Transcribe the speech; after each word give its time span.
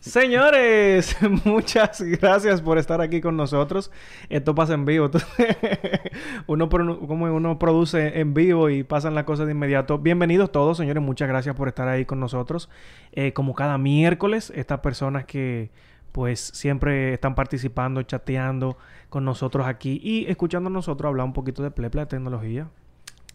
Señores, 0.00 1.16
muchas 1.44 2.00
gracias 2.00 2.62
por 2.62 2.78
estar 2.78 3.00
aquí 3.00 3.20
con 3.20 3.36
nosotros. 3.36 3.90
Esto 4.28 4.54
pasa 4.54 4.74
en 4.74 4.84
vivo. 4.84 5.10
uno, 6.46 6.68
como 6.68 7.26
uno 7.26 7.58
produce 7.58 8.20
en 8.20 8.34
vivo 8.34 8.70
y 8.70 8.84
pasan 8.84 9.14
las 9.14 9.24
cosas 9.24 9.46
de 9.46 9.52
inmediato. 9.52 9.98
Bienvenidos 9.98 10.52
todos, 10.52 10.78
señores. 10.78 11.02
Muchas 11.02 11.28
gracias 11.28 11.54
por 11.56 11.68
estar 11.68 11.88
ahí 11.88 12.04
con 12.04 12.20
nosotros. 12.20 12.68
Eh, 13.12 13.32
como 13.32 13.54
cada 13.54 13.78
miércoles, 13.78 14.52
estas 14.54 14.80
personas 14.80 15.24
que 15.24 15.70
pues 16.12 16.40
siempre 16.40 17.12
están 17.12 17.34
participando, 17.34 18.02
chateando 18.02 18.78
con 19.08 19.24
nosotros 19.24 19.66
aquí 19.66 20.00
y 20.02 20.26
escuchando 20.30 20.68
a 20.68 20.72
nosotros 20.72 21.08
hablar 21.08 21.26
un 21.26 21.32
poquito 21.32 21.62
de 21.62 21.70
plepla 21.70 22.02
de 22.02 22.06
tecnología. 22.06 22.68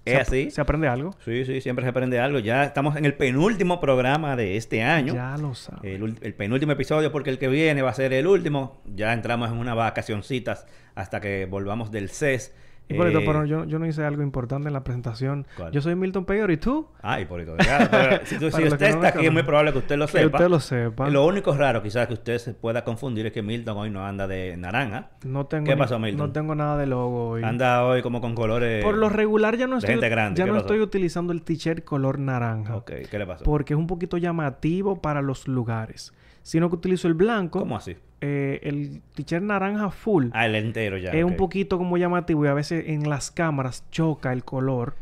¿Es 0.06 0.20
así? 0.20 0.52
¿Se 0.52 0.60
aprende 0.60 0.88
algo? 0.88 1.16
Sí, 1.24 1.46
sí, 1.46 1.62
siempre 1.62 1.86
se 1.86 1.90
aprende 1.90 2.20
algo. 2.20 2.40
Ya 2.40 2.64
estamos 2.64 2.98
en 2.98 3.06
el 3.06 3.14
penúltimo 3.14 3.80
programa 3.80 4.36
de 4.36 4.58
este 4.58 4.84
año. 4.84 5.14
Ya 5.14 5.38
lo 5.38 5.56
sabes. 5.56 5.84
El, 5.84 6.18
el, 6.22 6.34
penúltimo 6.34 6.74
episodio 6.74 7.12
porque 7.12 7.30
el 7.30 7.40
que 7.40 7.48
viene 7.48 7.82
va 7.82 7.92
a 7.92 7.94
ser 7.94 8.12
el 8.14 8.28
último. 8.28 8.82
Ya 8.86 9.14
entramos 9.14 9.50
en 9.50 9.58
unas 9.58 9.76
vacacioncitas 9.76 10.68
hasta 10.96 11.22
que 11.22 11.46
volvamos 11.46 11.92
del 11.92 12.10
CES. 12.10 12.54
Hipólito, 12.90 13.20
eh, 13.20 13.24
pero 13.26 13.46
yo, 13.46 13.66
yo, 13.66 13.80
no 13.80 13.86
hice 13.86 14.04
algo 14.04 14.22
importante 14.22 14.68
en 14.68 14.74
la 14.74 14.84
presentación. 14.84 15.48
Yo 15.72 15.82
soy 15.82 15.96
Milton 15.96 16.26
Peyor 16.26 16.52
y 16.52 16.58
tú. 16.58 16.88
Ah, 17.02 17.20
Hipólito. 17.20 17.56
si, 18.26 18.38
si 18.38 18.46
usted 18.46 18.82
está 18.82 19.08
aquí, 19.10 19.26
es 19.26 19.32
muy 19.32 19.44
probable 19.44 19.72
que 19.72 19.80
usted 19.80 19.98
lo 19.98 20.08
sepa. 20.08 20.20
Que 20.20 20.28
usted 20.28 20.50
lo 20.50 20.60
sepa. 20.60 21.10
Lo 21.10 21.26
único 21.26 21.56
raro, 21.56 21.82
quizás, 21.82 22.08
que 22.08 22.14
usted 22.14 22.38
se 22.38 22.54
pueda 22.54 22.84
confundir 22.84 23.26
es 23.26 23.32
que 23.32 23.42
Milton 23.42 23.78
hoy 23.78 23.90
no 23.90 24.06
anda 24.06 24.28
de 24.28 24.58
naranja. 24.58 25.12
No 25.24 25.46
tengo 25.46 25.66
¿Qué 25.66 25.78
pasó, 25.78 25.98
Milton? 25.98 26.28
No 26.28 26.34
tengo 26.34 26.56
nada 26.56 26.78
de 26.78 26.88
logo 26.88 27.30
hoy. 27.30 27.44
Anda 27.44 27.86
hoy 27.86 28.02
como 28.02 28.22
con 28.22 28.36
colores. 28.36 28.84
Por 28.84 28.98
lo 28.98 29.10
regular, 29.10 29.58
ya 29.58 29.68
no 29.68 29.78
estoy, 29.78 30.00
ya 30.36 30.46
no 30.46 30.58
estoy 30.58 30.82
utilizando 30.82 31.34
el 31.34 31.42
t-shirt 31.42 31.84
color 31.84 32.20
naranja. 32.20 32.76
Ok, 32.76 32.92
¿qué 33.10 33.20
le 33.20 33.26
pasó? 33.26 33.44
Porque 33.44 33.74
es 33.74 33.80
un 33.80 33.88
poquito 33.88 34.18
llamativo 34.18 35.02
para 35.02 35.22
los 35.22 35.48
lugares 35.48 36.14
sino 36.44 36.70
que 36.70 36.76
utilizo 36.76 37.08
el 37.08 37.16
blanco. 37.16 37.60
¿Cómo 37.60 37.78
así? 37.78 37.96
Eh, 38.26 38.62
el 38.64 39.02
t-shirt 39.16 39.44
naranja 39.44 39.90
full. 39.90 40.28
Ah, 40.32 40.46
el 40.46 40.56
entero 40.56 40.98
ya. 40.98 41.12
Es 41.12 41.26
un 41.26 41.36
poquito 41.36 41.78
como 41.78 41.98
llamativo 41.98 42.46
y 42.46 42.48
a 42.48 42.54
veces 42.54 42.86
en 42.88 43.10
las 43.10 43.32
cámaras 43.32 43.84
choca 43.92 44.32
el 44.32 44.46
color. 44.46 44.96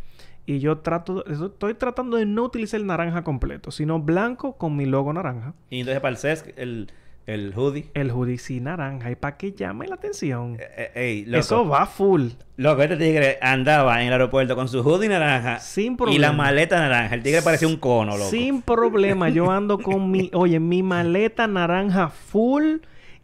Y 0.48 0.58
yo 0.58 0.80
trato, 0.80 1.24
estoy 1.28 1.76
tratando 1.76 2.18
de 2.18 2.26
no 2.26 2.42
utilizar 2.46 2.80
el 2.80 2.88
naranja 2.88 3.24
completo, 3.24 3.70
sino 3.70 4.00
blanco 4.00 4.58
con 4.58 4.76
mi 4.76 4.88
logo 4.88 5.14
naranja. 5.14 5.54
Y 5.70 5.82
entonces 5.82 6.02
para 6.02 6.14
el 6.14 6.18
CES, 6.18 6.46
el, 6.58 6.92
el 7.28 7.54
hoodie. 7.56 7.92
El 7.94 8.10
hoodie 8.10 8.40
sí 8.40 8.60
naranja. 8.60 9.12
¿Y 9.12 9.16
para 9.16 9.38
que 9.38 9.52
llame 9.52 9.88
la 9.88 9.96
atención? 9.96 10.58
Eh, 10.60 10.92
eh, 10.96 11.26
Eso 11.38 11.68
va 11.68 11.86
full. 11.86 12.30
Loco, 12.58 12.82
este 12.82 12.98
tigre 12.98 13.38
andaba 13.40 14.02
en 14.02 14.08
el 14.08 14.14
aeropuerto 14.14 14.56
con 14.56 14.68
su 14.68 14.82
hoodie 14.82 15.10
naranja. 15.10 15.60
Sin 15.60 15.96
problema. 15.96 16.16
Y 16.16 16.20
la 16.20 16.32
maleta 16.32 16.80
naranja. 16.80 17.14
El 17.14 17.22
tigre 17.22 17.44
parecía 17.44 17.68
un 17.68 17.78
cono, 17.78 18.18
loco. 18.18 18.32
Sin 18.32 18.64
problema. 18.64 19.30
Yo 19.30 19.52
ando 19.52 19.78
con 19.78 20.10
mi... 20.10 20.32
Oye, 20.34 20.60
mi 20.60 20.82
maleta 20.82 21.46
naranja 21.46 22.10
full 22.10 22.78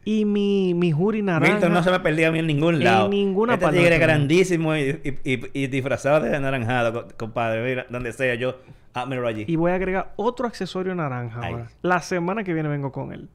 y 0.08 0.24
mi, 0.24 0.74
mi 0.74 0.94
hoodie 0.94 1.22
naranja. 1.22 1.56
Milton 1.56 1.74
no 1.74 1.84
se 1.84 1.92
me 1.92 2.00
perdía 2.00 2.30
a 2.30 2.32
mí 2.32 2.40
en 2.40 2.48
ningún 2.48 2.82
lado. 2.82 3.06
En 3.06 3.12
ninguna 3.12 3.56
este 3.56 3.70
tigre 3.72 3.98
grandísimo 3.98 4.74
y, 4.74 5.02
y, 5.04 5.42
y, 5.52 5.68
disfrazado 5.68 6.22
de 6.22 6.34
anaranjado, 6.34 7.10
compadre. 7.18 7.62
Mira, 7.62 7.88
donde 7.90 8.14
sea 8.14 8.34
yo, 8.36 8.56
hámelo 8.94 9.28
allí. 9.28 9.44
Y 9.46 9.58
voy 9.58 9.72
a 9.72 9.76
agregar 9.76 10.14
otro 10.16 10.48
accesorio 10.48 10.96
naranja 10.96 11.46
ahora. 11.46 11.68
La 11.82 12.00
semana 12.00 12.46
que 12.46 12.54
viene 12.54 12.70
vengo 12.70 12.94
con 12.94 13.12
él. 13.12 13.28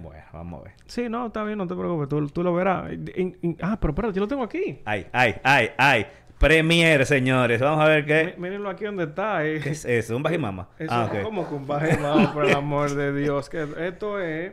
Bueno, 0.00 0.24
vamos 0.32 0.62
a 0.62 0.64
ver. 0.64 0.72
Sí, 0.86 1.10
no, 1.10 1.26
está 1.26 1.44
bien, 1.44 1.58
no 1.58 1.66
te 1.66 1.74
preocupes, 1.74 2.08
tú, 2.08 2.26
tú 2.28 2.42
lo 2.42 2.54
verás. 2.54 2.84
ah, 3.60 3.78
pero 3.78 3.90
espérate, 3.92 4.14
yo 4.14 4.22
lo 4.22 4.28
tengo 4.28 4.44
aquí. 4.44 4.80
Ay, 4.86 5.06
ay, 5.12 5.34
ay, 5.44 5.70
ay. 5.76 6.06
Premier, 6.38 7.04
señores. 7.04 7.60
Vamos 7.60 7.84
a 7.84 7.88
ver 7.88 8.06
qué. 8.06 8.34
mírenlo 8.38 8.70
aquí 8.70 8.86
donde 8.86 9.04
está. 9.04 9.44
Eh. 9.44 9.60
¿Qué 9.62 9.70
es 9.70 9.84
eso? 9.84 10.16
¿Un 10.16 10.22
bajimama? 10.22 10.70
Eso 10.78 10.90
ah, 10.90 11.04
okay. 11.04 11.22
como 11.22 11.46
que 11.46 11.54
un 11.54 11.66
bajimama, 11.66 12.32
por 12.32 12.46
el 12.46 12.54
amor 12.56 12.94
de 12.94 13.12
Dios. 13.14 13.50
Que 13.50 13.66
esto 13.78 14.18
es 14.18 14.52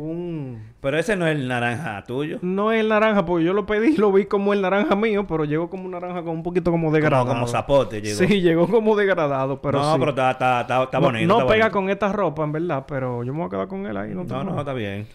un... 0.00 0.72
Pero 0.80 0.98
ese 0.98 1.16
no 1.16 1.26
es 1.26 1.36
el 1.36 1.48
naranja 1.48 2.02
tuyo. 2.04 2.38
No 2.42 2.72
es 2.72 2.80
el 2.80 2.88
naranja, 2.88 3.24
porque 3.24 3.44
yo 3.44 3.52
lo 3.52 3.66
pedí, 3.66 3.96
lo 3.96 4.12
vi 4.12 4.26
como 4.26 4.52
el 4.52 4.62
naranja 4.62 4.96
mío, 4.96 5.26
pero 5.26 5.44
llegó 5.44 5.68
como 5.68 5.84
un 5.84 5.92
naranja 5.92 6.22
con 6.22 6.36
un 6.36 6.42
poquito 6.42 6.70
como 6.70 6.90
degradado. 6.90 7.26
Como, 7.26 7.40
como 7.40 7.46
zapote 7.48 8.00
llegó. 8.00 8.18
Sí, 8.18 8.40
llegó 8.40 8.68
como 8.68 8.96
degradado, 8.96 9.60
pero 9.60 9.80
No, 9.80 9.98
pero 9.98 10.10
está, 10.10 10.30
está, 10.32 10.60
está, 10.62 10.82
está 10.84 10.98
bonito. 10.98 11.26
No, 11.26 11.40
está 11.40 11.52
pega 11.52 11.64
bonito. 11.66 11.78
con 11.78 11.90
esta 11.90 12.12
ropa, 12.12 12.44
en 12.44 12.52
verdad, 12.52 12.84
pero 12.86 13.22
yo 13.24 13.32
me 13.32 13.40
voy 13.40 13.46
a 13.48 13.50
quedar 13.50 13.68
con 13.68 13.86
él 13.86 13.96
ahí. 13.96 14.14
No, 14.14 14.24
no, 14.24 14.44
no, 14.44 14.58
está 14.58 14.72
bien. 14.72 15.06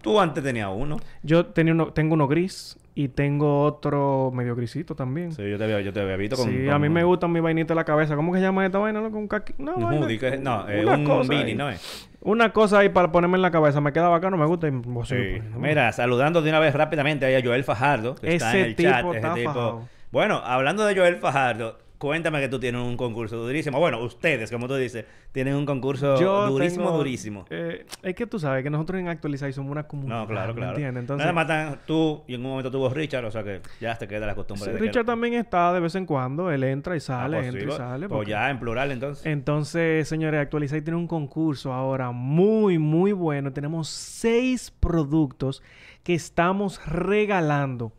Tú 0.00 0.20
antes 0.20 0.42
tenías 0.42 0.70
uno. 0.74 0.98
Yo 1.22 1.46
tenía 1.46 1.72
uno, 1.72 1.88
tengo 1.88 2.14
uno 2.14 2.28
gris 2.28 2.78
y 2.98 3.08
tengo 3.08 3.62
otro 3.62 4.32
medio 4.34 4.56
grisito 4.56 4.96
también. 4.96 5.30
Sí, 5.30 5.46
yo 5.48 5.58
te 5.58 5.64
había, 5.64 5.82
yo 5.82 5.92
te 5.92 6.00
había 6.00 6.16
visto 6.16 6.34
con... 6.34 6.48
Sí, 6.48 6.66
a 6.66 6.78
mí 6.78 6.88
me 6.88 7.04
gusta 7.04 7.28
mi 7.28 7.40
vainita 7.40 7.74
de 7.74 7.76
la 7.76 7.84
cabeza. 7.84 8.16
¿Cómo 8.16 8.32
que 8.32 8.38
se 8.38 8.44
llama 8.44 8.64
esta 8.64 8.78
vaina? 8.78 9.02
No, 9.02 9.10
con 9.10 9.28
caqui... 9.28 9.52
No, 9.58 9.74
un 9.74 9.84
hoodie, 9.84 10.18
que... 10.18 10.38
no, 10.38 10.66
eh, 10.66 10.86
un 10.86 11.04
cosa 11.04 11.28
beanie, 11.28 11.54
¿no 11.54 11.68
es? 11.68 12.08
Una 12.22 12.54
cosa 12.54 12.78
ahí 12.78 12.88
para 12.88 13.12
ponerme 13.12 13.36
en 13.36 13.42
la 13.42 13.50
cabeza. 13.50 13.82
Me 13.82 13.92
queda 13.92 14.08
bacano, 14.08 14.38
me 14.38 14.46
gusta. 14.46 14.68
Y... 14.68 14.70
Sí. 14.70 14.80
Pues, 14.80 15.42
Mira, 15.58 15.92
saludando 15.92 16.40
de 16.40 16.48
una 16.48 16.58
vez 16.58 16.74
rápidamente 16.74 17.36
a 17.36 17.42
Joel 17.44 17.64
Fajardo, 17.64 18.14
que 18.14 18.28
ese 18.28 18.36
está 18.36 18.56
en 18.56 18.64
el 18.64 18.76
tipo 18.76 18.90
chat. 18.90 19.14
Ese 19.14 19.46
tipo... 19.46 19.86
Bueno, 20.10 20.40
hablando 20.42 20.86
de 20.86 20.96
Joel 20.96 21.16
Fajardo, 21.16 21.76
Cuéntame 22.06 22.40
que 22.40 22.48
tú 22.48 22.60
tienes 22.60 22.80
un 22.80 22.96
concurso 22.96 23.36
durísimo. 23.36 23.80
Bueno, 23.80 24.00
ustedes, 24.00 24.48
como 24.52 24.68
tú 24.68 24.76
dices, 24.76 25.04
tienen 25.32 25.56
un 25.56 25.66
concurso 25.66 26.20
Yo 26.20 26.46
durísimo, 26.46 26.84
tengo, 26.84 26.98
durísimo. 26.98 27.44
Eh, 27.50 27.84
es 28.00 28.14
que 28.14 28.28
tú 28.28 28.38
sabes 28.38 28.62
que 28.62 28.70
nosotros 28.70 29.00
en 29.00 29.08
Actualizar 29.08 29.52
somos 29.52 29.72
una 29.72 29.88
comunidad. 29.88 30.20
No, 30.20 30.26
claro, 30.28 30.54
claro. 30.54 30.70
¿entiendes? 30.70 31.00
Entonces, 31.00 31.24
Nada 31.26 31.32
más 31.32 31.48
tan 31.48 31.80
tú 31.84 32.22
y 32.28 32.34
en 32.34 32.42
un 32.44 32.50
momento 32.52 32.70
tuvo 32.70 32.88
Richard, 32.90 33.24
o 33.24 33.30
sea 33.32 33.42
que 33.42 33.60
ya 33.80 33.96
te 33.98 34.06
queda 34.06 34.24
la 34.24 34.36
costumbre 34.36 34.66
sí, 34.66 34.70
de 34.70 34.78
Richard 34.78 35.02
que... 35.02 35.06
también 35.06 35.34
está 35.34 35.72
de 35.72 35.80
vez 35.80 35.96
en 35.96 36.06
cuando. 36.06 36.48
Él 36.52 36.62
entra 36.62 36.94
y 36.94 37.00
sale, 37.00 37.38
Ah, 37.38 37.40
pues 37.40 37.46
entra 37.48 37.60
sí, 37.60 37.64
y 37.64 37.66
pues- 37.66 37.76
sale. 37.76 38.08
Pues 38.08 38.16
porque- 38.18 38.30
ya 38.30 38.50
en 38.50 38.60
plural 38.60 38.92
entonces. 38.92 39.26
Entonces, 39.26 40.06
señores, 40.08 40.40
Actualizar 40.40 40.80
tiene 40.82 40.96
un 40.96 41.08
concurso 41.08 41.72
ahora 41.72 42.12
muy, 42.12 42.78
muy 42.78 43.10
bueno. 43.10 43.52
Tenemos 43.52 43.88
seis 43.88 44.70
productos 44.70 45.60
que 46.04 46.14
estamos 46.14 46.80
regalando. 46.86 47.92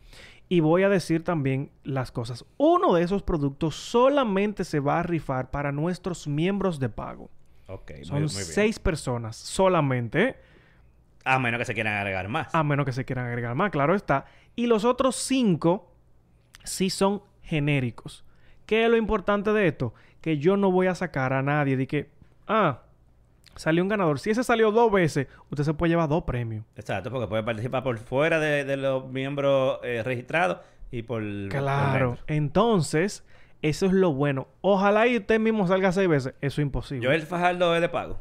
Y 0.49 0.61
voy 0.61 0.83
a 0.83 0.89
decir 0.89 1.23
también 1.23 1.71
las 1.83 2.11
cosas. 2.11 2.45
Uno 2.57 2.93
de 2.93 3.03
esos 3.03 3.21
productos 3.23 3.75
solamente 3.75 4.63
se 4.63 4.79
va 4.79 4.99
a 4.99 5.03
rifar 5.03 5.51
para 5.51 5.71
nuestros 5.71 6.27
miembros 6.27 6.79
de 6.79 6.89
pago. 6.89 7.29
Ok, 7.67 7.91
Son 8.03 8.13
muy 8.21 8.27
bien. 8.27 8.29
seis 8.29 8.79
personas 8.79 9.35
solamente. 9.35 10.37
A 11.25 11.37
menos 11.39 11.57
que 11.59 11.65
se 11.65 11.73
quieran 11.73 11.95
agregar 11.97 12.29
más. 12.29 12.55
A 12.55 12.63
menos 12.63 12.85
que 12.85 12.93
se 12.93 13.03
quieran 13.03 13.25
agregar 13.27 13.55
más, 13.55 13.71
claro 13.71 13.93
está. 13.93 14.25
Y 14.55 14.67
los 14.67 14.85
otros 14.85 15.17
cinco 15.17 15.91
sí 16.63 16.89
son 16.89 17.21
genéricos. 17.41 18.23
¿Qué 18.65 18.85
es 18.85 18.89
lo 18.89 18.95
importante 18.95 19.51
de 19.51 19.67
esto? 19.67 19.93
Que 20.21 20.37
yo 20.37 20.55
no 20.55 20.71
voy 20.71 20.87
a 20.87 20.95
sacar 20.95 21.33
a 21.33 21.41
nadie 21.41 21.75
de 21.75 21.87
que, 21.87 22.09
ah, 22.47 22.83
salió 23.57 23.83
un 23.83 23.89
ganador. 23.89 24.19
Si 24.19 24.29
ese 24.29 24.43
salió 24.43 24.71
dos 24.71 24.91
veces, 24.91 25.27
usted 25.49 25.63
se 25.63 25.73
puede 25.73 25.89
llevar 25.91 26.07
dos 26.09 26.23
premios. 26.23 26.63
Exacto, 26.75 27.11
porque 27.11 27.27
puede 27.27 27.43
participar 27.43 27.83
por 27.83 27.97
fuera 27.97 28.39
de, 28.39 28.63
de 28.63 28.77
los 28.77 29.07
miembros 29.09 29.79
eh, 29.83 30.01
registrados 30.03 30.59
y 30.91 31.01
por... 31.03 31.21
Claro. 31.49 32.17
Entonces, 32.27 33.25
eso 33.61 33.85
es 33.87 33.93
lo 33.93 34.13
bueno. 34.13 34.47
Ojalá 34.61 35.07
y 35.07 35.17
usted 35.17 35.39
mismo 35.39 35.67
salga 35.67 35.91
seis 35.91 36.07
veces. 36.07 36.33
Eso 36.41 36.61
es 36.61 36.65
imposible. 36.65 37.05
Joel 37.07 37.23
Fajardo 37.23 37.75
es 37.75 37.81
de 37.81 37.89
pago. 37.89 38.19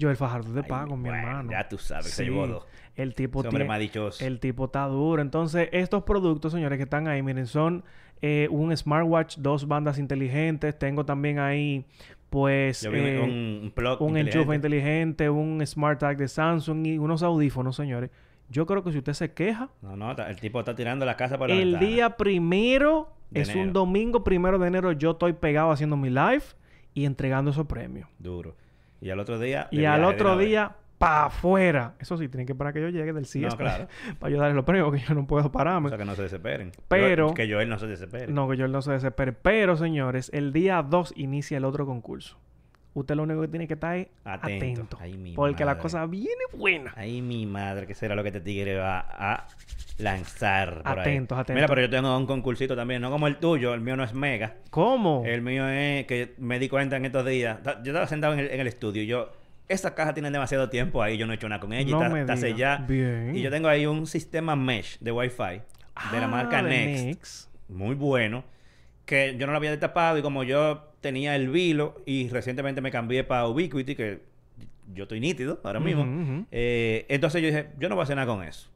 Joel 0.00 0.16
Fajardo 0.16 0.48
es 0.48 0.54
de 0.54 0.60
Ay, 0.62 0.68
pago, 0.68 0.96
mi 0.96 1.08
bueno, 1.08 1.18
hermano. 1.28 1.50
Ya 1.52 1.68
tú 1.68 1.78
sabes, 1.78 2.06
se 2.06 2.24
Sí. 2.24 2.30
llevó 2.30 2.46
dos. 2.46 2.66
El 2.96 3.14
tipo 3.14 3.40
Ese 3.40 3.48
hombre 3.48 3.60
tiene- 3.64 3.68
más 3.68 3.80
dichoso. 3.80 4.24
El 4.24 4.40
tipo 4.40 4.66
está 4.66 4.84
duro. 4.86 5.22
Entonces, 5.22 5.68
estos 5.72 6.02
productos, 6.02 6.52
señores, 6.52 6.76
que 6.76 6.82
están 6.84 7.08
ahí, 7.08 7.22
miren, 7.22 7.46
son 7.46 7.84
eh, 8.20 8.46
un 8.50 8.76
smartwatch, 8.76 9.38
dos 9.38 9.66
bandas 9.66 9.98
inteligentes. 9.98 10.78
Tengo 10.78 11.04
también 11.04 11.38
ahí, 11.38 11.86
pues, 12.32 12.82
eh, 12.84 13.20
un, 13.22 13.70
plug 13.74 14.00
un 14.00 14.08
inteligente. 14.16 14.38
enchufe 14.38 14.54
inteligente, 14.56 15.30
un 15.30 15.64
smart 15.66 16.00
tag 16.00 16.16
de 16.16 16.26
Samsung 16.26 16.86
y 16.86 16.98
unos 16.98 17.22
audífonos, 17.22 17.76
señores. 17.76 18.10
Yo 18.48 18.66
creo 18.66 18.82
que 18.82 18.90
si 18.90 18.98
usted 18.98 19.12
se 19.12 19.32
queja, 19.32 19.68
No, 19.82 19.96
no, 19.96 20.10
el 20.12 20.40
tipo 20.40 20.58
está 20.58 20.74
tirando 20.74 21.04
la 21.06 21.16
casa 21.16 21.38
por 21.38 21.48
la 21.48 21.54
el 21.54 21.72
ventana. 21.72 21.86
día 21.86 22.16
primero, 22.16 23.10
De 23.30 23.42
es 23.42 23.50
enero. 23.50 23.66
un 23.66 23.72
domingo 23.72 24.24
primero 24.24 24.58
de 24.58 24.66
enero, 24.68 24.92
yo 24.92 25.12
estoy 25.12 25.34
pegado 25.34 25.70
haciendo 25.70 25.96
mi 25.96 26.08
live 26.10 26.42
y 26.94 27.04
entregando 27.04 27.50
esos 27.52 27.66
premios. 27.66 28.08
Duro. 28.18 28.56
Y 29.00 29.10
al 29.10 29.20
otro 29.20 29.38
día... 29.38 29.68
Y 29.70 29.84
al 29.84 30.04
otro 30.04 30.36
día, 30.38 30.76
para 31.02 31.24
afuera. 31.24 31.94
Eso 31.98 32.16
sí, 32.16 32.28
tienen 32.28 32.46
que 32.46 32.52
esperar 32.52 32.72
que 32.72 32.80
yo 32.80 32.88
llegue 32.88 33.12
del 33.12 33.26
CIES 33.26 33.50
No, 33.50 33.58
para, 33.58 33.70
claro. 33.70 33.88
para 34.20 34.32
yo 34.32 34.38
darle 34.38 34.54
los 34.54 34.64
premios, 34.64 34.86
porque 34.88 35.00
yo 35.04 35.14
no 35.14 35.26
puedo 35.26 35.50
pararme. 35.50 35.86
O 35.86 35.88
sea, 35.88 35.98
que 35.98 36.04
no 36.04 36.14
se 36.14 36.22
desesperen. 36.22 36.70
Pero- 36.86 37.28
Yo- 37.30 37.34
que 37.34 37.52
Joel 37.52 37.68
no 37.68 37.76
se 37.80 37.88
desespere. 37.88 38.32
No, 38.32 38.48
que 38.48 38.56
yo 38.56 38.68
no 38.68 38.80
se 38.82 38.92
desespere. 38.92 39.32
Pero, 39.32 39.76
señores, 39.76 40.30
el 40.32 40.52
día 40.52 40.80
2 40.80 41.14
inicia 41.16 41.56
el 41.58 41.64
otro 41.64 41.86
concurso. 41.86 42.38
Usted 42.94 43.16
lo 43.16 43.24
único 43.24 43.40
que 43.40 43.48
tiene 43.48 43.66
que 43.66 43.74
estar 43.74 43.96
es 43.96 44.06
Atento. 44.24 44.54
atento. 44.64 44.98
Ay, 45.00 45.16
mi 45.16 45.32
porque 45.34 45.64
la 45.64 45.78
cosa 45.78 46.06
viene 46.06 46.44
buena. 46.52 46.92
Ay, 46.94 47.20
mi 47.20 47.46
madre, 47.46 47.88
que 47.88 47.94
será 47.96 48.14
lo 48.14 48.22
que 48.22 48.28
este 48.28 48.40
tigre 48.40 48.76
va 48.76 49.00
a 49.00 49.46
lanzar 49.98 50.82
por 50.82 50.98
ahí. 50.98 51.00
Atentos, 51.00 51.36
atentos. 51.38 51.54
Mira, 51.56 51.66
pero 51.68 51.80
yo 51.80 51.90
tengo 51.90 52.16
un 52.16 52.26
concursito 52.26 52.76
también, 52.76 53.02
no 53.02 53.10
como 53.10 53.26
el 53.26 53.38
tuyo, 53.38 53.74
el 53.74 53.80
mío 53.80 53.96
no 53.96 54.04
es 54.04 54.14
mega. 54.14 54.54
¿Cómo? 54.70 55.22
El 55.26 55.42
mío 55.42 55.66
es 55.68 56.06
que 56.06 56.34
me 56.38 56.58
di 56.58 56.68
cuenta 56.68 56.96
en 56.96 57.06
estos 57.06 57.24
días. 57.26 57.58
Yo 57.82 57.92
estaba 57.92 58.06
sentado 58.06 58.34
en 58.34 58.40
el, 58.40 58.50
en 58.50 58.60
el 58.60 58.66
estudio 58.66 59.02
y 59.02 59.06
yo, 59.06 59.32
esta 59.72 59.94
caja 59.94 60.14
tiene 60.14 60.30
demasiado 60.30 60.68
tiempo 60.68 61.02
ahí, 61.02 61.16
yo 61.16 61.26
no 61.26 61.32
he 61.32 61.36
hecho 61.36 61.48
nada 61.48 61.60
con 61.60 61.72
ella, 61.72 61.90
No 61.90 62.16
está, 62.16 62.36
sellada. 62.36 62.84
Bien. 62.86 63.34
Y 63.34 63.42
yo 63.42 63.50
tengo 63.50 63.68
ahí 63.68 63.86
un 63.86 64.06
sistema 64.06 64.56
mesh 64.56 64.98
de 65.00 65.12
Wi-Fi 65.12 65.62
de 66.10 66.18
la 66.18 66.24
Ah, 66.24 66.28
marca 66.28 66.62
de 66.62 66.70
Next, 66.70 67.04
Next. 67.04 67.50
muy 67.68 67.94
bueno, 67.94 68.44
que 69.04 69.36
yo 69.38 69.46
no 69.46 69.52
lo 69.52 69.58
había 69.58 69.70
destapado 69.70 70.18
y 70.18 70.22
como 70.22 70.42
yo 70.44 70.92
tenía 71.00 71.36
el 71.36 71.50
Vilo 71.50 72.00
y 72.06 72.28
recientemente 72.28 72.80
me 72.80 72.90
cambié 72.90 73.24
para 73.24 73.46
Ubiquiti, 73.46 73.94
que 73.94 74.22
yo 74.94 75.04
estoy 75.04 75.20
nítido 75.20 75.60
ahora 75.64 75.80
mismo. 75.80 76.46
Eh, 76.50 77.06
entonces 77.08 77.42
yo 77.42 77.48
dije, 77.48 77.70
yo 77.78 77.88
no 77.88 77.94
voy 77.94 78.02
a 78.02 78.04
hacer 78.04 78.16
nada 78.16 78.32
con 78.32 78.42
eso. 78.42 78.68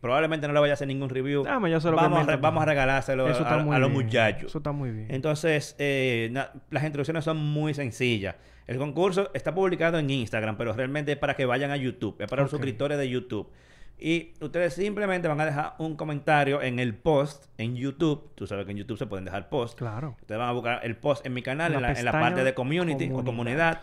Probablemente 0.00 0.46
no 0.46 0.54
le 0.54 0.60
vaya 0.60 0.72
a 0.72 0.74
hacer 0.74 0.88
ningún 0.88 1.10
review. 1.10 1.42
Dame, 1.44 1.70
ya 1.70 1.78
sé 1.78 1.90
lo 1.90 1.96
que 1.96 2.02
vamos, 2.02 2.26
a 2.26 2.36
vamos 2.36 2.62
a 2.62 2.66
regalárselo 2.66 3.26
a, 3.26 3.78
los 3.78 3.90
muchachos. 3.90 4.46
Eso 4.46 4.58
está 4.58 4.72
muy 4.72 4.90
bien. 4.90 5.06
Entonces, 5.10 5.76
eh, 5.78 6.32
las 6.70 6.84
instrucciones 6.84 7.22
son 7.24 7.36
muy 7.36 7.74
sencillas. 7.74 8.36
El 8.70 8.78
concurso 8.78 9.32
está 9.34 9.52
publicado 9.52 9.98
en 9.98 10.08
Instagram, 10.08 10.56
pero 10.56 10.72
realmente 10.72 11.10
es 11.10 11.18
para 11.18 11.34
que 11.34 11.44
vayan 11.44 11.72
a 11.72 11.76
YouTube. 11.76 12.14
Es 12.20 12.28
para 12.28 12.42
los 12.42 12.52
suscriptores 12.52 12.98
de 12.98 13.08
YouTube. 13.08 13.50
Y 13.98 14.34
ustedes 14.40 14.74
simplemente 14.74 15.26
van 15.26 15.40
a 15.40 15.44
dejar 15.44 15.74
un 15.80 15.96
comentario 15.96 16.62
en 16.62 16.78
el 16.78 16.94
post 16.94 17.46
en 17.58 17.74
YouTube. 17.74 18.30
Tú 18.36 18.46
sabes 18.46 18.66
que 18.66 18.70
en 18.70 18.76
YouTube 18.76 18.96
se 18.96 19.06
pueden 19.06 19.24
dejar 19.24 19.48
posts. 19.48 19.74
Claro. 19.74 20.14
Ustedes 20.20 20.38
van 20.38 20.48
a 20.48 20.52
buscar 20.52 20.80
el 20.84 20.94
post 20.96 21.26
en 21.26 21.34
mi 21.34 21.42
canal, 21.42 21.74
en 21.74 21.82
la, 21.82 21.88
en 21.88 22.04
la 22.04 22.12
pestaña 22.12 22.20
parte 22.20 22.44
de 22.44 22.54
community 22.54 23.06
o 23.06 23.24
comunidad. 23.24 23.24
comunidad. 23.24 23.80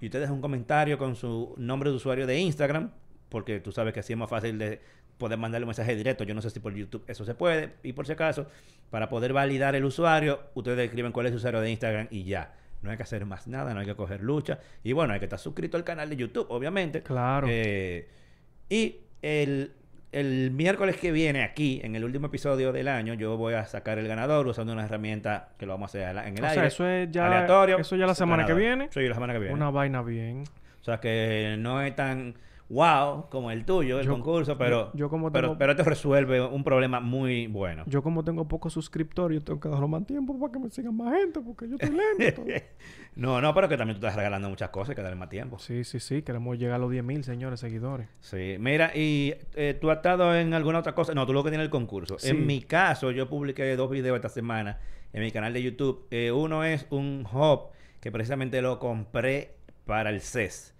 Y 0.00 0.06
ustedes 0.06 0.22
dejan 0.22 0.36
un 0.36 0.40
comentario 0.40 0.96
con 0.96 1.14
su 1.14 1.52
nombre 1.58 1.90
de 1.90 1.96
usuario 1.96 2.26
de 2.26 2.38
Instagram, 2.38 2.92
porque 3.28 3.60
tú 3.60 3.70
sabes 3.70 3.92
que 3.92 4.00
así 4.00 4.14
es 4.14 4.18
más 4.18 4.30
fácil 4.30 4.58
de 4.58 4.80
poder 5.18 5.36
mandarle 5.36 5.66
un 5.66 5.68
mensaje 5.68 5.94
directo. 5.94 6.24
Yo 6.24 6.32
no 6.32 6.40
sé 6.40 6.48
si 6.48 6.60
por 6.60 6.72
YouTube 6.72 7.04
eso 7.06 7.26
se 7.26 7.34
puede. 7.34 7.74
Y 7.82 7.92
por 7.92 8.06
si 8.06 8.12
acaso, 8.12 8.46
para 8.88 9.10
poder 9.10 9.34
validar 9.34 9.74
el 9.74 9.84
usuario, 9.84 10.40
ustedes 10.54 10.86
escriben 10.86 11.12
cuál 11.12 11.26
es 11.26 11.32
su 11.32 11.36
usuario 11.36 11.60
de 11.60 11.70
Instagram 11.70 12.08
y 12.10 12.24
ya. 12.24 12.54
No 12.82 12.90
hay 12.90 12.96
que 12.96 13.02
hacer 13.02 13.24
más 13.26 13.46
nada, 13.48 13.74
no 13.74 13.80
hay 13.80 13.86
que 13.86 13.94
coger 13.94 14.22
lucha. 14.22 14.58
Y 14.84 14.92
bueno, 14.92 15.12
hay 15.12 15.18
que 15.18 15.24
estar 15.26 15.38
suscrito 15.38 15.76
al 15.76 15.84
canal 15.84 16.08
de 16.10 16.16
YouTube, 16.16 16.46
obviamente. 16.50 17.02
Claro. 17.02 17.46
Eh, 17.50 18.08
y 18.68 18.96
el, 19.22 19.72
el 20.12 20.50
miércoles 20.52 20.96
que 20.96 21.10
viene, 21.10 21.42
aquí, 21.42 21.80
en 21.82 21.96
el 21.96 22.04
último 22.04 22.28
episodio 22.28 22.72
del 22.72 22.88
año, 22.88 23.14
yo 23.14 23.36
voy 23.36 23.54
a 23.54 23.66
sacar 23.66 23.98
el 23.98 24.06
ganador 24.06 24.46
usando 24.46 24.72
una 24.72 24.84
herramienta 24.84 25.48
que 25.58 25.66
lo 25.66 25.72
vamos 25.72 25.94
a 25.94 25.98
hacer 25.98 26.16
en 26.26 26.34
el 26.38 26.44
O 26.44 26.48
sea, 26.48 26.50
aire. 26.50 26.66
eso 26.68 26.86
es 26.88 27.10
ya- 27.10 27.26
aleatorio. 27.26 27.78
eso 27.78 27.96
ya 27.96 28.06
la 28.06 28.14
semana 28.14 28.46
que 28.46 28.54
viene. 28.54 28.88
Sí, 28.92 29.00
la 29.08 29.14
semana 29.14 29.32
que 29.32 29.38
viene. 29.40 29.54
Una 29.54 29.70
vaina 29.70 30.02
bien. 30.02 30.44
O 30.80 30.84
sea 30.84 31.00
que 31.00 31.56
no 31.58 31.82
es 31.82 31.96
tan 31.96 32.34
wow 32.68 33.28
como 33.30 33.50
el 33.50 33.64
tuyo, 33.64 34.00
el 34.00 34.06
Yo- 34.06 34.12
concurso, 34.12 34.58
pero, 34.58 34.92
yo- 34.92 34.98
yo 34.98 35.08
como 35.10 35.30
pero, 35.30 35.48
tengo- 35.48 35.58
pero 35.58 35.72
esto 35.72 35.84
resuelve 35.84 36.40
un 36.40 36.64
problema 36.64 37.00
muy 37.00 37.46
bueno. 37.46 37.84
Yo 37.86 38.02
como 38.02 38.24
tengo 38.24 38.48
pocos 38.48 38.72
suscriptores, 38.72 39.44
tengo 39.44 39.60
que 39.60 39.68
darlo 39.68 39.86
más 39.88 40.04
tiempo 40.06 40.38
para 40.38 40.52
que 40.52 40.58
me 40.58 40.70
sigan 40.70 40.96
más 40.96 41.14
gente, 41.14 41.40
porque 41.40 41.68
yo 41.68 41.76
estoy 41.76 41.96
lento. 42.18 42.42
no, 43.16 43.40
no, 43.40 43.54
pero 43.54 43.68
que 43.68 43.76
también 43.76 43.98
tú 43.98 44.04
estás 44.06 44.16
regalando 44.16 44.48
muchas 44.48 44.70
cosas 44.70 44.92
y 44.92 44.96
que 44.96 45.02
darle 45.02 45.16
más 45.16 45.28
tiempo. 45.28 45.58
sí, 45.58 45.84
sí, 45.84 46.00
sí. 46.00 46.22
Queremos 46.22 46.58
llegar 46.58 46.76
a 46.76 46.78
los 46.78 46.90
10.000, 46.90 47.22
señores, 47.22 47.60
seguidores. 47.60 48.08
Sí, 48.20 48.56
mira, 48.58 48.90
y 48.94 49.34
eh, 49.54 49.76
tú 49.80 49.90
has 49.90 49.98
estado 49.98 50.34
en 50.34 50.52
alguna 50.54 50.80
otra 50.80 50.94
cosa. 50.94 51.14
No, 51.14 51.24
tú 51.26 51.32
lo 51.32 51.44
que 51.44 51.50
tienes 51.50 51.64
el 51.66 51.70
concurso. 51.70 52.18
Sí. 52.18 52.30
En 52.30 52.46
mi 52.46 52.62
caso, 52.62 53.10
yo 53.12 53.28
publiqué 53.28 53.76
dos 53.76 53.90
videos 53.90 54.16
esta 54.16 54.28
semana 54.28 54.80
en 55.12 55.22
mi 55.22 55.30
canal 55.30 55.52
de 55.52 55.62
YouTube. 55.62 56.06
Eh, 56.10 56.32
uno 56.32 56.64
es 56.64 56.86
un 56.90 57.26
hub 57.32 57.68
que 58.00 58.10
precisamente 58.12 58.60
lo 58.60 58.78
compré 58.78 59.54
para 59.84 60.10
el 60.10 60.20
CES. 60.20 60.74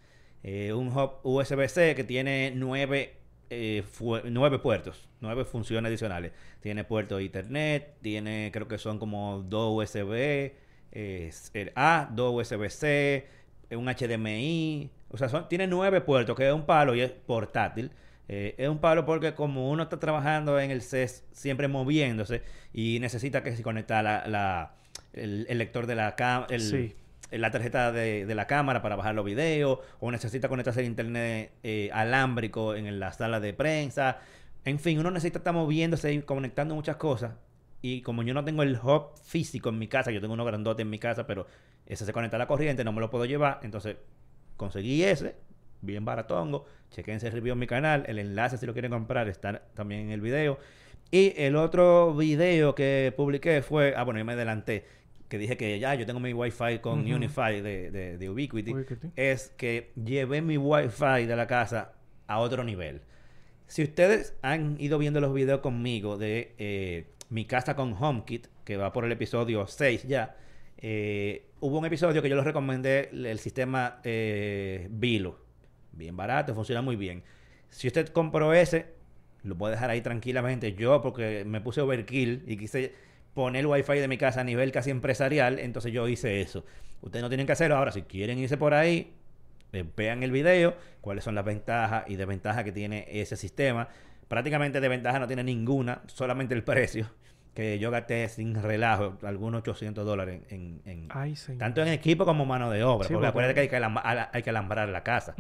Eh, 0.49 0.73
un 0.73 0.89
hub 0.97 1.19
USB-C 1.25 1.97
que 1.97 2.05
tiene 2.05 2.53
nueve, 2.55 3.17
eh, 3.51 3.83
nueve 4.31 4.61
puertos, 4.61 5.09
nueve 5.21 5.45
funciones 5.45 5.89
adicionales. 5.89 6.31
Tiene 6.61 6.85
puerto 6.85 7.17
de 7.17 7.25
Ethernet, 7.25 7.97
tiene, 8.01 8.51
creo 8.53 8.69
que 8.69 8.79
son 8.79 9.01
como 9.01 9.43
dos 9.49 9.75
USB, 9.85 10.53
eh, 10.93 11.33
el 11.53 11.73
A, 11.75 12.09
dos 12.13 12.33
USB-C, 12.33 13.27
eh, 13.71 13.77
un 13.77 13.89
HDMI. 13.89 14.89
O 15.11 15.17
sea, 15.19 15.29
son, 15.29 15.49
tiene 15.49 15.67
nueve 15.67 16.01
puertos, 16.01 16.37
que 16.37 16.47
es 16.47 16.53
un 16.55 16.65
palo 16.65 16.95
y 16.95 17.01
es 17.01 17.11
portátil. 17.11 17.91
Es 18.29 18.69
un 18.69 18.79
palo 18.79 19.05
porque 19.07 19.35
como 19.35 19.71
uno 19.71 19.85
está 19.85 20.01
trabajando 20.01 20.59
en 20.59 20.73
el 20.73 20.83
CES 20.83 21.25
siempre 21.31 21.69
moviéndose 21.69 22.43
y 22.73 22.99
necesita 23.01 23.43
que 23.45 23.55
se 23.57 23.63
conecte 23.63 23.95
la, 23.95 24.27
la- 24.27 24.75
el, 25.13 25.47
el 25.49 25.59
lector 25.59 25.87
de 25.87 25.95
la 25.95 26.15
cámara, 26.17 26.47
Sí. 26.61 26.95
La 27.31 27.51
tarjeta 27.51 27.93
de, 27.93 28.27
de 28.27 28.35
la 28.35 28.47
cámara 28.47 28.83
para 28.83 28.97
bajar 28.97 29.15
los 29.15 29.25
videos, 29.25 29.81
o 30.01 30.11
necesita 30.11 30.49
conectarse 30.49 30.81
al 30.81 30.87
internet 30.87 31.53
eh, 31.63 31.91
alámbrico 31.93 32.75
en 32.75 33.01
la 33.01 33.13
sala 33.13 33.41
de 33.41 33.53
prensa. 33.53 34.19
En 34.65 34.79
fin, 34.79 34.99
uno 34.99 35.11
necesita 35.11 35.39
estar 35.39 35.55
moviéndose 35.55 36.13
y 36.13 36.23
conectando 36.23 36.75
muchas 36.75 36.97
cosas. 36.97 37.33
Y 37.83 38.03
como 38.03 38.23
yo 38.23 38.35
no 38.35 38.45
tengo 38.45 38.63
el 38.63 38.79
hub 38.83 39.17
físico 39.25 39.69
en 39.69 39.79
mi 39.79 39.87
casa, 39.87 40.11
yo 40.11 40.21
tengo 40.21 40.35
uno 40.35 40.45
grandote 40.45 40.83
en 40.83 40.91
mi 40.91 40.99
casa, 40.99 41.27
pero 41.27 41.47
ese 41.87 42.05
se 42.05 42.13
conecta 42.13 42.37
a 42.37 42.39
la 42.39 42.47
corriente, 42.47 42.83
no 42.83 42.93
me 42.93 43.01
lo 43.01 43.11
puedo 43.11 43.25
llevar. 43.27 43.61
Entonces 43.63 43.97
conseguí 44.57 45.05
ese, 45.05 45.37
bien 45.83 46.05
baratongo. 46.05 46.67
Chequense 46.91 47.29
el 47.29 47.33
review 47.33 47.53
en 47.53 47.59
mi 47.61 47.67
canal. 47.67 48.05
El 48.09 48.19
enlace, 48.19 48.59
si 48.59 48.67
lo 48.67 48.73
quieren 48.73 48.91
comprar, 48.91 49.29
está 49.29 49.63
también 49.75 50.03
en 50.03 50.11
el 50.11 50.21
video. 50.21 50.59
Y 51.11 51.33
el 51.37 51.55
otro 51.55 52.15
video 52.15 52.75
que 52.75 53.15
publiqué 53.17 53.63
fue, 53.63 53.95
ah, 53.97 54.03
bueno, 54.03 54.19
yo 54.19 54.25
me 54.25 54.33
adelanté, 54.33 54.85
que 55.29 55.39
dije 55.39 55.57
que 55.57 55.79
ya 55.79 55.95
yo 55.95 56.07
tengo 56.07 56.21
mi 56.21 56.33
Wi-Fi 56.33 56.79
con. 56.81 57.11
Unify 57.11 57.61
de, 57.61 57.91
de, 57.91 58.19
de 58.19 58.31
Ubiquiti, 58.31 58.73
Ubiquiti. 58.73 59.09
es 59.17 59.51
que 59.57 59.93
llevé 59.97 60.43
mi 60.43 60.57
Wi-Fi 60.57 61.27
de 61.27 61.37
la 61.37 61.47
casa 61.47 61.93
a 62.27 62.39
otro 62.39 62.65
nivel. 62.65 63.01
Si 63.67 63.83
ustedes 63.83 64.35
han 64.43 64.77
ido 64.81 64.99
viendo 64.99 65.21
los 65.21 65.35
videos 65.35 65.61
conmigo 65.61 66.17
de 66.17 66.55
eh, 66.59 67.07
mi 67.31 67.45
casa 67.45 67.75
con 67.75 67.95
HomeKit, 67.99 68.47
que 68.65 68.77
va 68.77 68.93
por 68.93 69.05
el 69.05 69.13
episodio 69.13 69.67
6 69.67 70.05
ya, 70.05 70.37
eh, 70.79 71.47
hubo 71.61 71.79
un 71.79 71.87
episodio 71.87 72.23
que 72.23 72.29
yo 72.29 72.37
les 72.37 72.45
recomendé 72.45 73.11
el 73.13 73.39
sistema 73.39 74.01
eh, 74.05 74.87
Vilo. 74.91 75.41
Bien 75.93 76.17
barato, 76.17 76.55
funciona 76.55 76.83
muy 76.83 76.95
bien. 76.95 77.23
Si 77.71 77.89
usted 77.89 78.09
compró 78.09 78.53
ese, 78.53 78.87
lo 79.43 79.57
puede 79.57 79.75
dejar 79.75 79.91
ahí 79.91 80.01
tranquilamente. 80.01 80.75
Yo, 80.75 81.01
porque 81.01 81.45
me 81.45 81.61
puse 81.61 81.81
overkill 81.81 82.45
y 82.47 82.57
quise 82.57 82.93
poner 83.37 83.61
el 83.61 83.67
wifi 83.67 83.99
de 83.99 84.09
mi 84.09 84.17
casa 84.17 84.41
a 84.41 84.45
nivel 84.45 84.73
casi 84.73 84.91
empresarial, 84.91 85.59
entonces 85.59 85.93
yo 85.93 86.09
hice 86.09 86.41
eso. 86.41 86.65
Ustedes 87.03 87.23
no 87.23 87.29
tienen 87.29 87.47
que 87.47 87.53
hacerlo. 87.53 87.77
Ahora, 87.77 87.93
si 87.93 88.01
quieren 88.03 88.39
irse 88.39 88.57
por 88.57 88.73
ahí, 88.73 89.13
eh, 89.75 89.85
vean 89.95 90.23
el 90.23 90.31
video, 90.31 90.75
cuáles 91.03 91.23
son 91.23 91.35
las 91.35 91.45
ventajas 91.45 92.05
y 92.09 92.17
desventajas 92.17 92.65
que 92.65 92.73
tiene 92.73 93.07
ese 93.11 93.37
sistema. 93.37 93.89
Prácticamente 94.27 94.81
de 94.81 94.89
ventaja 94.89 95.19
no 95.19 95.27
tiene 95.27 95.45
ninguna, 95.45 96.01
solamente 96.07 96.55
el 96.55 96.65
precio, 96.65 97.11
que 97.53 97.79
yo 97.79 97.91
gasté 97.91 98.27
sin 98.31 98.55
relajo, 98.55 99.19
algunos 99.23 99.59
800 99.61 100.05
dólares 100.07 100.41
en, 100.49 100.81
en- 100.87 101.09
Ay, 101.11 101.35
tanto 101.59 101.83
en 101.83 101.89
equipo 101.89 102.25
como 102.25 102.47
mano 102.47 102.71
de 102.71 102.83
obra, 102.85 103.07
Sí, 103.07 103.13
porque 103.13 103.29
acuérdate 103.29 103.55
que 103.55 103.61
hay 103.61 103.69
que, 103.69 103.77
hay 103.77 104.43
alambrar 104.47 104.89
la 104.89 105.03
casa. 105.03 105.35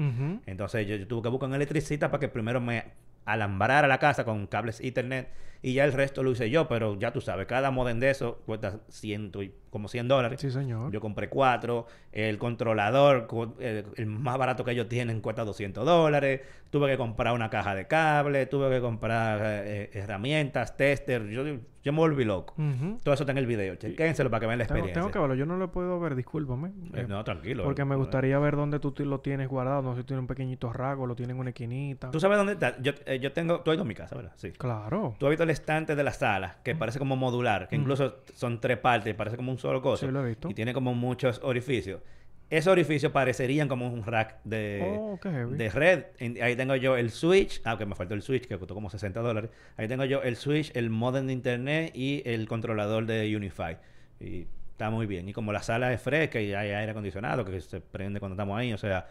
Entonces 0.44 0.86
yo, 0.86 0.96
yo 0.96 1.06
tuve 1.06 1.22
que 1.22 1.28
buscar 1.30 1.48
un 1.48 1.54
electricista 1.54 2.10
para 2.10 2.20
que 2.20 2.28
primero 2.28 2.60
me 2.60 2.84
alambrara 3.24 3.88
la 3.88 3.98
casa 3.98 4.24
con 4.24 4.46
cables 4.46 4.80
Ethernet 4.80 5.28
y 5.66 5.72
ya 5.74 5.84
el 5.84 5.92
resto 5.92 6.22
lo 6.22 6.30
hice 6.30 6.48
yo, 6.48 6.68
pero 6.68 6.96
ya 6.96 7.12
tú 7.12 7.20
sabes, 7.20 7.46
cada 7.46 7.72
modem 7.72 7.98
de 7.98 8.10
eso 8.10 8.40
cuesta 8.46 8.78
ciento 8.88 9.42
y, 9.42 9.52
como 9.68 9.88
100 9.88 10.06
dólares. 10.06 10.40
Sí, 10.40 10.50
señor. 10.52 10.92
Yo 10.92 11.00
compré 11.00 11.28
cuatro, 11.28 11.86
el 12.12 12.38
controlador, 12.38 13.26
el, 13.58 13.84
el 13.96 14.06
más 14.06 14.38
barato 14.38 14.64
que 14.64 14.70
ellos 14.70 14.88
tienen 14.88 15.20
cuesta 15.20 15.44
200 15.44 15.84
dólares, 15.84 16.40
tuve 16.70 16.88
que 16.88 16.96
comprar 16.96 17.34
una 17.34 17.50
caja 17.50 17.74
de 17.74 17.86
cable, 17.88 18.46
tuve 18.46 18.70
que 18.70 18.80
comprar 18.80 19.40
eh, 19.42 19.90
herramientas, 19.92 20.76
tester, 20.76 21.26
yo, 21.28 21.44
yo 21.44 21.92
me 21.92 21.98
volví 21.98 22.24
loco. 22.24 22.54
Todo 23.02 23.14
eso 23.14 23.22
está 23.24 23.32
en 23.32 23.38
el 23.38 23.46
video, 23.46 23.76
chequénselo 23.76 24.30
para 24.30 24.40
que 24.40 24.46
vean 24.46 24.58
la 24.58 24.64
Tengo, 24.66 24.78
experiencia. 24.78 25.02
tengo 25.02 25.12
que 25.12 25.18
verlo. 25.20 25.34
Yo 25.34 25.46
no 25.46 25.56
lo 25.56 25.70
puedo 25.70 26.00
ver, 26.00 26.14
discúlpame. 26.16 26.68
Eh, 26.68 27.02
Eh, 27.02 27.06
no, 27.08 27.22
tranquilo. 27.22 27.62
porque 27.64 27.84
me 27.84 27.94
gustaría 27.96 28.38
ver 28.38 28.56
dónde 28.56 28.80
tú 28.80 28.92
lo 29.04 29.20
tienes 29.20 29.48
guardado. 29.48 29.82
No 29.82 29.94
sé 29.94 30.00
si 30.00 30.06
tiene 30.06 30.20
un 30.20 30.26
pequeñito 30.26 30.72
rasgo, 30.72 31.06
lo 31.06 31.14
tiene 31.14 31.32
en 31.32 31.38
una 31.38 31.50
esquinita. 31.50 32.10
¿Tú 32.10 32.18
sabes 32.18 32.38
dónde 32.38 32.54
está? 32.54 32.80
Yo, 32.80 32.92
eh, 33.04 33.20
yo 33.20 33.32
tengo, 33.32 33.60
tú 33.60 33.70
has 33.70 33.76
ido 33.76 33.82
a 33.84 33.86
mi 33.86 33.94
casa, 33.94 34.16
¿verdad? 34.16 34.32
Sí. 34.36 34.50
Claro. 34.52 35.14
Tú 35.18 35.26
has 35.26 35.30
visto 35.30 35.44
el 35.44 35.50
estante 35.56 35.96
de 35.96 36.04
la 36.04 36.12
sala, 36.12 36.58
que 36.62 36.74
parece 36.74 36.98
como 36.98 37.16
modular, 37.16 37.68
que 37.68 37.76
Mm. 37.76 37.80
incluso 37.80 38.18
son 38.34 38.60
tres 38.60 38.78
partes, 38.78 39.14
parece 39.14 39.36
como 39.36 39.50
un 39.52 39.58
solo 39.58 39.82
cosa. 39.82 40.06
Sí, 40.06 40.12
lo 40.12 40.24
he 40.24 40.28
visto. 40.28 40.48
Y 40.50 40.54
tiene 40.54 40.72
como 40.72 40.94
muchos 40.94 41.40
orificios. 41.42 42.00
Esos 42.48 42.70
orificios 42.70 43.10
parecerían 43.10 43.66
como 43.66 43.88
un 43.88 44.04
rack 44.04 44.36
de, 44.44 44.80
Oh, 44.96 45.18
qué 45.20 45.30
heavy. 45.30 45.56
de 45.56 45.68
red. 45.70 46.04
En- 46.20 46.40
ahí 46.40 46.54
tengo 46.54 46.76
yo 46.76 46.96
el 46.96 47.10
switch, 47.10 47.60
aunque 47.64 47.86
me 47.86 47.96
faltó 47.96 48.14
el 48.14 48.22
switch, 48.22 48.46
que 48.46 48.56
costó 48.56 48.72
como 48.74 48.88
60 48.88 49.20
dólares. 49.20 49.50
Ahí 49.76 49.88
tengo 49.88 50.04
yo 50.04 50.22
el 50.22 50.36
switch, 50.36 50.70
el 50.76 50.88
modem 50.88 51.26
de 51.26 51.32
internet 51.32 51.90
y 51.94 52.22
el 52.24 52.46
controlador 52.46 53.04
de 53.06 53.34
Unify. 53.36 53.78
Y 54.20 54.46
está 54.70 54.90
muy 54.90 55.06
bien. 55.06 55.28
Y 55.28 55.32
como 55.32 55.52
la 55.52 55.60
sala 55.62 55.92
es 55.92 56.00
fresca 56.00 56.40
y 56.40 56.54
hay 56.54 56.70
aire 56.70 56.92
acondicionado, 56.92 57.44
que 57.44 57.60
se 57.60 57.80
prende 57.80 58.20
cuando 58.20 58.34
estamos 58.34 58.56
ahí, 58.56 58.72
o 58.72 58.78
sea, 58.78 59.08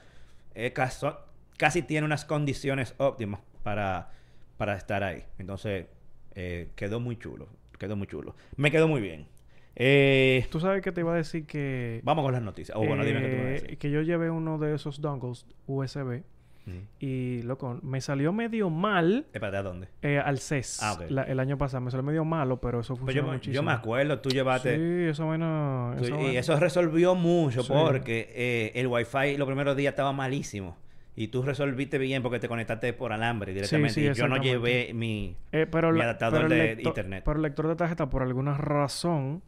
es 0.53 0.71
caso- 0.71 1.19
casi 1.57 1.81
tiene 1.81 2.05
unas 2.05 2.23
condiciones 2.23 2.95
óptimas 2.99 3.41
para, 3.63 4.11
para 4.55 4.77
estar 4.77 5.03
ahí. 5.03 5.25
Entonces, 5.39 5.87
eh, 6.35 6.69
quedó 6.75 6.99
muy 6.99 7.17
chulo. 7.17 7.47
Quedó 7.79 7.95
muy 7.95 8.07
chulo. 8.07 8.35
Me 8.55 8.71
quedó 8.71 8.87
muy 8.87 9.01
bien. 9.01 9.27
Eh, 9.75 10.45
Tú 10.49 10.59
sabes 10.61 10.81
que 10.81 10.91
te 10.93 11.01
iba 11.01 11.13
a 11.13 11.17
decir 11.17 11.45
que... 11.45 11.99
vamos 12.03 12.23
con 12.23 12.31
las 12.33 12.41
noticias. 12.41 12.77
O 12.77 12.85
bueno, 12.85 13.03
dime 13.03 13.21
qué 13.21 13.27
tú 13.27 13.31
me 13.35 13.37
vas 13.37 13.45
a 13.45 13.49
eh, 13.49 13.61
decir. 13.61 13.77
que 13.77 13.91
yo 13.91 14.01
llevé 14.01 14.29
uno 14.29 14.57
de 14.57 14.73
esos 14.75 15.01
dongles 15.01 15.45
USB 15.67 16.21
Ujú. 16.67 16.77
y, 16.99 17.41
loco, 17.43 17.79
me 17.83 17.99
salió 18.01 18.31
medio 18.31 18.69
mal 18.69 19.25
Espérate, 19.33 19.57
¿a 19.57 19.61
dónde? 19.63 19.87
eh, 20.01 20.17
al 20.17 20.39
CES 20.39 20.81
Ah, 20.81 20.93
ok. 20.93 21.03
la- 21.09 21.23
el 21.23 21.39
año 21.41 21.57
pasado. 21.57 21.81
Me 21.81 21.91
salió 21.91 22.03
medio 22.03 22.23
malo, 22.23 22.61
pero 22.61 22.79
eso 22.79 22.93
Pues 22.93 23.01
funcionó 23.01 23.27
yo, 23.27 23.31
me- 23.31 23.37
muchísimo. 23.37 23.55
yo 23.55 23.63
me 23.63 23.71
acuerdo, 23.73 24.19
tú 24.19 24.29
llevaste... 24.29 24.75
Sí, 24.77 25.09
eso 25.11 25.25
bueno... 25.25 25.93
eso 25.99 26.21
y 26.31 26.37
eso 26.37 26.57
resolvió 26.57 27.13
mucho 27.13 27.61
Sí. 27.61 27.73
porque 27.75 28.31
eh, 28.33 28.71
el 28.75 28.87
wifi 28.87 29.35
los 29.35 29.45
primeros 29.45 29.75
días 29.75 29.91
estaba 29.91 30.13
malísimo. 30.13 30.77
Y 31.17 31.29
tú 31.29 31.41
resolviste 31.43 31.97
bien 31.97 32.21
porque 32.21 32.39
te 32.39 32.47
conectaste 32.49 32.91
por 32.93 33.13
alambre 33.13 33.53
directamente. 33.53 33.93
sí, 33.93 34.01
y 34.07 34.13
yo 34.13 34.27
no 34.27 34.37
llevé 34.37 34.91
mi... 34.93 35.35
Eh, 35.53 35.65
pero, 35.69 35.91
mi 35.91 35.97
la- 35.99 36.03
adaptador 36.05 36.41
pero 36.43 36.49
de 36.49 36.75
lector- 36.75 36.87
internet. 36.87 37.23
Pero 37.25 37.37
el 37.37 37.41
lector 37.43 37.67
de 37.69 37.75
tarjeta, 37.75 38.09
por 38.09 38.21
alguna 38.21 38.57
razón, 38.57 39.41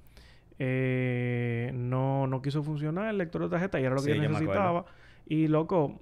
eh, 0.59 1.71
no, 1.73 2.27
no 2.27 2.41
quiso 2.41 2.63
funcionar 2.63 3.09
el 3.09 3.17
lector 3.17 3.43
de 3.43 3.49
tarjeta 3.49 3.79
y 3.79 3.83
era 3.83 3.95
lo 3.95 4.01
que 4.01 4.13
Sí, 4.13 4.17
yo 4.17 4.29
necesitaba. 4.29 4.85
Y 5.27 5.47
loco, 5.47 5.99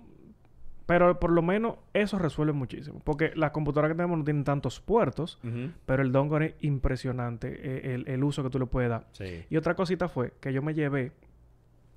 pero 0.85 1.19
por 1.19 1.31
lo 1.31 1.41
menos 1.41 1.75
eso 1.93 2.19
resuelve 2.19 2.53
muchísimo. 2.53 3.01
Porque 3.03 3.31
las 3.35 3.51
computadoras 3.51 3.91
que 3.91 3.95
tenemos 3.97 4.17
no 4.19 4.23
tienen 4.23 4.43
tantos 4.43 4.79
puertos, 4.79 5.39
pero 5.85 6.03
el 6.03 6.11
dongle 6.11 6.45
es 6.45 6.53
impresionante 6.61 7.47
eh, 7.49 7.95
el, 7.95 8.07
el 8.07 8.23
uso 8.23 8.43
que 8.43 8.49
tú 8.49 8.59
le 8.59 8.65
puedes 8.67 8.89
dar. 8.89 9.07
Sí. 9.13 9.43
Y 9.49 9.57
otra 9.57 9.73
cosita 9.75 10.07
fue 10.09 10.33
que 10.39 10.53
yo 10.53 10.61
me 10.61 10.73
llevé 10.73 11.11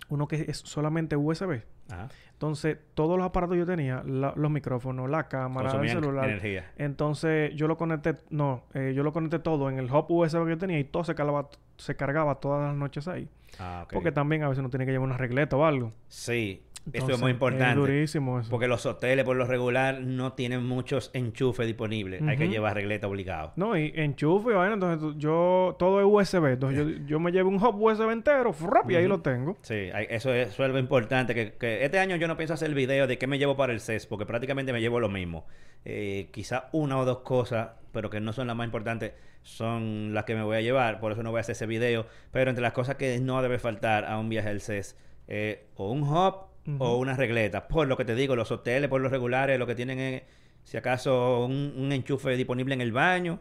uno 0.09 0.27
que 0.27 0.47
es 0.49 0.57
solamente 0.59 1.17
USB. 1.17 1.61
Ajá. 1.91 2.09
Entonces, 2.33 2.79
todos 2.95 3.19
los 3.19 3.27
aparatos 3.27 3.55
que 3.55 3.59
yo 3.59 3.67
tenía, 3.67 4.03
la- 4.07 4.33
los 4.37 4.51
micrófonos, 4.51 5.11
la 5.11 5.27
cámara, 5.29 5.71
el 5.83 5.89
celular. 5.89 6.29
energía. 6.29 6.71
Entonces, 6.77 7.53
yo 7.57 7.67
lo 7.67 7.77
conecté, 7.77 8.15
no, 8.31 8.63
eh, 8.75 8.93
yo 8.95 9.03
lo 9.03 9.13
conecté 9.13 9.39
todo 9.41 9.69
en 9.69 9.79
el 9.79 9.91
hub 9.91 10.07
USB 10.09 10.45
que 10.45 10.51
yo 10.51 10.59
tenía 10.59 10.79
y 10.79 10.85
todo 10.85 11.03
se 11.03 11.15
cargaba, 11.17 11.49
se 11.77 11.97
cargaba 11.97 12.37
todas 12.37 12.69
las 12.69 12.77
noches 12.77 13.09
ahí. 13.09 13.29
Ah. 13.59 13.87
Porque 13.91 14.13
también 14.13 14.43
a 14.45 14.49
veces 14.49 14.61
uno 14.61 14.71
tiene 14.71 14.87
que 14.87 14.93
llevar 14.93 15.09
una 15.09 15.17
regleta 15.17 15.57
o 15.57 15.65
algo. 15.65 15.93
Sí. 16.07 16.63
Eso 16.93 17.05
Entonces, 17.05 17.17
es 17.17 17.23
muy 17.23 17.31
importante. 17.33 17.79
durísimo 17.79 18.41
eso. 18.41 18.51
Porque 18.51 18.67
los 18.69 18.85
hoteles, 18.87 19.25
por 19.25 19.37
lo 19.37 19.45
regular, 19.45 20.01
no 20.01 20.33
tienen 20.33 20.65
muchos 20.65 21.11
enchufes 21.13 21.67
disponibles. 21.67 22.23
Hay 22.23 22.37
que 22.37 22.49
llevar 22.49 22.75
regleta 22.75 23.07
obligado. 23.07 23.53
No, 23.57 23.77
y 23.77 23.93
enchufe 23.95 24.53
vaina, 24.53 24.75
entonces 24.75 25.15
yo, 25.19 25.77
todo 25.79 26.01
es 26.01 26.07
USB. 26.07 26.47
Entonces 26.47 26.79
yo, 26.79 27.07
yo 27.07 27.21
me 27.21 27.31
llevo 27.33 27.51
un 27.51 27.57
hub 27.57 27.81
USB 27.81 28.11
entero, 28.11 28.53
frap, 28.53 28.91
y 28.91 28.97
ahí 28.97 29.07
lo 29.07 29.21
tengo. 29.21 29.57
Sí, 29.63 29.91
eso 30.09 30.33
es, 30.33 30.49
eso 30.49 30.63
es 30.63 30.67
algo 30.67 30.79
importante. 30.79 31.35
Que, 31.35 31.53
que 31.53 31.85
este 31.85 31.99
año 31.99 32.17
yo 32.17 32.29
no 32.29 32.37
pienso 32.37 32.55
hacer 32.55 32.75
video 32.75 33.07
de 33.07 33.19
qué 33.19 33.27
me 33.27 33.39
llevo 33.39 33.57
para 33.57 33.73
el 33.73 33.81
CES, 33.81 34.07
porque 34.07 34.27
prácticamente 34.27 34.73
me 34.73 34.81
llevo 34.81 35.01
lo 35.01 35.09
mismo. 35.09 35.47
Eh, 35.85 36.29
quizá 36.33 36.69
una 36.73 36.99
o 36.99 37.05
dos 37.05 37.19
cosas, 37.19 37.71
pero 37.93 38.11
que 38.11 38.21
no 38.21 38.33
son 38.33 38.47
las 38.47 38.57
más 38.57 38.67
importantes, 38.67 39.13
son 39.43 40.13
las 40.15 40.25
que 40.25 40.35
me 40.35 40.43
voy 40.43 40.57
a 40.57 40.61
llevar. 40.61 41.01
Por 41.01 41.13
eso 41.13 41.23
no 41.23 41.31
voy 41.31 41.39
a 41.39 41.41
hacer 41.41 41.53
ese 41.53 41.67
video. 41.67 42.07
Pero 42.33 42.51
entre 42.51 42.63
las 42.63 42.73
cosas 42.73 42.97
que 42.97 43.19
no 43.21 43.41
debe 43.43 43.59
faltar 43.59 44.05
a 44.05 44.19
un 44.19 44.29
viaje 44.29 44.49
al 44.49 44.61
CES, 44.61 44.97
eh, 45.29 45.67
o 45.77 45.91
un 45.91 46.03
hub 46.03 46.47
O 46.79 46.97
una 46.99 47.15
regleta. 47.15 47.67
Por 47.69 47.87
lo 47.89 47.97
que 47.97 48.05
te 48.05 48.15
digo, 48.15 48.37
los 48.37 48.51
hoteles, 48.53 48.89
por 48.91 49.01
los 49.01 49.11
regulares, 49.11 49.59
lo 49.59 49.67
que 49.67 49.75
tienen 49.75 49.99
es, 49.99 50.23
si 50.65 50.77
acaso, 50.77 51.47
un, 51.47 51.73
un 51.77 51.93
enchufe 51.93 52.37
disponible 52.37 52.75
en 52.75 52.81
el 52.81 52.93
baño. 52.93 53.41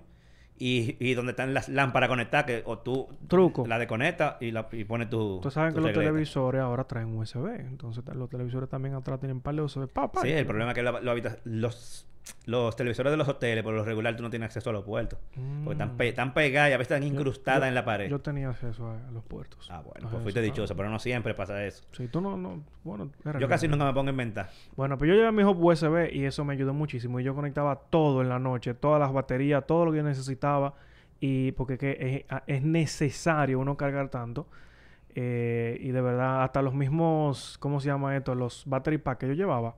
Y, 0.59 0.95
y 0.99 1.13
donde 1.13 1.33
están 1.33 1.53
las 1.53 1.69
lámparas 1.69 2.09
conectadas, 2.09 2.47
que 2.47 2.63
o 2.65 2.79
tú 2.79 3.07
Truco. 3.27 3.67
la 3.67 3.77
desconectas 3.77 4.37
y, 4.41 4.49
la, 4.49 4.67
y 4.71 4.85
pones 4.85 5.07
tu. 5.07 5.39
Saben 5.51 5.71
tu 5.75 5.81
que 5.81 5.87
los 5.87 5.93
televisores 5.93 6.61
ahora 6.61 6.85
traen 6.85 7.15
USB. 7.15 7.45
Entonces 7.59 8.03
los 8.15 8.27
televisores 8.27 8.67
también 8.67 8.95
atrás 8.95 9.19
tienen 9.19 9.39
par 9.41 9.53
de 9.53 9.61
USB. 9.61 9.87
Pa, 9.87 10.11
pa, 10.11 10.21
Sí, 10.23 10.31
el 10.31 10.47
problema 10.47 10.71
es 10.71 10.75
que 10.75 10.81
la- 10.81 10.99
lo 10.99 11.11
habita- 11.11 11.37
los, 11.43 12.07
los 12.45 12.75
televisores 12.75 13.11
de 13.11 13.17
los 13.17 13.27
hoteles, 13.27 13.63
por 13.63 13.73
lo 13.73 13.83
regular, 13.83 14.15
tú 14.15 14.23
no 14.23 14.29
tienes 14.29 14.47
acceso 14.47 14.69
a 14.69 14.73
los 14.73 14.83
puertos. 14.83 15.19
Porque 15.63 15.73
están, 15.73 15.93
Mm. 15.93 15.97
pe- 15.97 16.07
están 16.09 16.33
pegadas 16.33 16.69
y 16.71 16.73
a 16.73 16.77
veces 16.77 16.91
están 16.95 17.03
incrustadas 17.07 17.61
yo- 17.61 17.65
en 17.67 17.75
la 17.75 17.85
pared. 17.85 18.09
Yo 18.09 18.19
tenía 18.19 18.49
acceso 18.49 18.89
a, 18.89 19.11
los 19.11 19.23
puertos. 19.23 19.67
ah, 19.71 19.81
bueno, 19.85 20.09
pues 20.09 20.21
fuiste 20.23 20.41
dichoso, 20.41 20.75
pero 20.75 20.89
no 20.89 20.99
siempre 20.99 21.33
pasa 21.33 21.63
eso. 21.65 21.83
Sí, 21.91 22.07
tú 22.07 22.21
no, 22.21 22.37
no, 22.37 22.63
bueno, 22.83 23.09
era 23.25 23.39
Yo 23.39 23.47
casi 23.47 23.67
nunca 23.67 23.85
me 23.85 23.93
pongo 23.93 24.07
a 24.07 24.11
inventar. 24.11 24.49
Bueno, 24.75 24.97
pues 24.97 25.09
yo 25.09 25.15
llevé 25.15 25.31
mi 25.31 25.43
hub 25.43 25.57
USB 25.63 26.09
y 26.13 26.25
eso 26.25 26.43
me 26.45 26.53
ayudó 26.53 26.73
muchísimo. 26.73 27.19
Y 27.19 27.23
yo 27.23 27.35
conectaba 27.35 27.75
todo 27.89 28.21
en 28.21 28.29
la 28.29 28.39
noche, 28.39 28.73
todas 28.73 28.99
las 28.99 29.11
baterías, 29.13 29.65
todo 29.67 29.85
lo 29.85 29.91
que 29.91 29.97
yo 29.97 30.03
necesitaba. 30.03 30.73
Y 31.19 31.51
porque 31.53 31.77
que 31.77 32.25
es, 32.27 32.31
a- 32.31 32.43
es 32.47 32.61
necesario 32.63 33.59
uno 33.59 33.75
cargar 33.77 34.09
tanto. 34.09 34.47
Eh, 35.19 35.77
y 35.81 35.89
de 35.89 36.01
verdad, 36.01 36.43
hasta 36.43 36.61
los 36.61 36.75
mismos, 36.75 37.57
¿cómo 37.59 37.79
se 37.79 37.87
llama 37.87 38.15
esto? 38.15 38.35
Los 38.35 38.63
battery 38.67 38.99
pack 38.99 39.17
que 39.19 39.27
yo 39.27 39.33
llevaba. 39.33 39.75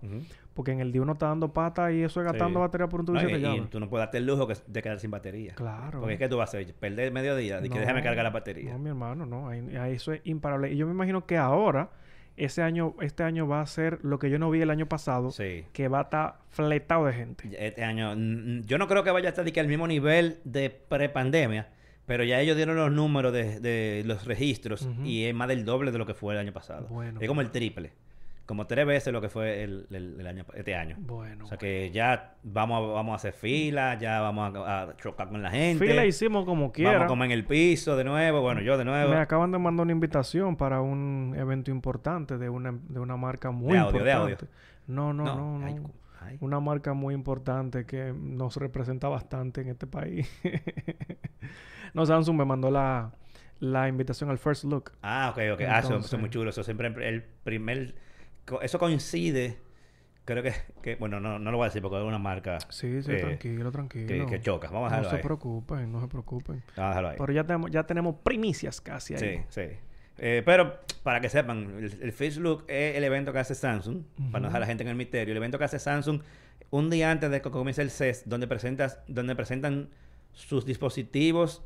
Porque 0.59 0.73
en 0.73 0.81
el 0.81 0.91
día 0.91 1.01
uno 1.01 1.13
está 1.13 1.27
dando 1.27 1.53
pata 1.53 1.89
y 1.89 2.03
eso 2.03 2.19
es 2.19 2.25
gastando 2.25 2.59
Sí. 2.59 2.63
batería 2.63 2.89
por 2.89 2.99
un 2.99 3.05
tubo 3.05 3.15
No, 3.15 3.29
y 3.29 3.33
y, 3.33 3.61
tú 3.67 3.79
no 3.79 3.87
puedes 3.89 4.05
darte 4.07 4.17
el 4.17 4.25
lujo 4.25 4.45
que- 4.45 4.55
de 4.67 4.81
quedar 4.81 4.99
sin 4.99 5.09
batería. 5.09 5.53
Claro. 5.55 6.01
Porque 6.01 6.15
es 6.15 6.19
que 6.19 6.27
tú 6.27 6.35
vas 6.35 6.53
a 6.53 6.57
hacer, 6.57 6.73
perder 6.75 7.13
medio 7.13 7.33
día 7.37 7.61
y 7.63 7.69
que 7.69 7.79
déjame 7.79 8.03
cargar 8.03 8.25
la 8.25 8.29
batería. 8.31 8.73
No, 8.73 8.79
mi 8.79 8.89
hermano, 8.89 9.25
no. 9.25 9.47
Ahí, 9.47 9.77
ahí 9.77 9.93
eso 9.93 10.11
es 10.11 10.19
imparable. 10.25 10.69
Y 10.73 10.75
yo 10.75 10.85
me 10.85 10.91
imagino 10.91 11.25
que 11.25 11.37
ahora, 11.37 11.91
ese 12.35 12.61
año, 12.61 12.93
este 12.99 13.23
año 13.23 13.47
va 13.47 13.61
a 13.61 13.65
ser 13.67 13.99
lo 14.03 14.19
que 14.19 14.29
yo 14.29 14.37
no 14.37 14.49
vi 14.51 14.59
el 14.61 14.69
año 14.69 14.85
pasado, 14.85 15.31
Sí. 15.31 15.63
que 15.71 15.87
va 15.87 15.99
a 15.99 16.01
estar 16.01 16.39
fletado 16.49 17.05
de 17.05 17.13
gente. 17.13 17.49
Este 17.57 17.85
año, 17.85 18.13
yo 18.65 18.77
no 18.77 18.89
creo 18.89 19.05
que 19.05 19.11
vaya 19.11 19.29
a 19.29 19.31
estar 19.31 19.45
al 19.61 19.67
mismo 19.69 19.87
nivel 19.87 20.39
de 20.43 20.69
prepandemia, 20.69 21.69
pero 22.05 22.25
ya 22.25 22.41
ellos 22.41 22.57
dieron 22.57 22.75
los 22.75 22.91
números 22.91 23.31
de, 23.31 23.61
de 23.61 24.03
los 24.05 24.25
registros 24.25 24.89
y 25.05 25.23
es 25.23 25.33
más 25.33 25.47
del 25.47 25.63
doble 25.63 25.93
de 25.93 25.97
lo 25.99 26.05
que 26.05 26.13
fue 26.15 26.33
el 26.33 26.39
año 26.41 26.51
pasado. 26.51 26.87
Bueno, 26.89 27.21
es 27.21 27.27
como 27.29 27.39
el 27.39 27.49
triple, 27.51 27.93
como 28.49 28.65
tres 28.65 28.83
veces 28.87 29.13
lo 29.13 29.21
que 29.21 29.29
fue 29.29 29.61
el, 29.63 29.85
el- 29.91 30.15
el 30.19 30.25
año, 30.25 30.43
este 30.55 30.73
año. 30.75 30.95
Bueno. 30.99 31.45
O 31.45 31.47
sea 31.47 31.59
que 31.59 31.91
ya 31.91 32.33
vamos 32.41 32.77
a, 32.89 32.93
vamos 32.93 33.13
a 33.13 33.15
hacer 33.17 33.33
fila, 33.33 33.95
ya 33.99 34.21
vamos 34.21 34.55
a, 34.55 34.81
a 34.89 34.97
chocar 34.97 35.29
con 35.29 35.43
la 35.43 35.51
gente. 35.51 35.85
Fila 35.85 36.03
hicimos 36.03 36.45
como 36.45 36.61
vamos 36.61 36.73
quiera. 36.73 37.03
a 37.03 37.07
comer 37.07 37.27
en 37.27 37.31
el 37.33 37.45
piso 37.45 37.95
de 37.95 38.03
nuevo, 38.05 38.41
bueno, 38.41 38.61
yo 38.61 38.75
de 38.75 38.85
nuevo. 38.85 39.11
Me 39.11 39.17
acaban 39.17 39.51
de 39.51 39.59
mandar 39.59 39.83
una 39.83 39.91
invitación 39.91 40.55
para 40.57 40.81
un 40.81 41.35
evento 41.37 41.69
importante 41.69 42.39
de 42.39 42.49
una, 42.49 42.71
de 42.71 42.99
una 42.99 43.17
marca 43.17 43.51
muy 43.51 43.73
De 43.73 43.77
audio, 43.77 44.03
de 44.03 44.09
importante. 44.11 44.45
audio. 44.45 44.47
No, 44.87 45.13
no, 45.13 45.25
no, 45.25 45.59
no. 45.59 45.65
ay, 45.67 45.75
cu- 45.77 45.93
ay. 46.19 46.37
Una 46.41 46.59
marca 46.59 46.93
muy 46.93 47.13
importante 47.13 47.85
que 47.85 48.11
nos 48.17 48.57
representa 48.57 49.07
bastante 49.09 49.61
en 49.61 49.67
este 49.69 49.85
país. 49.85 50.27
no, 51.93 52.05
Samsung 52.05 52.37
me 52.37 52.45
mandó 52.45 52.71
la, 52.71 53.11
la 53.59 53.87
invitación 53.87 54.29
al 54.29 54.37
First 54.39 54.63
Look. 54.63 54.91
Ah, 55.03 55.29
ok, 55.31 55.39
ok. 55.53 55.61
Ah, 55.69 55.79
eso, 55.79 55.97
eso 55.97 56.15
es 56.15 56.19
muy 56.19 56.29
chulo. 56.31 56.49
Eso 56.49 56.63
siempre 56.63 56.87
el 56.87 57.21
primer... 57.43 58.08
Eso 58.61 58.79
coincide... 58.79 59.57
Creo 60.25 60.43
que, 60.43 60.53
que... 60.83 60.95
Bueno, 60.95 61.19
no, 61.19 61.39
no 61.39 61.49
lo 61.49 61.57
voy 61.57 61.65
a 61.65 61.69
decir 61.69 61.81
porque 61.81 61.97
es 61.97 62.03
una 62.03 62.19
marca 62.19 62.59
Sí, 62.69 63.01
sí, 63.01 63.17
tranquilo, 63.17 63.71
tranquilo. 63.71 64.27
que, 64.27 64.35
que 64.35 64.41
choca. 64.41 64.67
Vamos 64.69 64.91
a 64.91 64.97
no 64.97 64.97
dejarlo 64.97 65.09
se 65.09 65.15
ahí. 65.15 65.21
preocupen, 65.23 65.91
no 65.91 66.01
se 66.01 66.07
preocupen. 66.07 66.63
Vamos 66.75 66.77
a 66.77 66.87
dejarlo 66.89 67.09
ahí. 67.09 67.15
Pero 67.17 67.33
ya 67.33 67.43
tenemos, 67.45 67.71
ya 67.71 67.83
tenemos 67.87 68.15
primicias 68.21 68.79
casi 68.79 69.15
ahí. 69.15 69.19
Sí, 69.19 69.43
sí. 69.49 69.77
Eh, 70.19 70.43
pero 70.45 70.81
para 71.01 71.19
que 71.19 71.29
sepan, 71.29 71.77
el, 71.79 71.97
el 72.01 72.11
First 72.11 72.37
Look 72.37 72.65
es 72.67 72.95
el 72.95 73.03
evento 73.05 73.33
que 73.33 73.39
hace 73.39 73.55
Samsung, 73.55 74.03
para 74.31 74.41
no 74.41 74.47
dejar 74.49 74.57
a 74.57 74.59
la 74.59 74.65
gente 74.67 74.83
en 74.83 74.89
el 74.89 74.95
misterio. 74.95 75.31
El 75.31 75.37
evento 75.37 75.57
que 75.57 75.63
hace 75.63 75.79
Samsung 75.79 76.21
un 76.69 76.89
día 76.91 77.09
antes 77.09 77.31
de 77.31 77.41
que 77.41 77.49
comience 77.49 77.81
el 77.81 77.89
CES, 77.89 78.29
donde, 78.29 78.45
presentas, 78.47 78.99
donde 79.07 79.35
presentan 79.35 79.89
sus 80.33 80.63
dispositivos 80.65 81.63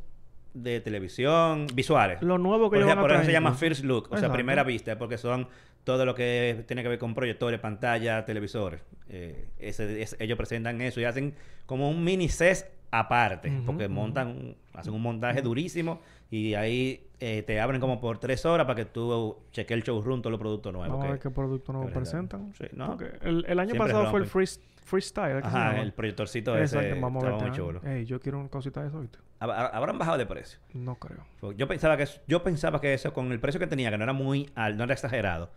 de 0.54 0.80
televisión 0.82 1.68
visuales. 1.74 2.22
Lo 2.22 2.38
nuevo 2.38 2.66
que 2.70 2.76
por 2.76 2.78
ellos 2.78 2.88
ejemplo, 2.88 3.04
van 3.04 3.12
a 3.12 3.14
por 3.16 3.22
eso 3.22 3.26
se 3.26 3.32
llama. 3.32 3.54
First 3.54 3.84
Look, 3.84 4.08
o 4.12 4.18
sea, 4.18 4.32
primera 4.34 4.64
vista, 4.64 4.98
porque 4.98 5.18
son 5.18 5.48
todo 5.84 6.06
lo 6.06 6.16
que 6.16 6.64
tiene 6.68 6.82
que 6.84 6.90
ver 6.90 7.00
con 7.00 7.14
proyectores, 7.14 7.60
pantalla, 7.60 8.24
televisores. 8.26 8.82
Eh, 9.10 9.48
ese- 9.60 10.02
ese- 10.02 10.16
ellos 10.24 10.38
presentan 10.38 10.80
eso 10.82 11.02
y 11.02 11.04
hacen 11.06 11.34
como 11.66 11.90
un 11.90 12.04
mini 12.04 12.30
CES 12.30 12.68
aparte, 12.92 13.52
porque 13.66 13.88
montan, 13.88 14.28
un- 14.28 14.56
hacen 14.74 14.94
un 14.94 15.02
montaje 15.02 15.42
durísimo 15.42 16.02
y 16.30 16.54
ahí 16.54 17.02
eh, 17.26 17.42
te 17.44 17.60
abren 17.62 17.80
como 17.80 18.02
por 18.02 18.18
tres 18.18 18.46
horas 18.46 18.66
para 18.68 18.76
que 18.76 18.86
tú 18.86 19.38
cheques 19.52 19.76
el 19.76 19.84
showroom, 19.84 20.22
todos 20.22 20.32
los 20.32 20.40
productos 20.40 20.74
nuevos. 20.74 20.90
Vamos 20.90 21.06
a 21.06 21.12
ver 21.12 21.20
qué 21.20 21.30
producto 21.30 21.72
brindan. 21.74 21.94
presentan. 21.94 22.54
Sí, 22.54 22.66
¿no? 22.74 22.88
Porque 22.98 23.12
el, 23.22 23.46
el 23.48 23.60
año 23.60 23.72
Siempre 23.72 23.92
pasado 23.94 24.12
fue 24.12 24.20
el 24.20 24.26
free, 24.26 24.46
freestyle. 24.84 25.36
¿qué 25.42 25.50
se 25.50 25.58
Ajá, 25.58 25.80
el 25.82 25.94
proyectorcito 25.94 26.58
ese 26.58 26.78
Exacto, 26.80 27.02
vamos 27.02 27.24
a 27.24 27.30
ver. 27.32 27.42
muy 27.42 27.52
chulo. 27.52 27.82
Ey, 27.86 28.06
yo 28.06 28.20
quiero 28.20 28.40
una 28.40 28.50
cosita 28.50 28.82
de 28.82 28.90
eso, 28.90 29.00
¿viste? 29.00 29.20
Hab- 29.40 29.52
hab- 29.56 29.70
Habrán 29.74 29.98
bajado 29.98 30.18
de 30.18 30.26
precio. 30.26 30.60
No 30.74 30.96
creo. 30.96 31.26
Yo 31.56 31.68
pensaba 31.68 31.96
que 31.98 32.06
yo 32.28 32.44
pensaba 32.44 32.82
que 32.82 32.94
eso 32.94 33.14
con 33.14 33.32
el 33.32 33.40
precio 33.40 33.60
que 33.60 33.68
tenía, 33.68 33.90
que 33.90 33.98
no 33.98 34.04
era 34.04 34.14
muy 34.14 34.50
alto, 34.56 34.78
no 34.80 34.84
era 34.84 34.94
exagerado, 34.94 35.50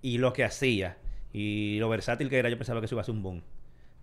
y 0.00 0.18
lo 0.18 0.32
que 0.32 0.44
hacía 0.44 0.96
y 1.32 1.78
lo 1.78 1.88
versátil 1.88 2.28
que 2.28 2.38
era, 2.38 2.48
yo 2.48 2.58
pensaba 2.58 2.80
que 2.80 2.86
eso 2.86 2.94
iba 2.96 3.02
a 3.02 3.04
ser 3.04 3.14
un 3.14 3.22
boom. 3.22 3.42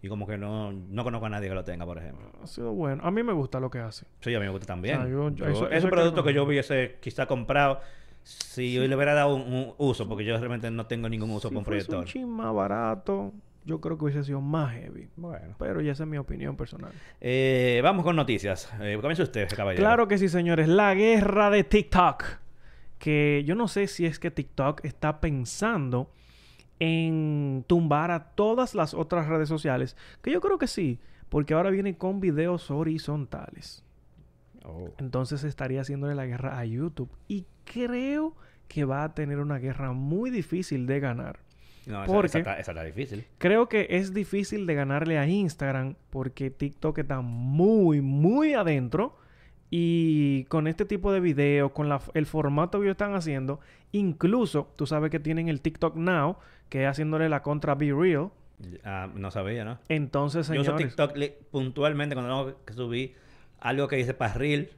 Y 0.02 0.08
como 0.08 0.26
que 0.26 0.38
no, 0.38 0.72
no 0.72 1.04
conozco 1.04 1.26
a 1.26 1.30
nadie 1.30 1.50
que 1.50 1.56
lo 1.56 1.64
tenga, 1.66 1.86
por 1.86 1.98
ejemplo. 1.98 2.30
Ha 2.42 2.48
sido 2.48 2.72
bueno. 2.72 3.04
A 3.06 3.12
mí 3.12 3.22
me 3.22 3.34
gusta 3.34 3.60
lo 3.60 3.70
que 3.70 3.80
hace. 3.80 4.06
Sí, 4.22 4.34
a 4.34 4.40
mí 4.40 4.46
me 4.46 4.52
gusta 4.52 4.66
también. 4.68 4.98
O 4.98 5.02
sea, 5.02 5.10
yo- 5.12 5.30
yo- 5.30 5.46
Yo- 5.46 5.52
eso- 5.52 5.70
es 5.70 5.84
que 5.84 5.90
producto 5.90 6.22
no- 6.22 6.24
que 6.24 6.34
yo 6.34 6.44
hubiese 6.44 6.98
quizá 7.02 7.26
comprado 7.26 7.82
si 8.24 8.74
yo 8.74 8.86
le 8.88 8.96
hubiera 8.96 9.14
dado 9.14 9.36
un, 9.36 9.42
un 9.54 9.74
uso, 9.78 10.08
porque 10.08 10.24
yo 10.24 10.38
realmente 10.38 10.70
no 10.72 10.86
tengo 10.86 11.10
ningún 11.10 11.32
uso 11.32 11.50
si 11.50 11.56
con 11.56 11.64
proyector. 11.64 12.00
un 12.00 12.06
chin 12.06 12.30
más 12.30 12.54
barato, 12.54 13.34
yo 13.66 13.82
creo 13.82 13.98
que 13.98 14.06
hubiese 14.06 14.24
sido 14.24 14.40
más 14.40 14.74
heavy. 14.74 15.10
Bueno. 15.18 15.56
Pero 15.58 15.82
ya 15.82 15.92
esa 15.92 16.04
es 16.04 16.10
mi 16.10 16.18
opinión 16.18 16.56
personal. 16.56 16.92
Eh, 17.20 17.82
vamos 17.84 18.06
con 18.06 18.16
noticias. 18.16 18.72
Eh, 18.82 18.98
comience 19.02 19.24
usted, 19.24 19.50
caballero. 19.54 19.82
Claro 19.84 20.08
que 20.08 20.18
sí, 20.18 20.30
señores. 20.30 20.68
La 20.70 20.94
guerra 20.94 21.50
de 21.50 21.64
TikTok. 21.66 22.24
Que 23.00 23.44
yo 23.46 23.56
no 23.56 23.68
sé 23.68 23.88
si 23.88 24.06
es 24.06 24.20
que 24.20 24.30
TikTok 24.32 24.84
está 24.86 25.20
pensando 25.22 26.12
en 26.80 27.64
tumbar 27.68 28.12
a 28.12 28.32
todas 28.32 28.76
las 28.76 28.94
otras 28.94 29.28
redes 29.28 29.50
sociales. 29.50 29.96
Que 30.22 30.32
yo 30.32 30.42
creo 30.42 30.58
que 30.58 30.68
sí. 30.68 31.00
Porque 31.30 31.54
ahora 31.54 31.70
viene 31.70 31.98
con 31.98 32.20
videos 32.20 32.72
horizontales. 32.72 33.84
Oh. 34.66 34.90
Entonces 34.98 35.44
estaría 35.44 35.82
haciéndole 35.82 36.16
la 36.16 36.26
guerra 36.26 36.58
a 36.58 36.66
YouTube. 36.66 37.10
Y 37.28 37.46
creo 37.66 38.36
que 38.68 38.86
va 38.86 39.04
a 39.04 39.14
tener 39.14 39.40
una 39.40 39.58
guerra 39.58 39.94
muy 39.94 40.30
difícil 40.30 40.88
de 40.88 41.00
ganar. 41.00 41.40
No, 41.86 42.04
esa, 42.04 42.14
¿Por 42.14 42.26
esa 42.26 42.38
está, 42.40 42.60
esa 42.60 42.72
está 42.72 42.84
difícil. 42.84 43.26
Creo 43.38 43.68
que 43.68 43.88
es 43.90 44.14
difícil 44.14 44.66
de 44.66 44.76
ganarle 44.76 45.18
a 45.18 45.28
Instagram 45.28 45.96
porque 46.10 46.50
TikTok 46.50 47.00
está 47.00 47.22
muy, 47.22 48.02
muy 48.02 48.54
adentro. 48.54 49.18
Y 49.70 50.46
con 50.46 50.68
este 50.68 50.86
tipo 50.86 51.12
de 51.12 51.20
videos, 51.20 51.72
con 51.72 51.90
la- 51.90 52.02
el 52.14 52.26
formato 52.26 52.80
que 52.80 52.86
ellos 52.86 52.94
están 52.96 53.14
haciendo, 53.14 53.60
incluso 53.92 54.72
tú 54.76 54.86
sabes 54.88 55.12
que 55.12 55.20
tienen 55.20 55.48
el 55.48 55.62
TikTok 55.62 55.96
Now, 55.96 56.38
que 56.70 56.84
es 56.84 56.90
haciéndole 56.90 57.30
la 57.30 57.42
contra 57.44 57.76
Be 57.76 57.94
Real. 57.94 58.30
Ah, 58.84 59.08
no 59.14 59.32
sabía, 59.32 59.64
¿no? 59.64 59.80
Entonces, 59.90 60.48
Yo 60.48 60.62
uso 60.62 60.78
señores, 60.78 60.96
TikTok 60.96 61.18
puntualmente 61.52 62.16
cuando 62.16 62.46
tengo 62.48 62.66
que 62.66 62.74
subir 62.74 63.16
algo 63.60 63.88
que 63.88 63.96
dice 63.98 64.14
para 64.14 64.34
Reel 64.34 64.72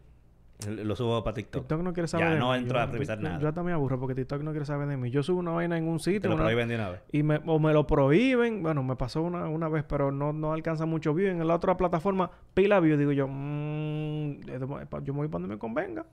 Lo 0.67 0.95
subo 0.95 1.23
para 1.23 1.33
TikTok. 1.33 1.63
TikTok 1.63 1.81
no 1.81 1.91
quiere 1.93 2.07
saber 2.07 2.27
Ya 2.27 2.33
de 2.33 2.39
no 2.39 2.51
mí. 2.51 2.57
entro 2.59 2.77
Yo- 2.77 2.83
a 2.83 2.85
revisar 2.85 3.19
nada. 3.19 3.39
Yo 3.39 3.63
me 3.63 3.71
aburro 3.73 3.99
porque 3.99 4.13
TikTok 4.15 4.41
no 4.43 4.51
quiere 4.51 4.65
saber 4.65 4.87
de 4.87 4.95
mí. 4.97 5.09
Yo 5.09 5.23
subo 5.23 5.39
una 5.39 5.51
vaina 5.51 5.77
en 5.77 5.87
un 5.87 5.97
Te 5.97 6.03
sitio 6.03 6.29
lo 6.29 6.35
una- 6.35 6.43
prohíben 6.45 6.67
de 6.67 6.75
una 6.75 6.89
vez. 6.91 7.01
y 7.11 7.23
me, 7.23 7.39
o 7.45 7.57
me 7.59 7.73
lo 7.73 7.87
prohíben. 7.87 8.61
Bueno, 8.61 8.83
me 8.83 8.95
pasó 8.95 9.21
una, 9.23 9.47
una 9.49 9.69
vez, 9.69 9.83
pero 9.83 10.11
no, 10.11 10.33
no 10.33 10.53
alcanza 10.53 10.85
mucho 10.85 11.13
view. 11.13 11.29
En 11.29 11.47
la 11.47 11.55
otra 11.55 11.77
plataforma, 11.77 12.29
pila 12.53 12.79
view. 12.79 12.95
Digo 12.97 13.11
yo, 13.11 13.27
mm, 13.27 14.41
yo 14.45 14.67
me 14.67 14.67
voy 14.67 14.85
para 15.27 15.39
donde 15.41 15.47
me 15.47 15.57
convenga. 15.57 16.05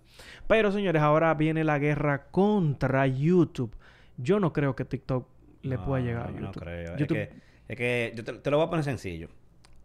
Pero, 0.46 0.72
señores, 0.72 1.02
ahora 1.02 1.34
viene 1.34 1.62
la 1.64 1.78
guerra 1.78 2.28
contra 2.30 3.06
YouTube. 3.06 3.74
Yo 4.16 4.40
no 4.40 4.52
creo 4.52 4.74
que 4.74 4.84
TikTok 4.84 5.26
le 5.62 5.76
No, 5.76 5.84
pueda 5.84 6.02
llegar 6.02 6.26
a 6.26 6.30
YouTube. 6.30 6.42
No 6.42 6.52
creo. 6.52 6.96
YouTube- 6.96 7.16
Es 7.18 7.28
que, 7.28 7.32
es 7.68 7.76
que 7.76 8.12
yo 8.16 8.24
te, 8.24 8.32
te 8.32 8.50
lo 8.50 8.56
voy 8.56 8.66
a 8.66 8.70
poner 8.70 8.84
sencillo. 8.84 9.28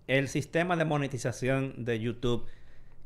El 0.07 0.27
sistema 0.27 0.75
de 0.75 0.85
monetización 0.85 1.85
de 1.85 1.99
YouTube 1.99 2.45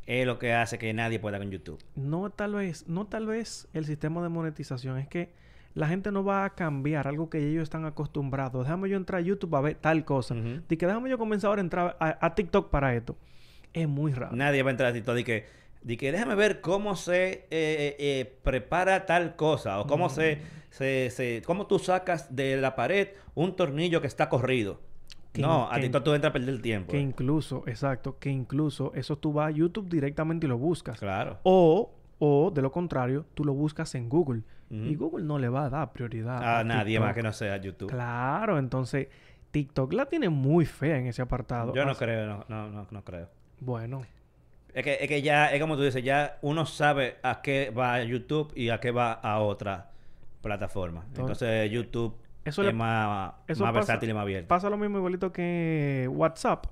es 0.07 0.25
lo 0.25 0.39
que 0.39 0.53
hace 0.53 0.79
que 0.79 0.91
nadie 0.93 1.19
pueda 1.19 1.37
con 1.37 1.51
YouTube. 1.51 1.77
No 1.95 2.29
tal 2.31 2.55
vez, 2.55 2.87
no 2.87 3.05
tal 3.05 3.27
vez 3.27 3.67
el 3.73 3.85
sistema 3.85 4.23
de 4.23 4.29
monetización. 4.29 4.97
Es 4.97 5.07
que 5.07 5.29
la 5.75 5.87
gente 5.87 6.11
no 6.11 6.23
va 6.23 6.45
a 6.45 6.55
cambiar 6.55 7.07
algo 7.07 7.29
que 7.29 7.37
ellos 7.47 7.61
están 7.63 7.85
acostumbrados. 7.85 8.65
Déjame 8.65 8.89
yo 8.89 8.97
entrar 8.97 9.19
a 9.19 9.23
YouTube 9.23 9.55
a 9.55 9.61
ver 9.61 9.75
tal 9.75 10.05
cosa. 10.05 10.33
Ujú. 10.33 10.61
De 10.67 10.77
que 10.77 10.87
déjame 10.87 11.09
yo 11.09 11.17
comenzar 11.19 11.49
ahora 11.49 11.61
a 11.61 11.63
entrar 11.63 11.97
a, 11.99 12.25
a 12.25 12.33
TikTok 12.33 12.69
para 12.71 12.95
esto. 12.95 13.15
Es 13.73 13.87
muy 13.87 14.11
raro. 14.13 14.35
Nadie 14.35 14.63
va 14.63 14.69
a 14.69 14.71
entrar 14.71 14.89
a 14.89 14.93
TikTok 14.93 15.17
y 15.19 15.23
que, 15.23 15.45
de 15.83 15.97
que 15.97 16.11
déjame 16.11 16.33
ver 16.35 16.61
cómo 16.61 16.95
se 16.95 17.27
eh, 17.31 17.45
eh, 17.51 17.95
eh, 17.99 18.39
prepara 18.43 19.05
tal 19.05 19.35
cosa 19.35 19.79
o 19.79 19.85
cómo 19.87 20.07
Mm. 20.07 20.09
se, 20.09 20.37
se, 20.71 21.09
se- 21.11 21.41
cómo 21.45 21.67
tú 21.67 21.77
sacas 21.79 22.35
de 22.35 22.57
la 22.57 22.75
pared 22.75 23.09
un 23.35 23.55
tornillo 23.55 24.01
que 24.01 24.07
está 24.07 24.29
corrido. 24.29 24.79
Que- 25.37 25.47
no, 25.47 25.71
a 25.71 25.79
TikTok 25.79 26.03
tú 26.03 26.13
entras 26.13 26.29
a 26.31 26.33
perder 26.33 26.49
el 26.49 26.61
tiempo. 26.61 26.91
Que 26.91 26.97
eh. 26.97 27.01
incluso, 27.01 27.63
exacto, 27.67 28.17
que 28.19 28.29
incluso 28.29 28.91
eso 28.95 29.17
tú 29.17 29.33
vas 29.33 29.47
a 29.47 29.51
YouTube 29.51 29.87
directamente 29.89 30.45
y 30.45 30.49
lo 30.49 30.57
buscas. 30.57 30.99
Claro. 30.99 31.37
O, 31.43 31.91
o 32.19 32.51
de 32.51 32.61
lo 32.61 32.71
contrario, 32.71 33.25
tú 33.33 33.43
lo 33.45 33.53
buscas 33.53 33.95
en 33.95 34.09
Google. 34.09 34.41
Y 34.69 34.95
Google 34.95 35.23
no 35.23 35.39
le 35.39 35.47
va 35.47 35.65
a 35.65 35.69
dar 35.69 35.93
prioridad 35.93 36.59
A 36.59 36.61
nadie 36.65 36.95
TikTok. 36.95 37.05
más 37.05 37.15
que 37.15 37.23
no 37.23 37.31
sea 37.31 37.55
YouTube. 37.55 37.89
Claro, 37.89 38.59
entonces 38.59 39.07
TikTok 39.51 39.93
la 39.93 40.07
tiene 40.07 40.27
muy 40.27 40.65
fea 40.65 40.97
en 40.97 41.07
ese 41.07 41.21
apartado. 41.21 41.73
Yo 41.73 41.85
no 41.85 41.91
Así- 41.91 41.99
creo, 42.03 42.27
no, 42.27 42.45
no, 42.49 42.69
no, 42.69 42.87
no 42.91 43.03
creo. 43.05 43.29
Bueno, 43.61 44.01
Es 44.73 44.83
que, 44.83 44.97
es 44.99 45.07
que 45.07 45.21
ya, 45.21 45.53
es 45.53 45.61
como 45.61 45.77
tú 45.77 45.83
dices, 45.83 46.03
ya 46.03 46.37
uno 46.41 46.65
sabe 46.65 47.15
a 47.23 47.41
qué 47.41 47.69
va 47.69 48.03
YouTube 48.03 48.51
y 48.55 48.67
a 48.69 48.79
qué 48.81 48.91
va 48.91 49.13
a 49.13 49.39
otra 49.39 49.89
plataforma. 50.41 51.03
Entonces, 51.07 51.41
Entonces 51.47 51.71
YouTube 51.71 52.15
eso 52.47 52.61
es 52.61 52.67
le- 52.67 52.73
más, 52.73 53.33
eso 53.47 53.63
más 53.63 53.73
pasa- 53.73 53.79
versátil 53.93 54.09
y 54.09 54.13
más 54.13 54.21
abierto. 54.23 54.47
pasa 54.47 54.69
lo 54.69 54.77
mismo 54.77 54.97
igualito 54.97 55.31
que 55.31 56.07
WhatsApp, 56.11 56.65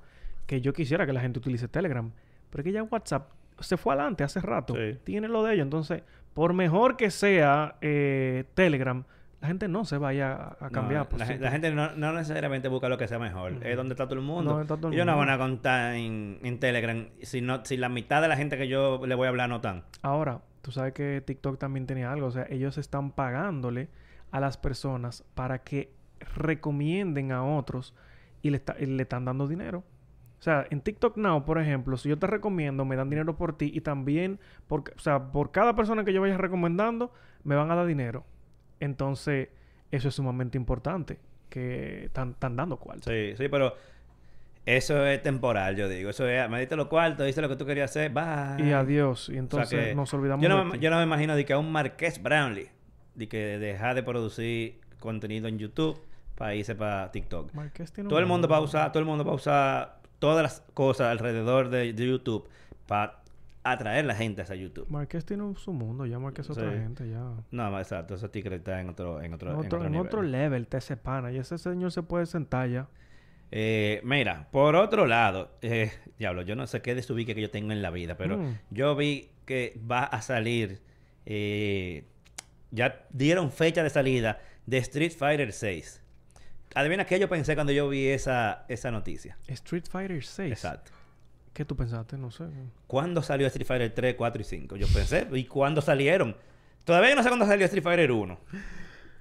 que 0.46 0.62
yo 0.62 0.74
quisiera 0.74 1.05
que 1.05 1.13
la 1.13 1.22
gente 1.22 1.39
utilice 1.39 1.67
Telegram, 1.67 2.12
pero 2.50 2.63
que 2.63 2.72
ya 2.72 2.84
WhatsApp 2.84 3.29
se 3.60 3.77
fue 3.77 3.94
adelante 3.94 4.24
hace 4.24 4.39
rato. 4.41 4.75
Sí. 4.75 4.98
Tiene 5.03 5.27
lo 5.27 5.44
de 5.44 5.53
ello. 5.53 5.63
Entonces, 5.63 6.03
por 6.34 6.53
mejor 6.53 6.98
que 6.98 7.10
sea 7.10 7.75
eh, 7.82 8.44
Telegram, 8.53 9.03
la 9.41 9.48
gente 9.48 9.67
no 9.67 9.86
se 9.86 9.98
vaya 9.98 10.34
a- 10.34 10.58
a 10.60 10.63
No, 10.65 10.72
cambiar. 10.72 11.08
por 11.08 11.20
la, 11.20 11.25
gente 11.25 11.72
no, 11.72 11.91
no 11.96 12.13
necesariamente 12.13 12.67
busca 12.67 12.89
lo 12.89 12.98
que 12.98 13.08
sea 13.08 13.20
mejor. 13.20 13.53
Es 13.65 13.77
donde 13.77 13.94
está 13.94 14.05
todo 14.05 14.15
el 14.15 14.25
mundo. 14.25 14.60
Está 14.62 14.75
todo 14.75 14.88
el 14.89 14.94
Ellos 14.96 15.05
no 15.05 15.17
van 15.17 15.29
a 15.29 15.38
contar 15.38 15.94
en, 15.96 16.39
en 16.44 16.60
Telegram 16.60 17.08
si, 17.22 17.41
no, 17.41 17.63
si 17.63 17.77
la 17.77 17.88
mitad 17.89 18.22
de 18.22 18.27
la 18.27 18.38
gente 18.38 18.58
que 18.58 18.67
yo 18.67 19.05
le 19.05 19.13
voy 19.15 19.27
a 19.27 19.29
hablar 19.29 19.48
no 19.50 19.58
están. 19.58 19.84
Ahora, 20.01 20.41
tú 20.62 20.72
sabes 20.72 20.94
que 20.94 21.22
TikTok 21.25 21.60
también 21.60 21.86
tenía 21.86 22.12
algo. 22.12 22.27
O 22.27 22.32
sea, 22.32 22.48
ellos 22.50 22.77
están 22.77 23.12
pagándole 23.12 23.88
a 24.36 24.39
las 24.42 24.58
personas 24.58 25.24
para 25.34 25.60
que 25.63 25.92
recomienden 26.36 27.32
a 27.32 27.43
otros 27.43 27.93
y 28.41 28.50
le, 28.50 28.58
está- 28.58 28.76
y 28.80 28.86
le 28.86 29.04
están 29.04 29.26
dando 29.26 29.48
dinero. 29.48 29.84
O 30.39 30.41
sea, 30.45 30.65
en 30.69 30.82
TikTok 30.82 31.17
Now, 31.17 31.45
por 31.45 31.60
ejemplo, 31.60 31.98
si 31.98 32.10
yo 32.10 32.19
te 32.19 32.28
recomiendo, 32.28 32.86
me 32.86 32.95
dan 32.95 33.10
dinero 33.10 33.36
por 33.38 33.58
ti 33.58 33.71
y 33.74 33.82
también, 33.82 34.39
por, 34.67 34.82
o 34.95 35.00
sea, 35.00 35.32
por 35.32 35.52
cada 35.52 35.76
persona 35.76 36.04
que 36.04 36.13
yo 36.13 36.21
vaya 36.21 36.38
recomendando, 36.38 37.12
me 37.43 37.56
van 37.56 37.71
a 37.71 37.76
dar 37.76 37.86
dinero. 37.88 38.26
Entonces, 38.80 39.50
eso 39.91 40.10
es 40.10 40.13
sumamente 40.15 40.58
importante, 40.58 41.19
que 41.50 42.06
están, 42.06 42.36
dando 42.39 42.78
cuarto. 42.78 43.10
Sí, 43.10 43.34
sí, 43.38 43.48
pero 43.50 43.74
eso 44.65 45.06
es 45.06 45.21
temporal, 45.24 45.76
yo 45.78 45.88
digo. 45.88 46.10
Eso 46.10 46.28
es, 46.28 46.48
me 46.50 46.60
diste 46.60 46.76
los 46.76 46.88
cuartos, 46.88 47.28
hice 47.28 47.41
lo 47.41 47.48
que 47.50 47.56
tú 47.56 47.65
querías 47.65 47.89
hacer, 47.89 48.12
bye. 48.12 48.67
Y 48.67 48.74
adiós. 48.74 49.30
Y 49.30 49.32
O 49.32 49.34
sea 49.34 49.39
entonces 49.39 49.80
que 49.89 49.95
nos 49.95 50.13
olvidamos 50.13 50.43
yo 50.43 50.50
no, 50.50 50.58
de 50.60 50.65
me, 50.65 50.71
ti. 50.74 50.80
yo 50.80 50.89
no 50.89 50.98
me 50.98 51.04
imagino 51.04 51.36
de 51.36 51.45
que 51.45 51.54
a 51.54 51.58
un 51.58 51.71
Marqués 51.71 52.21
Brownlee, 52.21 52.69
de 53.15 53.28
que 53.28 53.58
deja 53.60 53.93
de 53.93 54.04
producir 54.04 54.80
contenido 54.99 55.47
en 55.47 55.58
YouTube 55.60 55.99
para 56.36 56.54
irse 56.56 56.75
para 56.75 57.12
TikTok. 57.12 57.54
Marqués 57.54 57.91
tiene 57.93 58.10
Todo 58.10 58.19
el 58.19 58.25
mundo 58.25 58.47
va 58.47 58.58
a 58.58 58.62
usar, 58.62 58.91
todo 58.91 58.99
el 58.99 59.06
mundo 59.06 59.23
va 59.23 59.32
a 59.32 59.36
usar 59.36 59.99
todas 60.19 60.43
las 60.43 60.62
cosas 60.73 61.08
alrededor 61.12 61.69
de, 61.69 61.93
de 61.93 62.08
YouTube 62.08 62.47
para 62.88 63.21
atraer 63.63 64.06
la 64.06 64.13
gente 64.15 64.41
hacia 64.41 64.56
YouTube. 64.56 64.86
Marqués 64.89 65.25
tiene 65.25 65.43
su 65.56 65.73
mundo, 65.73 66.06
ya 66.06 66.19
Marqués 66.19 66.45
es 66.45 66.51
otra 66.58 66.71
gente, 66.71 67.10
ya. 67.10 67.32
No, 67.51 67.80
exacto, 67.80 68.15
ese 68.15 68.30
tigre 68.30 68.58
está 68.58 68.80
en 68.80 68.89
otro, 68.89 69.21
en 69.21 69.34
otro, 69.34 69.49
En 69.51 69.60
en 69.60 69.65
otro, 69.65 69.84
en 69.86 69.91
nivel. 69.91 70.08
otro 70.08 70.21
level 70.21 70.62
está 70.63 70.78
ese 70.78 70.97
pana. 70.97 71.32
Y 71.32 71.38
ese 71.38 71.58
señor 71.58 71.91
se 71.91 72.04
puede 72.04 72.25
sentar 72.28 72.69
ya. 72.69 72.88
Eh, 73.51 74.01
mira, 74.04 74.47
por 74.51 74.75
otro 74.75 75.08
lado, 75.08 75.51
eh, 75.62 75.91
diablo, 76.19 76.41
yo 76.41 76.56
no 76.56 76.67
sé 76.67 76.82
qué 76.82 76.93
desubique 76.95 77.34
que 77.34 77.41
yo 77.41 77.49
tengo 77.49 77.71
en 77.71 77.82
la 77.82 77.89
vida, 77.91 78.17
pero 78.17 78.38
Mm. 78.38 78.54
yo 78.71 78.95
vi 78.95 79.30
que 79.45 79.80
va 79.89 80.04
a 80.04 80.21
salir, 80.21 80.82
eh, 81.25 82.06
ya 82.75 83.05
dieron 83.09 83.51
fecha 83.51 83.81
de 83.81 83.89
salida 83.89 84.39
de 84.65 84.77
Street 84.77 85.13
Fighter 85.17 85.51
6. 85.51 86.01
Adivina 86.75 87.05
qué 87.05 87.17
yo 87.19 87.29
pensé 87.29 87.55
cuando 87.55 87.71
yo 87.71 87.88
vi 87.88 88.07
esa, 88.09 88.65
esa 88.67 88.91
noticia. 88.91 89.38
Street 89.47 89.85
Fighter 89.89 90.23
6. 90.23 90.51
Exacto. 90.51 90.91
¿Qué 91.53 91.63
tú 91.63 91.75
pensaste? 91.77 92.17
No 92.17 92.31
sé. 92.31 92.43
¿Cuándo 92.85 93.21
salió 93.21 93.47
Street 93.47 93.65
Fighter 93.65 93.93
3, 93.93 94.15
4 94.15 94.41
y 94.41 94.45
5? 94.45 94.75
Yo 94.75 94.88
pensé, 94.88 95.25
¿y 95.31 95.45
cuándo 95.45 95.81
salieron? 95.81 96.35
Todavía 96.83 97.15
no 97.15 97.23
sé 97.23 97.29
cuándo 97.29 97.45
salió 97.45 97.65
Street 97.65 97.83
Fighter 97.83 98.11
1. 98.11 98.39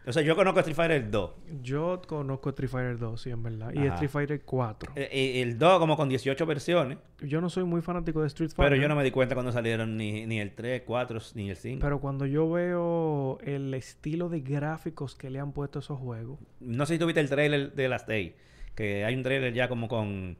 O 0.06 0.12
sea, 0.12 0.22
yo 0.22 0.36
conozco 0.36 0.60
Street 0.60 0.76
Fighter 0.76 1.10
2. 1.10 1.30
Yo 1.62 2.02
conozco 2.06 2.50
Street 2.50 2.68
Fighter 2.68 2.98
2, 2.98 3.20
sí, 3.20 3.30
en 3.30 3.42
verdad. 3.42 3.72
Y. 3.72 3.86
Street 3.86 4.10
Fighter 4.10 4.42
4. 4.42 4.92
Eh, 4.96 5.08
eh, 5.10 5.42
el 5.42 5.58
2 5.58 5.78
como 5.78 5.96
con 5.96 6.08
18 6.08 6.44
versiones. 6.44 6.98
Yo 7.20 7.40
no 7.40 7.48
soy 7.48 7.64
muy 7.64 7.80
fanático 7.80 8.20
de 8.20 8.26
Street 8.26 8.50
Fighter. 8.50 8.70
Pero 8.70 8.82
yo 8.82 8.88
no 8.88 8.96
me 8.96 9.04
di 9.04 9.10
cuenta 9.10 9.34
cuando 9.34 9.52
salieron 9.52 9.96
ni, 9.96 10.26
ni 10.26 10.40
el 10.40 10.52
3, 10.52 10.82
4, 10.84 11.18
ni 11.34 11.48
el 11.48 11.56
5. 11.56 11.80
Pero 11.80 12.00
cuando 12.00 12.26
yo 12.26 12.50
veo 12.50 13.38
el 13.42 13.72
estilo 13.72 14.28
de 14.28 14.40
gráficos 14.40 15.14
que 15.14 15.30
le 15.30 15.40
han 15.40 15.52
puesto 15.52 15.78
a 15.78 15.80
esos 15.80 15.98
juegos. 15.98 16.38
No 16.60 16.84
sé 16.84 16.94
si 16.94 16.98
tuviste 16.98 17.20
el 17.20 17.30
trailer 17.30 17.72
de 17.72 17.88
Last 17.88 18.06
Day. 18.06 18.36
Que 18.74 19.04
hay 19.04 19.14
un 19.14 19.22
trailer 19.22 19.54
ya 19.54 19.68
como 19.68 19.88
con, 19.88 20.36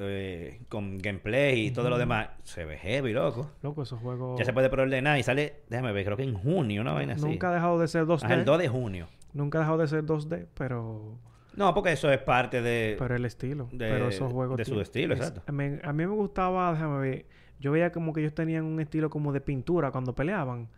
eh, 0.00 0.60
con 0.68 0.98
gameplay 0.98 1.66
y 1.66 1.70
todo 1.70 1.88
lo 1.90 1.98
demás. 1.98 2.28
Se 2.44 2.64
ve 2.64 2.76
heavy, 2.78 3.12
loco. 3.12 3.50
Loco, 3.62 3.82
esos 3.82 4.00
juegos. 4.00 4.38
Ya 4.38 4.44
se 4.44 4.52
puede 4.52 4.68
preordenar 4.70 5.18
y 5.18 5.22
sale, 5.22 5.62
déjame 5.68 5.92
ver, 5.92 6.04
creo 6.04 6.16
que 6.16 6.22
en 6.24 6.34
junio, 6.34 6.82
una 6.82 6.92
vaina 6.92 7.14
así. 7.14 7.24
Nunca 7.24 7.50
ha 7.50 7.54
dejado 7.54 7.78
de 7.78 7.88
ser 7.88 8.04
2D. 8.06 8.26
Ah, 8.30 8.34
el 8.34 8.44
2 8.44 8.58
de 8.58 8.68
junio. 8.68 9.08
Nunca 9.32 9.58
ha 9.58 9.60
dejado 9.62 9.78
de 9.78 9.88
ser 9.88 10.04
2D, 10.04 10.46
pero. 10.54 11.18
No, 11.54 11.72
porque 11.72 11.92
eso 11.92 12.10
es 12.12 12.18
parte 12.18 12.60
de... 12.60 12.96
Pero 12.98 13.16
el 13.16 13.24
estilo. 13.24 13.68
de- 13.72 13.88
pero 13.88 14.08
esos 14.08 14.30
juegos. 14.30 14.58
de 14.58 14.64
su 14.66 14.78
estilo, 14.80 15.14
es- 15.14 15.20
exacto. 15.20 15.50
me- 15.52 15.80
a 15.82 15.92
mí 15.92 16.06
me 16.06 16.12
gustaba, 16.12 16.72
déjame 16.72 16.98
ver. 17.00 17.26
Yo 17.58 17.72
veía 17.72 17.90
como 17.92 18.12
que 18.12 18.20
ellos 18.20 18.34
tenían 18.34 18.64
un 18.64 18.78
estilo 18.80 19.08
como 19.08 19.32
de 19.32 19.40
pintura 19.40 19.90
cuando 19.90 20.14
peleaban. 20.14 20.68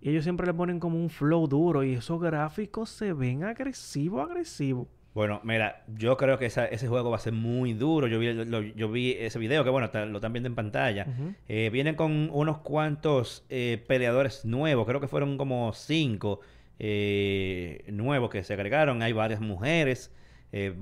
Y 0.00 0.10
ellos 0.10 0.22
siempre 0.22 0.46
le 0.46 0.54
ponen 0.54 0.78
como 0.78 0.96
un 0.96 1.10
flow 1.10 1.48
duro. 1.48 1.82
Y 1.82 1.94
esos 1.94 2.20
gráficos 2.20 2.88
se 2.90 3.12
ven 3.12 3.42
agresivos, 3.42 4.28
agresivos. 4.28 4.86
Bueno, 5.16 5.40
mira, 5.44 5.82
yo 5.96 6.18
creo 6.18 6.36
que 6.38 6.44
esa- 6.44 6.66
ese 6.66 6.88
juego 6.88 7.08
va 7.10 7.16
a 7.16 7.20
ser 7.20 7.32
muy 7.32 7.72
duro. 7.72 8.06
Yo 8.06 8.18
vi, 8.18 8.32
lo- 8.34 8.60
yo 8.60 8.90
vi 8.90 9.12
ese 9.18 9.38
video, 9.38 9.64
que 9.64 9.70
bueno, 9.70 9.88
lo 10.06 10.16
están 10.18 10.32
viendo 10.34 10.46
en 10.48 10.54
pantalla. 10.54 11.06
Eh, 11.48 11.70
vienen 11.72 11.94
con 11.94 12.28
unos 12.32 12.58
cuantos 12.58 13.42
eh, 13.48 13.82
peleadores 13.88 14.44
nuevos, 14.44 14.86
creo 14.86 15.00
que 15.00 15.08
fueron 15.08 15.38
como 15.38 15.72
cinco 15.72 16.40
eh, 16.78 17.82
nuevos 17.88 18.28
que 18.30 18.44
se 18.44 18.52
agregaron. 18.52 19.02
Hay 19.02 19.12
varias 19.14 19.40
mujeres, 19.40 20.12
eh, 20.52 20.74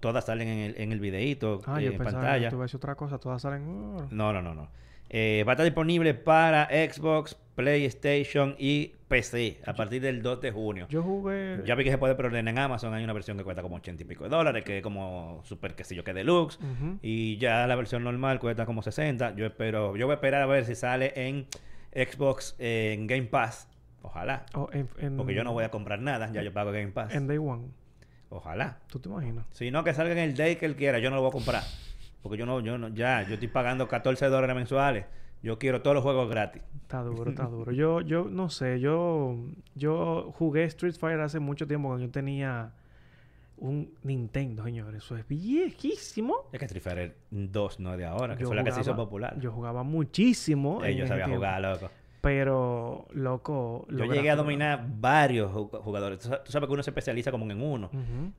todas 0.00 0.24
salen 0.24 0.48
en 0.48 0.58
el, 0.58 0.74
en 0.80 0.92
el 0.92 0.98
videíto 1.00 1.60
Ah, 1.66 1.78
eh, 1.80 1.84
yo 1.84 1.92
en 1.92 1.98
pantalla. 1.98 2.48
que 2.48 2.50
tú 2.50 2.58
ves 2.60 2.74
otra 2.74 2.94
cosa. 2.94 3.18
Todas 3.18 3.42
salen. 3.42 3.68
uh, 3.68 4.06
No, 4.10 4.32
no, 4.32 4.40
no, 4.40 4.54
no. 4.54 4.68
Eh, 5.10 5.44
va 5.46 5.52
a 5.52 5.54
estar 5.54 5.64
disponible 5.66 6.14
para 6.14 6.68
Xbox, 6.70 7.36
PlayStation 7.54 8.54
y 8.58 8.92
PC 9.08 9.60
a 9.66 9.74
partir 9.74 10.00
del 10.02 10.22
2 10.22 10.40
de 10.40 10.50
junio. 10.52 10.86
Yo 10.88 11.02
jugué. 11.02 11.60
Ya 11.64 11.74
vi 11.74 11.84
que 11.84 11.90
se 11.90 11.98
puede 11.98 12.14
preordenar 12.14 12.52
en 12.52 12.58
Amazon. 12.58 12.94
Hay 12.94 13.04
una 13.04 13.12
versión 13.12 13.36
que 13.36 13.44
cuesta 13.44 13.62
como 13.62 13.76
80 13.76 14.02
y 14.02 14.06
pico 14.06 14.24
de 14.24 14.30
dólares, 14.30 14.64
que 14.64 14.78
es 14.78 14.82
como 14.82 15.40
super 15.44 15.74
quesillo 15.74 16.04
que 16.04 16.12
deluxe. 16.14 16.58
Y 17.02 17.36
ya 17.38 17.66
la 17.66 17.76
versión 17.76 18.04
normal 18.04 18.38
cuesta 18.40 18.64
como 18.66 18.82
60. 18.82 19.34
Yo 19.36 19.46
espero, 19.46 19.96
yo 19.96 20.06
voy 20.06 20.12
a 20.12 20.14
esperar 20.16 20.42
a 20.42 20.46
ver 20.46 20.64
si 20.64 20.74
sale 20.74 21.12
en 21.14 21.46
Xbox 21.94 22.56
eh, 22.58 22.92
en 22.94 23.06
Game 23.06 23.24
Pass. 23.24 23.68
Ojalá. 24.02 24.46
Oh, 24.54 24.68
en, 24.72 24.88
en- 24.98 25.16
Porque 25.16 25.34
yo 25.34 25.44
no 25.44 25.52
voy 25.52 25.64
a 25.64 25.70
comprar 25.70 26.00
nada, 26.00 26.30
ya 26.32 26.42
yo 26.42 26.52
pago 26.52 26.72
Game 26.72 26.88
Pass. 26.88 27.14
En 27.14 27.26
Day 27.26 27.38
One. 27.38 27.68
Ojalá. 28.30 28.78
¿Tú 28.88 28.98
te 28.98 29.08
imaginas? 29.10 29.44
Si 29.52 29.70
no 29.70 29.84
que 29.84 29.92
salga 29.92 30.12
en 30.12 30.18
el 30.18 30.34
day 30.36 30.56
que 30.56 30.64
él 30.66 30.74
quiera, 30.74 30.98
yo 30.98 31.10
no 31.10 31.16
lo 31.16 31.22
voy 31.22 31.28
a 31.28 31.32
comprar. 31.32 31.62
Porque 32.22 32.38
yo 32.38 32.46
no, 32.46 32.60
yo 32.60 32.78
no, 32.78 32.88
ya, 32.88 33.22
yo 33.24 33.34
estoy 33.34 33.48
pagando 33.48 33.88
14 33.88 34.26
dólares 34.26 34.56
mensuales. 34.56 35.04
Yo 35.42 35.58
quiero 35.58 35.82
todos 35.82 35.94
los 35.94 36.02
juegos 36.04 36.28
gratis. 36.30 36.62
Está 36.82 37.02
duro, 37.02 37.30
está 37.30 37.44
duro. 37.46 37.72
Yo, 37.72 38.00
yo 38.00 38.24
no 38.30 38.48
sé, 38.48 38.78
yo, 38.80 39.36
yo 39.74 40.30
jugué 40.38 40.64
Street 40.64 40.94
Fighter 40.94 41.20
hace 41.20 41.40
mucho 41.40 41.66
tiempo 41.66 41.88
cuando 41.88 42.04
yo 42.06 42.12
tenía 42.12 42.72
un 43.56 43.90
Nintendo, 44.02 44.64
señores. 44.64 45.02
Eso 45.04 45.16
es 45.16 45.26
viejísimo. 45.26 46.36
Es 46.52 46.58
que 46.58 46.64
Street 46.66 46.82
Fighter 46.82 47.16
2 47.30 47.80
no 47.80 47.92
es 47.92 47.98
de 47.98 48.04
ahora, 48.04 48.36
que 48.36 48.42
Yo 48.42 48.48
fue 48.48 48.56
la 48.56 48.64
que 48.64 48.72
se 48.72 48.80
hizo 48.82 48.94
popular. 48.96 49.38
Yo 49.40 49.50
jugaba 49.52 49.82
muchísimo. 49.82 50.84
Eh, 50.84 50.94
yo 50.96 51.06
sabía 51.06 51.24
tiempo. 51.24 51.38
jugar, 51.44 51.60
loco. 51.62 51.90
Pero, 52.20 53.06
loco... 53.14 53.84
Yo 53.90 54.04
llegué 54.04 54.30
a 54.30 54.36
dominar 54.36 54.86
varios 55.00 55.50
ju- 55.52 55.80
jugadores. 55.82 56.20
Tú 56.20 56.28
sa- 56.28 56.44
tú 56.44 56.52
sabes 56.52 56.68
que 56.68 56.72
uno 56.72 56.82
se 56.84 56.90
especializa 56.90 57.32
como 57.32 57.50
en 57.50 57.60
uno. 57.60 57.90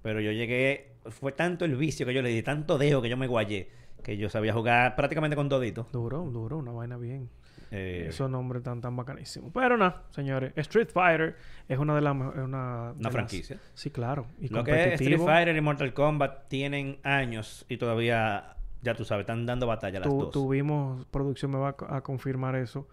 Pero 0.02 0.22
yo 0.22 0.32
llegué... 0.32 0.94
Fue 1.08 1.34
tanto 1.34 1.66
el 1.66 1.76
vicio 1.76 2.06
que 2.06 2.14
yo 2.14 2.22
le 2.22 2.30
di, 2.30 2.42
tanto 2.44 2.78
dejo 2.78 3.02
que 3.02 3.10
yo 3.10 3.18
me 3.18 3.28
guayé, 3.28 3.68
que 4.04 4.18
yo 4.18 4.30
sabía 4.30 4.54
jugar 4.54 4.96
prácticamente 4.96 5.36
con 5.36 5.50
todito. 5.50 5.88
Duro, 5.92 6.22
duro, 6.30 6.58
una 6.58 6.72
vaina 6.72 6.98
bien. 6.98 7.30
Eh, 7.72 8.06
Esos 8.10 8.30
nombres 8.30 8.62
tan, 8.62 8.82
tan 8.82 8.96
bacanísimos. 8.96 9.52
Pero 9.52 9.78
nada, 9.78 10.04
señores. 10.12 10.54
Street 10.56 10.90
Fighter 10.94 11.36
es 11.68 11.80
una 11.80 11.96
de 11.96 12.02
las... 12.02 12.14
Una, 12.14 12.32
Una 12.44 12.94
las- 13.00 13.12
franquicia. 13.12 13.58
Sí, 13.74 13.90
claro. 13.90 14.28
Y 14.40 14.50
Lo 14.50 14.64
que 14.64 14.94
es 14.94 15.02
Street. 15.02 15.20
Fighter 15.20 15.56
y 15.56 15.62
Mortal 15.62 15.92
Kombat 15.94 16.48
tienen 16.50 17.00
años 17.02 17.66
y 17.70 17.78
todavía, 17.78 18.58
ya 18.84 18.94
tú 18.94 19.06
sabes, 19.06 19.24
están 19.24 19.48
dando 19.48 19.66
batalla 19.66 20.00
las 20.02 20.08
Tu- 20.08 20.20
dos. 20.20 20.32
Tuvimos, 20.32 21.06
producción 21.08 21.50
me 21.52 21.58
va 21.58 21.70
a 21.90 22.02
confirmar 22.02 22.56
eso. 22.58 22.88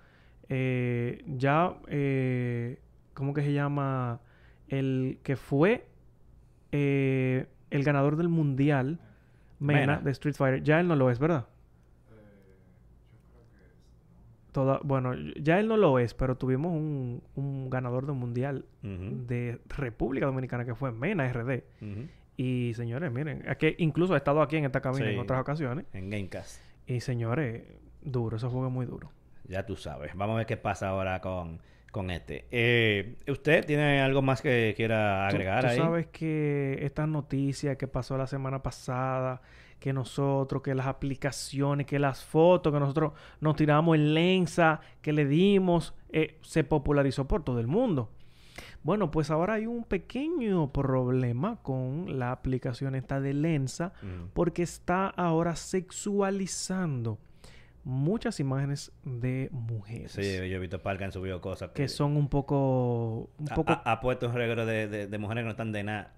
Eh, 0.49 1.23
ya, 1.27 1.75
eh, 1.89 2.81
¿cómo 3.13 3.35
que 3.35 3.43
se 3.43 3.53
llama? 3.53 4.21
El 4.69 5.19
que 5.23 5.37
fue 5.37 5.85
eh, 6.73 7.47
el 7.71 7.85
ganador 7.85 8.17
del 8.17 8.29
mundial, 8.29 8.99
Mena, 9.61 9.81
Mena. 9.81 9.99
de 10.01 10.11
Street 10.11 10.35
Fighter. 10.35 10.63
Ya 10.63 10.81
él 10.81 10.89
no 10.89 10.97
lo 10.97 11.11
es, 11.11 11.19
¿verdad? 11.21 11.47
Toda, 14.53 14.81
bueno, 14.83 15.15
ya 15.41 15.61
él 15.61 15.69
no 15.69 15.77
lo 15.77 16.01
es, 16.01 16.13
pero 16.13 16.37
tuvimos 16.37 16.73
un, 16.73 17.23
un 17.37 17.71
ganador 17.71 18.05
del 18.07 18.17
mundial 18.17 18.65
Ujú, 18.83 19.27
de 19.29 19.61
República 19.69 20.27
Dominicana 20.27 20.65
que 20.65 20.75
fue 20.75 20.91
Mena 20.91 21.33
RD. 21.33 21.63
ujú. 21.81 22.09
Y 22.37 22.73
señores, 22.75 23.13
miren, 23.13 23.45
aquí, 23.49 23.75
incluso 23.79 24.15
ha 24.15 24.17
estado 24.17 24.41
aquí 24.43 24.57
en 24.57 24.65
esta 24.65 24.81
cabina 24.81 25.07
Sí. 25.07 25.13
en 25.13 25.19
otras 25.21 25.41
ocasiones. 25.41 25.85
En 25.93 26.09
Gamecast. 26.11 26.61
Y 26.87 27.01
señores, 27.01 27.63
duro, 28.03 28.39
ese 28.39 28.47
juego 28.49 28.67
es 28.67 28.73
muy 28.73 28.87
duro. 28.87 29.11
Ya 29.47 29.67
tú 29.67 29.77
sabes. 29.77 30.17
Vamos 30.17 30.35
a 30.35 30.39
ver 30.39 30.47
qué 30.47 30.57
pasa 30.57 30.89
ahora 30.89 31.21
con, 31.21 31.61
con 31.91 32.11
este. 32.11 32.47
Eh, 32.51 33.17
¿Usted 33.29 33.65
tiene 33.67 34.01
algo 34.01 34.23
más 34.23 34.43
que 34.43 34.75
quiera 34.77 35.27
agregar 35.27 35.63
tú, 35.65 35.71
ahí? 35.71 35.77
sabes 35.79 36.07
que 36.09 36.79
esta 36.83 37.07
noticia 37.07 37.77
que 37.77 37.87
pasó 37.89 38.17
la 38.17 38.27
semana 38.27 38.63
pasada, 38.63 39.43
que 39.79 39.93
nosotros, 39.93 40.63
que 40.63 40.75
las 40.75 40.87
aplicaciones, 40.87 41.87
que 41.87 41.99
las 41.99 42.23
fotos, 42.25 42.73
que 42.73 42.79
nosotros 42.81 43.13
nos 43.41 43.57
tiramos 43.57 43.97
en 43.97 44.15
lensa, 44.15 44.81
que 45.03 45.13
le 45.13 45.25
dimos, 45.27 45.95
eh, 46.11 46.39
se 46.43 46.65
popularizó 46.65 47.27
por 47.27 47.43
todo 47.45 47.61
el 47.61 47.67
mundo. 47.67 48.11
Bueno, 48.83 49.11
pues 49.11 49.31
ahora 49.31 49.55
hay 49.55 49.67
un 49.67 49.85
pequeño 49.85 50.71
problema 50.73 51.57
con 51.63 52.19
la 52.19 52.33
aplicación 52.33 52.95
esta 52.95 53.21
de 53.21 53.35
Lensa 53.35 53.93
Mm. 54.03 54.29
porque 54.33 54.63
está 54.63 55.07
ahora 55.09 55.55
sexualizando 55.57 57.19
muchas 57.85 58.41
imágenes 58.41 58.93
de 59.05 59.49
mujeres 59.53 60.13
Sí, 60.13 60.23
yo 60.23 60.57
he 60.57 60.59
visto 60.59 60.83
par 60.83 60.99
que 60.99 61.05
han 61.05 61.13
subido 61.13 61.41
cosas 61.41 61.71
que 61.71 61.89
son 61.89 62.17
un 62.17 62.29
poco 62.29 63.31
un 63.39 63.47
Ha- 63.51 63.55
poco 63.55 63.73
Ha, 63.73 63.93
ha 63.93 64.01
puesto 64.01 64.27
un 64.29 64.35
regalo 64.35 64.67
de, 64.67 64.87
de, 64.89 65.07
de 65.07 65.19
mujeres 65.19 65.43
que 65.43 65.47
no 65.47 65.51
están 65.51 65.73
de 65.73 65.83
nada. 65.85 66.13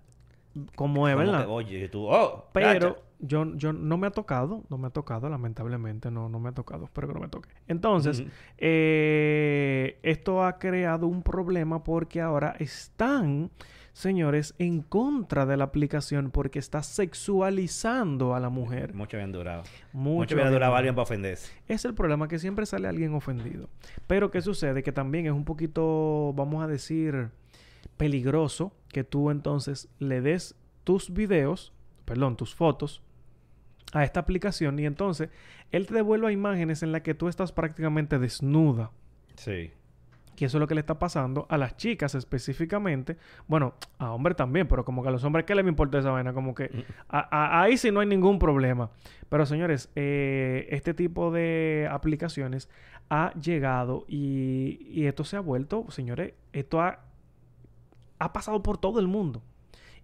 como 0.74 1.08
es, 1.08 1.16
¿verdad? 1.16 1.44
que, 1.46 1.50
oye, 1.50 1.88
tú, 1.88 2.06
oh, 2.08 2.48
Pero 2.52 3.02
yo, 3.20 3.54
yo 3.54 3.72
no 3.72 3.96
me 3.96 4.08
ha 4.08 4.10
tocado, 4.10 4.64
no 4.68 4.76
me 4.78 4.88
ha 4.88 4.90
tocado, 4.90 5.28
lamentablemente, 5.28 6.10
no, 6.10 6.28
no 6.28 6.40
me 6.40 6.48
ha 6.48 6.52
tocado, 6.52 6.84
espero 6.86 7.06
que 7.08 7.14
no 7.14 7.20
me 7.20 7.28
toque. 7.28 7.48
Entonces, 7.68 8.24
eh, 8.58 9.98
esto 10.02 10.44
ha 10.44 10.58
creado 10.58 11.06
un 11.06 11.22
problema 11.22 11.82
porque 11.84 12.20
ahora 12.20 12.56
están, 12.58 13.50
señores, 13.92 14.54
en 14.58 14.82
contra 14.82 15.46
de 15.46 15.56
la 15.56 15.64
aplicación 15.64 16.30
porque 16.30 16.58
está 16.58 16.82
sexualizando 16.82 18.34
a 18.34 18.40
la 18.40 18.48
mujer. 18.48 18.94
Mucho 18.94 19.16
habían 19.16 19.32
durado. 19.32 19.62
Mucho, 19.92 20.16
Mucho 20.16 20.34
había 20.36 20.50
durado 20.50 20.76
alguien 20.76 20.94
para 20.94 21.04
ofenderse. 21.04 21.52
Es 21.68 21.84
el 21.84 21.94
problema 21.94 22.28
que 22.28 22.38
siempre 22.38 22.66
sale 22.66 22.88
alguien 22.88 23.14
ofendido. 23.14 23.68
Pero 24.06 24.30
¿qué 24.30 24.40
sucede? 24.40 24.82
Que 24.82 24.92
también 24.92 25.26
es 25.26 25.32
un 25.32 25.44
poquito, 25.44 26.32
vamos 26.34 26.62
a 26.64 26.66
decir, 26.66 27.30
peligroso 27.96 28.72
que 28.88 29.04
tú 29.04 29.30
entonces 29.30 29.88
le 29.98 30.20
des 30.20 30.54
tus 30.84 31.12
videos, 31.12 31.72
perdón, 32.04 32.36
tus 32.36 32.54
fotos 32.54 33.02
a 33.92 34.04
esta 34.04 34.20
aplicación 34.20 34.78
y 34.78 34.86
entonces 34.86 35.28
él 35.70 35.86
te 35.86 35.94
devuelva 35.94 36.32
imágenes 36.32 36.82
en 36.82 36.92
las 36.92 37.02
que 37.02 37.14
tú 37.14 37.28
estás 37.28 37.52
prácticamente 37.52 38.18
desnuda. 38.18 38.90
Sí. 39.36 39.70
Que 40.36 40.46
eso 40.46 40.56
es 40.56 40.60
lo 40.60 40.66
que 40.66 40.74
le 40.74 40.80
está 40.80 40.98
pasando 40.98 41.46
a 41.48 41.58
las 41.58 41.76
chicas 41.76 42.14
específicamente. 42.14 43.18
Bueno, 43.46 43.74
a 43.98 44.12
hombres 44.12 44.36
también, 44.36 44.66
pero 44.66 44.84
como 44.84 45.02
que 45.02 45.08
a 45.08 45.12
los 45.12 45.22
hombres, 45.24 45.44
¿qué 45.44 45.54
les 45.54 45.66
importa 45.66 45.98
esa 45.98 46.10
vaina? 46.10 46.32
Como 46.32 46.54
que 46.54 46.70
ahí 47.08 47.76
sí 47.76 47.90
no 47.90 48.00
hay 48.00 48.06
ningún 48.06 48.38
problema. 48.38 48.90
Pero 49.28 49.46
señores, 49.46 49.90
eh, 49.94 50.66
este 50.70 50.94
tipo 50.94 51.30
de 51.30 51.88
aplicaciones 51.90 52.68
ha 53.10 53.32
llegado 53.34 54.04
y, 54.08 54.78
y 54.90 55.06
esto 55.06 55.24
se 55.24 55.36
ha 55.36 55.40
vuelto, 55.40 55.86
señores, 55.90 56.32
esto 56.52 56.80
ha, 56.80 57.00
ha 58.18 58.32
pasado 58.32 58.62
por 58.62 58.78
todo 58.78 59.00
el 59.00 59.06
mundo. 59.06 59.42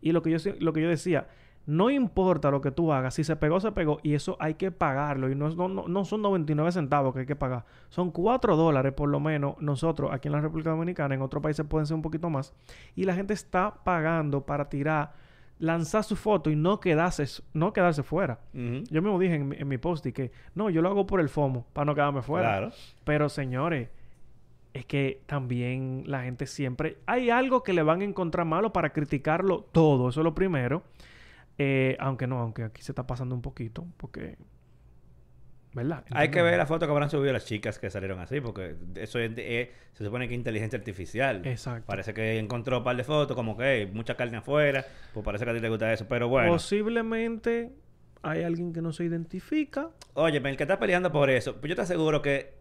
Y 0.01 0.12
lo 0.12 0.23
que, 0.23 0.37
yo, 0.37 0.53
lo 0.61 0.73
que 0.73 0.83
yo 0.83 0.88
decía, 0.88 1.29
no 1.70 1.90
importa 1.90 2.50
lo 2.50 2.62
que 2.62 2.70
tú 2.70 2.92
hagas, 2.94 3.12
si 3.12 3.24
se 3.24 3.37
pegó, 3.37 3.61
se 3.61 3.72
pegó, 3.72 3.98
y 4.02 4.14
eso 4.14 4.38
hay 4.40 4.54
que 4.54 4.70
pagarlo. 4.70 5.28
Y 5.31 5.35
no, 5.35 5.48
es- 5.48 5.54
no, 5.54 5.68
no, 5.68 5.87
no 5.87 6.04
son 6.07 6.22
99 6.22 6.72
centavos 6.72 7.12
que 7.12 7.20
hay 7.20 7.26
que 7.26 7.37
pagar, 7.37 7.66
son 7.90 8.11
4 8.11 8.57
dólares 8.57 8.94
por 8.94 9.11
lo 9.11 9.20
menos. 9.20 9.54
Nosotros 9.61 10.11
aquí 10.11 10.28
en 10.28 10.33
la 10.33 10.40
República 10.40 10.70
Dominicana, 10.70 11.14
en 11.14 11.20
otros 11.20 11.42
países 11.42 11.66
pueden 11.68 11.87
ser 11.87 11.94
un 11.94 12.00
poquito 12.02 12.31
más. 12.31 12.54
Y 12.96 13.04
la 13.04 13.14
gente 13.14 13.35
está 13.35 13.74
pagando 13.85 14.46
para 14.46 14.70
tirar, 14.70 15.12
lanzar 15.59 16.04
su 16.04 16.16
foto 16.16 16.48
y 16.50 16.57
no 16.57 16.81
quedarse, 16.81 17.24
no 17.52 17.74
quedarse 17.74 18.02
fuera. 18.02 18.38
Yo 18.54 19.02
mismo 19.02 19.18
dije 19.18 19.35
en, 19.35 19.48
mi- 19.50 19.57
en 19.59 19.68
mi 19.68 19.76
post 19.76 20.07
y 20.07 20.12
que 20.12 20.33
no, 20.54 20.70
yo 20.70 20.81
lo 20.81 20.88
hago 20.88 21.07
por 21.07 21.20
el 21.20 21.28
FOMO, 21.28 21.66
para 21.74 21.85
no 21.85 21.94
quedarme 21.94 22.22
fuera. 22.22 22.48
Claro. 22.48 22.72
Pero 23.04 23.28
señores, 23.28 23.90
es 24.72 24.87
que 24.87 25.20
también 25.26 26.04
la 26.07 26.22
gente 26.22 26.46
siempre... 26.46 26.96
Hay 27.07 27.28
algo 27.28 27.62
que 27.62 27.72
le 27.74 27.83
van 27.83 28.00
a 28.00 28.04
encontrar 28.04 28.46
malo 28.46 28.72
para 28.72 28.90
criticarlo 28.94 29.66
todo. 29.72 30.09
Eso 30.09 30.20
es 30.20 30.24
lo 30.24 30.35
primero. 30.35 30.83
Eh, 31.59 31.97
aunque 31.99 32.27
no, 32.27 32.38
aunque 32.38 32.62
aquí 32.62 32.83
se 32.83 32.92
está 32.92 33.07
pasando 33.07 33.35
un 33.35 33.42
poquito. 33.42 33.87
Porque... 33.97 34.37
¿Verdad? 35.75 36.03
Hay 36.11 36.31
que 36.31 36.40
ver 36.40 36.57
la 36.57 36.66
foto 36.66 36.87
que 36.87 36.92
habrán 36.92 37.11
subido 37.11 37.33
las 37.33 37.44
chicas 37.44 37.79
que 37.79 37.90
salieron 37.90 38.18
así, 38.21 38.40
porque 38.40 38.75
eso 38.97 39.18
es, 39.18 39.33
es- 39.37 39.68
se 39.92 40.05
supone 40.05 40.27
que 40.27 40.35
es 40.35 40.38
inteligencia 40.38 40.79
artificial. 40.79 41.47
Exacto. 41.47 41.87
Parece 41.87 42.14
que 42.14 42.38
encontró 42.38 42.79
un 42.79 42.85
par 42.85 42.97
de 42.97 43.05
fotos, 43.05 43.37
como 43.37 43.57
que 43.57 43.83
hey, 43.83 43.90
mucha 43.92 44.16
carne 44.16 44.38
afuera, 44.38 44.85
pues 45.12 45.25
parece 45.25 45.44
que 45.44 45.51
a 45.51 45.55
ti 45.55 45.61
te 45.61 45.68
gusta 45.68 45.92
eso. 45.92 46.07
Pero 46.09 46.29
bueno, 46.29 46.51
Posiblemente 46.53 47.73
hay 48.23 48.42
alguien 48.44 48.73
que 48.73 48.81
no 48.81 48.92
se 48.92 49.05
identifica. 49.05 49.90
oye, 50.14 50.38
el 50.38 50.57
que 50.57 50.62
está 50.64 50.79
peleando 50.79 51.12
por 51.12 51.29
eso, 51.29 51.57
pues 51.61 51.68
yo 51.68 51.77
te 51.77 51.83
aseguro 51.83 52.23
que, 52.23 52.55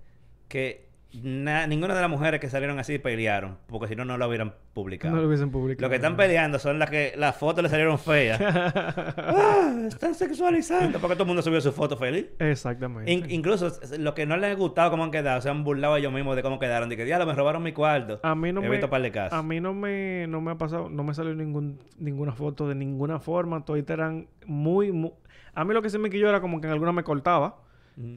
que 0.49 0.86
na- 1.13 1.65
ninguna 1.67 1.95
de 1.95 2.01
las 2.01 2.09
mujeres 2.09 2.39
que 2.39 2.49
salieron 2.49 2.77
así 2.79 2.99
pelearon, 2.99 3.57
porque 3.67 3.87
si 3.87 3.95
no, 3.95 4.05
no 4.05 4.17
lo 4.17 4.27
hubieran 4.27 4.53
publicado. 4.73 5.15
No 5.15 5.21
lo 5.21 5.27
hubiesen 5.27 5.49
publicado. 5.51 5.85
Lo 5.85 5.89
que 5.89 5.95
están 5.95 6.15
peleando 6.17 6.59
son 6.59 6.79
las 6.79 6.89
que 6.89 7.13
las 7.17 7.35
fotos 7.35 7.63
le 7.63 7.69
salieron 7.69 7.97
feas. 7.97 8.39
ah, 8.41 9.73
están 9.87 10.15
sexualizando, 10.15 10.99
porque 10.99 11.15
todo 11.15 11.23
el 11.23 11.27
mundo 11.27 11.41
subió 11.41 11.61
su 11.61 11.71
foto 11.71 11.97
feliz. 11.97 12.27
Exactamente. 12.39 13.11
In- 13.11 13.29
incluso 13.29 13.67
s- 13.67 13.97
lo 13.97 14.13
que 14.13 14.25
no 14.25 14.37
les 14.37 14.51
ha 14.51 14.55
gustado 14.55 14.91
cómo 14.91 15.03
han 15.03 15.11
quedado, 15.11 15.41
se 15.41 15.49
han 15.49 15.63
burlado 15.63 15.95
ellos 15.97 16.11
mismos 16.13 16.35
de 16.35 16.43
cómo 16.43 16.59
quedaron. 16.59 16.89
De 16.89 16.97
que, 16.97 17.05
diablo, 17.05 17.25
me 17.25 17.33
robaron 17.33 17.63
mi 17.63 17.71
cuarto. 17.73 18.19
A 18.23 18.35
mí 18.35 18.51
no 18.51 18.61
He 18.61 18.65
me... 18.65 18.71
visto 18.71 18.89
par 18.89 19.01
de 19.01 19.11
casos. 19.11 19.37
A 19.37 19.41
mí 19.43 19.59
no 19.59 19.73
me, 19.73 20.25
no 20.27 20.41
me 20.41 20.51
ha 20.51 20.55
pasado, 20.55 20.89
no 20.89 21.03
me 21.03 21.13
salió 21.13 21.33
ningún, 21.33 21.79
ninguna 21.97 22.33
foto 22.33 22.67
de 22.67 22.75
ninguna 22.75 23.19
forma. 23.19 23.63
Todas 23.65 23.83
eran 23.89 24.27
muy, 24.45 24.91
muy... 24.91 25.11
A 25.55 25.63
mí 25.63 25.73
lo 25.73 25.81
que 25.81 25.89
se 25.89 25.97
me 25.97 26.09
quilló 26.09 26.29
era 26.29 26.41
como 26.41 26.61
que 26.61 26.67
en 26.67 26.73
alguna 26.73 26.91
me 26.91 27.03
cortaba 27.03 27.57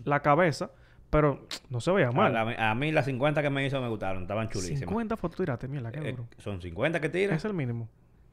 la 0.05 0.21
cabeza, 0.21 0.71
pero 1.11 1.47
no 1.69 1.81
se 1.81 1.91
veía 1.93 2.09
a, 2.09 2.13
mal. 2.13 2.33
la- 2.33 2.71
a 2.71 2.75
mí 2.75 2.93
las 2.93 3.05
50 3.07 3.43
que 3.43 3.51
me 3.51 3.67
hizo 3.67 3.81
me 3.81 3.89
gustaron, 3.89 4.23
estaban 4.23 4.49
chulísimas. 4.49 4.81
50 4.81 5.17
fotos 5.17 5.37
tiraste, 5.39 5.69
mira, 5.69 5.91
qué 5.91 5.99
Eh, 6.01 6.11
duro. 6.13 6.27
son 6.39 6.61
50 6.63 7.01
que 7.01 7.09
tiran. 7.09 7.37
Es 7.37 7.45
el 7.45 7.55
mínimo. 7.55 7.89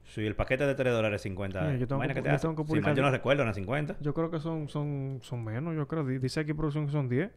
Sí, 0.05 0.25
el 0.25 0.35
paquete 0.35 0.65
de 0.65 0.73
3 0.73 0.93
dólares 0.93 1.21
50. 1.21 1.59
Mira, 1.61 1.75
yo 1.75 1.87
tengo 1.87 2.01
que 2.01 2.07
pu- 2.07 2.13
te 2.23 2.31
yo 2.31 2.37
tengo 2.37 2.37
que 2.37 2.39
Si 2.39 2.47
mal 2.47 2.65
publicar- 2.67 2.95
yo 2.95 3.01
no 3.03 3.11
recuerdo, 3.11 3.43
unas 3.43 3.55
50. 3.55 3.97
Yo 3.99 4.13
creo 4.13 4.31
que 4.31 4.39
son, 4.39 4.69
son, 4.69 5.19
son 5.21 5.43
menos, 5.43 5.75
yo 5.75 5.85
creo. 5.87 6.05
Di- 6.05 6.19
Dice 6.19 6.39
aquí 6.39 6.53
producción 6.53 6.85
que 6.85 6.91
son 6.93 7.09
10. 7.09 7.29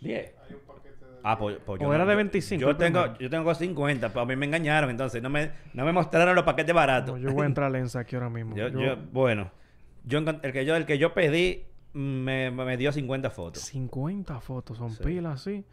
10. 0.00 0.34
Ah, 1.24 1.36
pues, 1.38 1.58
pues 1.64 1.80
yo 1.80 1.88
O 1.88 1.92
era 1.94 2.04
no- 2.04 2.10
de 2.10 2.12
yo- 2.14 2.16
25 2.18 2.60
Yo 2.60 2.76
tengo, 2.76 3.18
yo 3.18 3.28
tengo 3.30 3.52
50, 3.54 4.08
pero 4.10 4.20
a 4.20 4.26
mí 4.26 4.36
me 4.36 4.46
engañaron, 4.46 4.88
entonces 4.90 5.22
no 5.22 5.28
me, 5.30 5.50
no 5.74 5.84
me 5.84 5.92
mostraron 5.92 6.34
los 6.34 6.44
paquetes 6.44 6.74
baratos. 6.74 7.16
No, 7.18 7.28
yo 7.28 7.34
voy 7.34 7.42
a 7.44 7.46
entrar 7.46 7.66
a 7.66 7.70
Lensa 7.78 8.00
aquí 8.00 8.14
ahora 8.14 8.30
mismo. 8.30 8.54
Yo, 8.56 8.68
Yo- 8.68 8.80
yo- 8.80 8.96
bueno, 9.12 9.50
yo 10.04 10.18
el 10.18 10.52
que 10.52 10.64
yo, 10.64 10.76
el 10.76 10.86
que 10.86 10.98
yo 10.98 11.14
pedí 11.14 11.64
me, 11.92 12.50
me 12.50 12.76
dio 12.76 12.92
50 12.92 13.30
fotos. 13.30 13.62
50 13.62 14.40
fotos, 14.40 14.78
son 14.78 14.90
Sí. 14.90 15.02
pilas, 15.02 15.40
sí. 15.42 15.64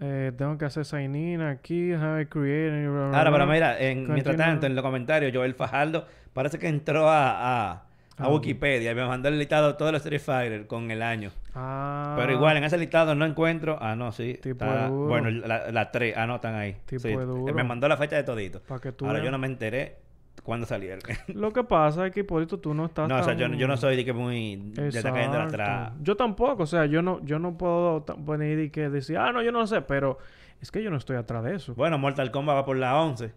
Eh, 0.00 0.32
tengo 0.36 0.56
que 0.56 0.64
hacer 0.64 0.84
sign 0.84 1.16
in 1.16 1.40
aquí, 1.40 1.92
have 1.92 2.28
Ahora, 2.32 3.32
pero 3.32 3.46
mira, 3.46 3.78
en, 3.80 4.06
mientras 4.12 4.36
tanto, 4.36 4.66
en 4.66 4.74
los 4.76 4.82
comentarios, 4.84 5.32
Joel 5.34 5.54
Fajardo 5.54 6.06
parece 6.32 6.58
que 6.58 6.68
entró 6.68 7.08
a, 7.08 7.30
a, 7.32 7.72
a 7.72 7.82
Ah. 8.16 8.28
Wikipedia 8.28 8.92
y 8.92 8.94
me 8.94 9.04
mandó 9.06 9.28
el 9.28 9.38
listado 9.38 9.68
de 9.68 9.74
todos 9.74 9.90
los 9.92 10.00
Street 10.02 10.20
Fighter 10.20 10.66
con 10.68 10.90
el 10.92 11.02
año. 11.02 11.30
Ah, 11.54 12.14
Pero 12.16 12.32
igual, 12.32 12.56
en 12.56 12.64
ese 12.64 12.78
listado 12.78 13.14
no 13.16 13.24
encuentro. 13.24 13.76
Ah, 13.80 13.96
no, 13.96 14.12
sí. 14.12 14.38
Tipo 14.40 14.64
está- 14.64 14.86
duro. 14.88 15.08
bueno, 15.08 15.30
la, 15.30 15.72
la 15.72 15.90
3. 15.90 16.14
Ah, 16.16 16.26
no, 16.26 16.36
están 16.36 16.54
ahí. 16.54 16.76
Tipo 16.86 17.00
Sí, 17.02 17.12
duro. 17.12 17.52
Me 17.54 17.64
mandó 17.64 17.88
la 17.88 17.96
fecha 17.96 18.14
de 18.16 18.22
todito. 18.22 18.60
Para 18.60 18.80
que 18.80 18.92
tú 18.92 19.04
Ahora 19.06 19.14
veas. 19.18 19.24
yo 19.24 19.30
no 19.32 19.38
me 19.38 19.46
enteré 19.48 19.96
cuándo 20.42 20.66
salieron. 20.66 21.00
Lo 21.28 21.52
que 21.52 21.64
pasa 21.64 22.06
es 22.06 22.12
que, 22.12 22.20
Hipólito, 22.20 22.58
tú 22.58 22.74
no 22.74 22.86
estás 22.86 23.08
no, 23.08 23.18
o 23.18 23.22
sea, 23.22 23.34
yo, 23.34 23.48
tan- 23.48 23.58
yo 23.58 23.66
no 23.68 23.76
soy 23.76 23.96
de 23.96 24.04
que 24.04 24.12
muy... 24.12 24.56
De 24.56 24.88
estar 24.88 25.12
cayendo 25.12 25.36
Exacto. 25.36 25.54
atrás. 25.62 25.92
Yo 26.00 26.16
tampoco, 26.16 26.62
o 26.62 26.66
sea, 26.66 26.86
yo 26.86 27.02
no, 27.02 27.24
yo 27.24 27.38
no 27.38 27.56
puedo 27.56 28.04
venir 28.18 28.58
y 28.60 28.70
que 28.70 28.88
decir, 28.88 29.16
ah, 29.18 29.32
no, 29.32 29.42
yo 29.42 29.52
no 29.52 29.66
sé, 29.66 29.82
pero 29.82 30.18
Es 30.60 30.70
que 30.70 30.82
yo 30.82 30.90
no 30.90 30.96
estoy 30.96 31.16
atrás 31.16 31.44
de 31.44 31.54
eso. 31.56 31.74
Bueno, 31.74 31.98
Mortal 31.98 32.30
Kombat 32.30 32.56
va 32.56 32.64
por 32.64 32.76
la 32.76 33.00
11. 33.00 33.32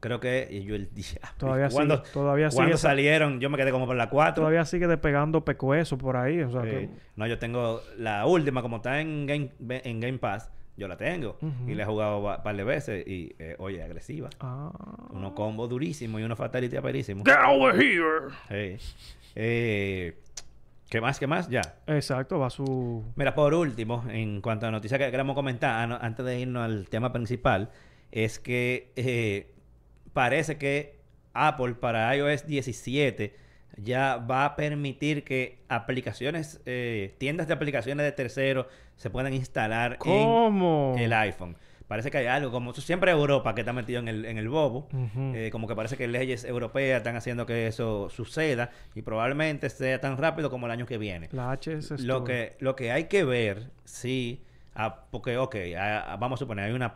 Creo 0.00 0.18
que... 0.18 0.48
Y 0.50 0.64
yo 0.64 0.74
el 0.74 0.92
día... 0.92 1.20
Todavía 1.38 1.68
cuando, 1.68 1.98
sigue- 1.98 2.12
todavía 2.12 2.48
cuando 2.52 2.76
salieron, 2.76 3.38
yo 3.40 3.48
me 3.50 3.56
quedé 3.56 3.70
como 3.70 3.86
por 3.86 3.94
la 3.96 4.08
4. 4.10 4.34
Todavía 4.34 4.64
sigue 4.64 4.86
despegando 4.88 5.44
pecueso 5.44 5.96
por 5.96 6.16
ahí. 6.16 6.40
O 6.42 6.50
sea, 6.50 6.62
Sí. 6.62 6.68
que- 6.68 6.90
No, 7.16 7.26
yo 7.26 7.38
tengo 7.38 7.80
la 7.96 8.26
última, 8.26 8.62
como 8.62 8.76
está 8.78 9.00
en 9.00 9.26
Game, 9.26 9.50
en 9.68 10.00
Game 10.00 10.18
Pass, 10.18 10.50
yo 10.82 10.88
la 10.88 10.96
tengo. 10.96 11.38
Y 11.66 11.74
la 11.74 11.84
he 11.84 11.86
jugado 11.86 12.18
un 12.18 12.42
par 12.42 12.56
de 12.56 12.64
veces 12.64 13.06
y, 13.06 13.34
eh, 13.38 13.54
oye, 13.58 13.82
agresiva. 13.82 14.28
Ah. 14.40 14.72
Unos 15.10 15.32
combos 15.32 15.70
durísimos 15.70 16.20
y 16.20 16.24
unos 16.24 16.36
fatality 16.36 16.76
aperísimos. 16.76 17.24
Get 17.24 17.38
over 17.46 17.80
here. 17.80 18.78
Eh, 19.34 20.18
¿Qué 20.90 21.00
más? 21.00 21.18
¿Qué 21.20 21.26
más? 21.26 21.48
Ya. 21.48 21.62
Exacto, 21.86 22.38
va 22.40 22.50
su. 22.50 23.04
Mira, 23.14 23.34
por 23.34 23.54
último, 23.54 24.04
en 24.10 24.40
cuanto 24.40 24.66
a 24.66 24.70
noticias 24.70 24.98
que 24.98 25.10
queremos 25.10 25.34
comentar, 25.34 25.98
antes 26.02 26.26
de 26.26 26.40
irnos 26.40 26.64
al 26.64 26.88
tema 26.88 27.12
principal, 27.12 27.70
es 28.10 28.40
que 28.40 28.92
eh, 28.96 29.54
parece 30.12 30.58
que 30.58 30.98
Apple 31.32 31.74
para 31.74 32.14
iOS 32.16 32.46
17 32.46 33.34
ya 33.78 34.16
va 34.16 34.44
a 34.44 34.56
permitir 34.56 35.24
que 35.24 35.60
aplicaciones, 35.68 36.60
eh, 36.66 37.14
tiendas 37.18 37.46
de 37.46 37.54
aplicaciones 37.54 38.04
de 38.04 38.12
terceros 38.12 38.66
se 38.96 39.10
puedan 39.10 39.32
instalar 39.32 39.98
¿Cómo? 39.98 40.94
en 40.96 41.02
el 41.02 41.12
iPhone. 41.12 41.56
Parece 41.92 42.10
que 42.10 42.18
hay 42.18 42.26
algo, 42.26 42.50
como 42.50 42.72
siempre 42.72 43.10
Europa 43.10 43.54
que 43.54 43.60
está 43.60 43.74
metido 43.74 44.00
en 44.00 44.08
el, 44.08 44.24
en 44.24 44.38
el 44.38 44.48
bobo, 44.48 44.88
eh, 45.34 45.50
como 45.52 45.68
que 45.68 45.76
parece 45.76 45.98
que 45.98 46.08
leyes 46.08 46.42
europeas 46.44 46.98
están 46.98 47.16
haciendo 47.16 47.44
que 47.44 47.66
eso 47.66 48.08
suceda 48.08 48.70
y 48.94 49.02
probablemente 49.02 49.68
sea 49.68 50.00
tan 50.00 50.16
rápido 50.16 50.48
como 50.48 50.64
el 50.64 50.72
año 50.72 50.86
que 50.86 50.96
viene. 50.96 51.28
La 51.32 51.50
Lo 51.98 52.24
que, 52.24 52.56
lo 52.60 52.76
que 52.76 52.92
hay 52.92 53.04
que 53.04 53.24
ver, 53.24 53.70
sí, 53.84 54.42
ah, 54.74 55.04
porque, 55.10 55.36
ok, 55.36 55.56
ah, 55.76 56.16
vamos 56.18 56.38
a 56.38 56.44
suponer, 56.44 56.64
hay 56.64 56.72
una 56.72 56.94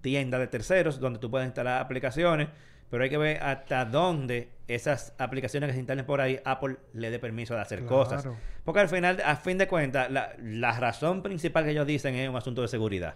tienda 0.00 0.38
de 0.38 0.46
terceros 0.46 1.00
donde 1.00 1.18
tú 1.18 1.28
puedes 1.28 1.46
instalar 1.46 1.80
aplicaciones, 1.80 2.46
pero 2.88 3.02
hay 3.02 3.10
que 3.10 3.18
ver 3.18 3.42
hasta 3.42 3.84
dónde 3.84 4.50
esas 4.68 5.14
aplicaciones 5.18 5.68
que 5.68 5.72
se 5.74 5.78
instalen 5.78 6.04
por 6.06 6.20
ahí, 6.20 6.40
Apple 6.44 6.76
le 6.92 7.10
dé 7.10 7.18
permiso 7.18 7.54
de 7.54 7.60
hacer 7.60 7.80
Claro. 7.80 7.96
cosas. 7.96 8.28
Porque 8.64 8.80
al 8.80 8.88
final, 8.88 9.22
a 9.24 9.36
fin 9.36 9.58
de 9.58 9.68
cuentas, 9.68 10.10
la, 10.10 10.34
la 10.38 10.72
razón 10.78 11.22
principal 11.22 11.64
que 11.64 11.70
ellos 11.70 11.86
dicen 11.86 12.14
es 12.16 12.28
un 12.28 12.36
asunto 12.36 12.62
de 12.62 12.68
seguridad. 12.68 13.14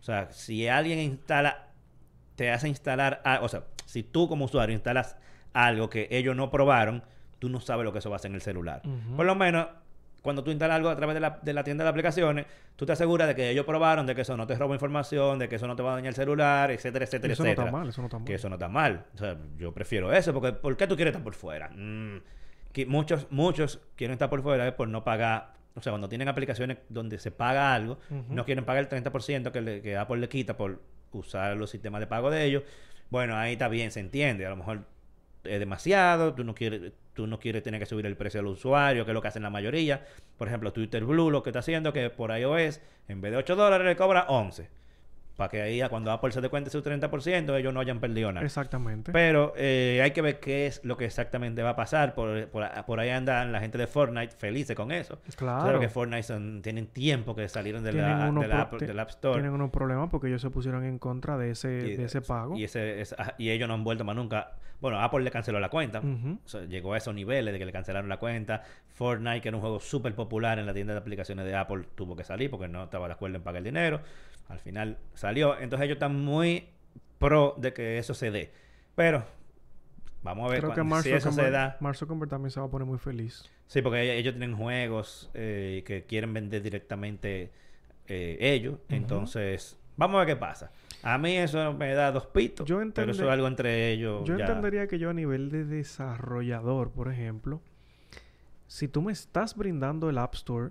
O 0.00 0.02
sea, 0.02 0.30
si 0.30 0.68
alguien 0.68 0.98
instala, 0.98 1.68
te 2.36 2.50
hace 2.50 2.68
instalar, 2.68 3.20
a- 3.24 3.40
o 3.42 3.48
sea, 3.48 3.64
si 3.86 4.02
tú 4.02 4.28
como 4.28 4.44
usuario 4.44 4.74
instalas 4.74 5.16
algo 5.52 5.88
que 5.90 6.06
ellos 6.10 6.36
no 6.36 6.50
probaron, 6.50 7.02
tú 7.38 7.48
no 7.48 7.60
sabes 7.60 7.84
lo 7.84 7.92
que 7.92 7.98
eso 8.00 8.10
va 8.10 8.16
a 8.16 8.18
hacer 8.18 8.30
en 8.30 8.34
el 8.36 8.42
celular. 8.42 8.82
Por 9.16 9.24
lo 9.26 9.34
menos, 9.34 9.68
cuando 10.22 10.44
tú 10.44 10.50
instalas 10.50 10.76
algo 10.76 10.88
a 10.90 10.96
través 10.96 11.14
de 11.14 11.20
la, 11.20 11.38
de 11.42 11.52
la 11.52 11.64
tienda 11.64 11.84
de 11.84 11.90
aplicaciones, 11.90 12.46
tú 12.76 12.84
te 12.86 12.92
aseguras 12.92 13.26
de 13.28 13.34
que 13.34 13.50
ellos 13.50 13.64
probaron, 13.64 14.06
de 14.06 14.14
que 14.14 14.20
eso 14.22 14.36
no 14.36 14.46
te 14.46 14.54
roba 14.56 14.74
información, 14.74 15.38
de 15.38 15.48
que 15.48 15.56
eso 15.56 15.66
no 15.66 15.76
te 15.76 15.82
va 15.82 15.92
a 15.92 15.94
dañar 15.96 16.08
el 16.10 16.14
celular, 16.14 16.70
etcétera, 16.70 17.04
etcétera, 17.04 17.32
eso 17.32 17.42
no 17.42 17.48
etcétera. 17.48 17.66
está 17.68 17.78
mal, 17.78 17.88
eso 17.88 18.00
no 18.02 18.06
está 18.06 18.18
mal. 18.18 18.26
Que 18.26 18.34
eso 18.34 18.48
no 18.48 18.54
está 18.56 18.68
mal. 18.68 19.04
O 19.14 19.18
sea, 19.18 19.36
yo 19.56 19.72
prefiero 19.72 20.12
eso, 20.12 20.32
porque 20.34 20.52
¿por 20.52 20.76
qué 20.76 20.86
tú 20.86 20.96
quieres 20.96 21.12
estar 21.12 21.24
por 21.24 21.34
fuera? 21.34 21.68
Mm, 21.70 22.18
que 22.72 22.86
muchos, 22.86 23.26
muchos 23.30 23.80
quieren 23.96 24.12
estar 24.12 24.28
por 24.30 24.42
fuera 24.42 24.66
es 24.68 24.74
por 24.74 24.88
no 24.88 25.02
pagar. 25.04 25.54
O 25.74 25.80
sea, 25.80 25.92
cuando 25.92 26.08
tienen 26.08 26.28
aplicaciones 26.28 26.78
donde 26.88 27.18
se 27.18 27.30
paga 27.30 27.74
algo, 27.74 27.98
no 28.28 28.44
quieren 28.44 28.64
pagar 28.64 28.82
el 28.84 28.88
30% 28.88 29.52
que, 29.52 29.60
le- 29.60 29.80
que 29.82 29.96
Apple 29.96 30.18
le 30.18 30.28
quita 30.28 30.56
por 30.56 30.80
usar 31.12 31.56
los 31.56 31.70
sistemas 31.70 32.00
de 32.00 32.06
pago 32.06 32.30
de 32.30 32.44
ellos. 32.44 32.62
Bueno, 33.08 33.36
ahí 33.36 33.52
está 33.52 33.68
bien, 33.68 33.90
se 33.90 34.00
entiende. 34.00 34.46
A 34.46 34.50
lo 34.50 34.56
mejor 34.56 34.84
es 35.44 35.58
demasiado, 35.58 36.34
tú 36.34 36.44
no 36.44 36.54
quieres, 36.54 36.92
tú 37.20 37.26
no 37.26 37.38
quieres 37.38 37.62
tener 37.62 37.78
que 37.78 37.84
subir 37.84 38.06
el 38.06 38.16
precio 38.16 38.40
al 38.40 38.46
usuario, 38.46 39.04
que 39.04 39.10
es 39.10 39.14
lo 39.14 39.20
que 39.20 39.28
hacen 39.28 39.42
la 39.42 39.50
mayoría. 39.50 40.06
Por 40.38 40.48
ejemplo, 40.48 40.72
Twitter 40.72 41.04
Blue 41.04 41.30
lo 41.30 41.42
que 41.42 41.50
está 41.50 41.58
haciendo 41.58 41.92
que 41.92 42.08
por 42.08 42.34
iOS, 42.34 42.80
en 43.08 43.20
vez 43.20 43.32
de 43.32 43.36
8 43.36 43.56
dólares, 43.56 43.86
le 43.86 43.94
cobra 43.94 44.24
11. 44.28 44.70
Para 45.36 45.48
que 45.48 45.62
ahí, 45.62 45.80
cuando 45.88 46.12
Apple 46.12 46.32
se 46.32 46.40
dé 46.42 46.50
cuenta 46.50 46.66
de 46.68 46.72
su 46.72 46.82
30%, 46.82 47.56
ellos 47.58 47.72
no 47.72 47.80
hayan 47.80 47.98
perdido 47.98 48.30
nada. 48.30 48.44
Exactamente. 48.44 49.10
Pero 49.10 49.54
eh, 49.56 50.00
hay 50.02 50.10
que 50.10 50.20
ver 50.20 50.38
qué 50.38 50.66
es 50.66 50.84
lo 50.84 50.98
que 50.98 51.06
exactamente 51.06 51.62
va 51.62 51.70
a 51.70 51.76
pasar. 51.76 52.14
Por, 52.14 52.48
por, 52.48 52.68
por 52.84 53.00
ahí 53.00 53.08
andan 53.08 53.50
la 53.50 53.60
gente 53.60 53.78
de 53.78 53.86
Fortnite 53.86 54.36
felices 54.36 54.76
con 54.76 54.92
eso. 54.92 55.18
Claro. 55.36 55.62
Claro 55.62 55.80
que 55.80 55.88
Fortnite 55.88 56.24
son- 56.24 56.60
tienen 56.60 56.88
tiempo 56.88 57.34
que 57.34 57.48
salieron 57.48 57.82
de 57.82 57.92
la, 57.94 58.30
de 58.30 58.48
la 58.48 58.60
App, 58.60 58.76
ti- 58.78 58.84
del 58.84 58.98
App 58.98 59.08
Store. 59.10 59.34
Tienen 59.40 59.52
unos 59.52 59.70
problemas 59.70 60.10
porque 60.10 60.28
ellos 60.28 60.42
se 60.42 60.50
pusieron 60.50 60.84
en 60.84 60.98
contra 60.98 61.38
de 61.38 61.52
ese, 61.52 61.88
Y- 61.92 61.96
de 61.96 62.04
ese 62.04 62.20
pago. 62.20 62.54
Y, 62.56 62.64
ese, 62.64 63.00
es- 63.00 63.14
ah, 63.18 63.34
y 63.38 63.48
ellos 63.48 63.66
no 63.66 63.72
han 63.74 63.82
vuelto 63.84 64.04
más 64.04 64.14
nunca. 64.16 64.52
Bueno, 64.80 65.00
Apple 65.00 65.20
le 65.20 65.30
canceló 65.30 65.58
la 65.60 65.68
cuenta. 65.68 66.00
Ujú. 66.00 66.38
O 66.44 66.48
sea, 66.48 66.62
llegó 66.64 66.94
a 66.94 66.98
esos 66.98 67.14
niveles 67.14 67.52
de 67.52 67.58
que 67.58 67.66
le 67.66 67.72
cancelaron 67.72 68.08
la 68.08 68.16
cuenta. 68.18 68.62
Fortnite, 68.94 69.40
que 69.40 69.48
era 69.48 69.56
un 69.56 69.60
juego 69.62 69.80
súper 69.80 70.14
popular 70.14 70.58
en 70.58 70.66
la 70.66 70.74
tienda 70.74 70.92
de 70.94 70.98
aplicaciones 71.00 71.44
de 71.46 71.54
Apple, 71.54 71.84
tuvo 71.94 72.14
que 72.16 72.24
salir 72.24 72.50
porque 72.50 72.68
no 72.68 72.84
estaba 72.84 73.06
de 73.06 73.12
acuerdo 73.14 73.36
en 73.36 73.42
pagar 73.42 73.58
el 73.58 73.64
dinero. 73.64 74.00
Al 74.50 74.58
final 74.58 74.98
salió. 75.14 75.58
Entonces 75.58 75.86
ellos 75.86 75.96
están 75.96 76.14
muy 76.22 76.68
pro 77.18 77.54
de 77.56 77.72
que 77.72 77.96
eso 77.98 78.12
se 78.12 78.30
dé. 78.30 78.50
Pero 78.94 79.24
vamos 80.22 80.46
a 80.46 80.50
ver 80.52 80.58
Creo 80.60 80.70
que 80.74 80.80
cuan- 80.80 80.88
Mark 80.88 81.02
si 81.04 81.12
eso 81.12 81.32
se 81.32 81.50
da. 81.50 81.76
Mark 81.80 81.96
Zuckerberg 81.96 82.28
también 82.28 82.50
se 82.50 82.60
va 82.60 82.66
a 82.66 82.70
poner 82.70 82.86
muy 82.86 82.98
feliz. 82.98 83.44
Sí, 83.66 83.80
porque 83.82 84.18
ellos, 84.18 84.34
tienen 84.34 84.56
juegos 84.56 85.30
eh, 85.34 85.82
que 85.86 86.04
quieren 86.04 86.34
vender 86.34 86.60
directamente 86.62 87.50
eh, 88.08 88.36
ellos. 88.40 88.78
Entonces, 88.88 89.78
vamos 89.96 90.16
a 90.16 90.24
ver 90.24 90.34
qué 90.34 90.36
pasa. 90.40 90.72
A 91.02 91.16
mí 91.16 91.36
eso 91.36 91.72
me 91.74 91.94
da 91.94 92.10
dos 92.10 92.26
pitos. 92.26 92.66
Yo 92.68 92.76
pero 92.78 92.82
entendé- 92.88 93.12
eso 93.12 93.24
es 93.24 93.30
algo 93.30 93.46
entre 93.46 93.92
ellos. 93.92 94.24
Yo 94.24 94.36
ya. 94.36 94.46
entendería 94.46 94.88
que 94.88 94.98
yo 94.98 95.10
a 95.10 95.14
nivel 95.14 95.50
de 95.50 95.64
desarrollador, 95.64 96.90
por 96.90 97.10
ejemplo, 97.12 97.60
si 98.66 98.88
tú 98.88 99.00
me 99.02 99.12
estás 99.12 99.56
brindando 99.56 100.10
el 100.10 100.18
App 100.18 100.34
Store, 100.34 100.70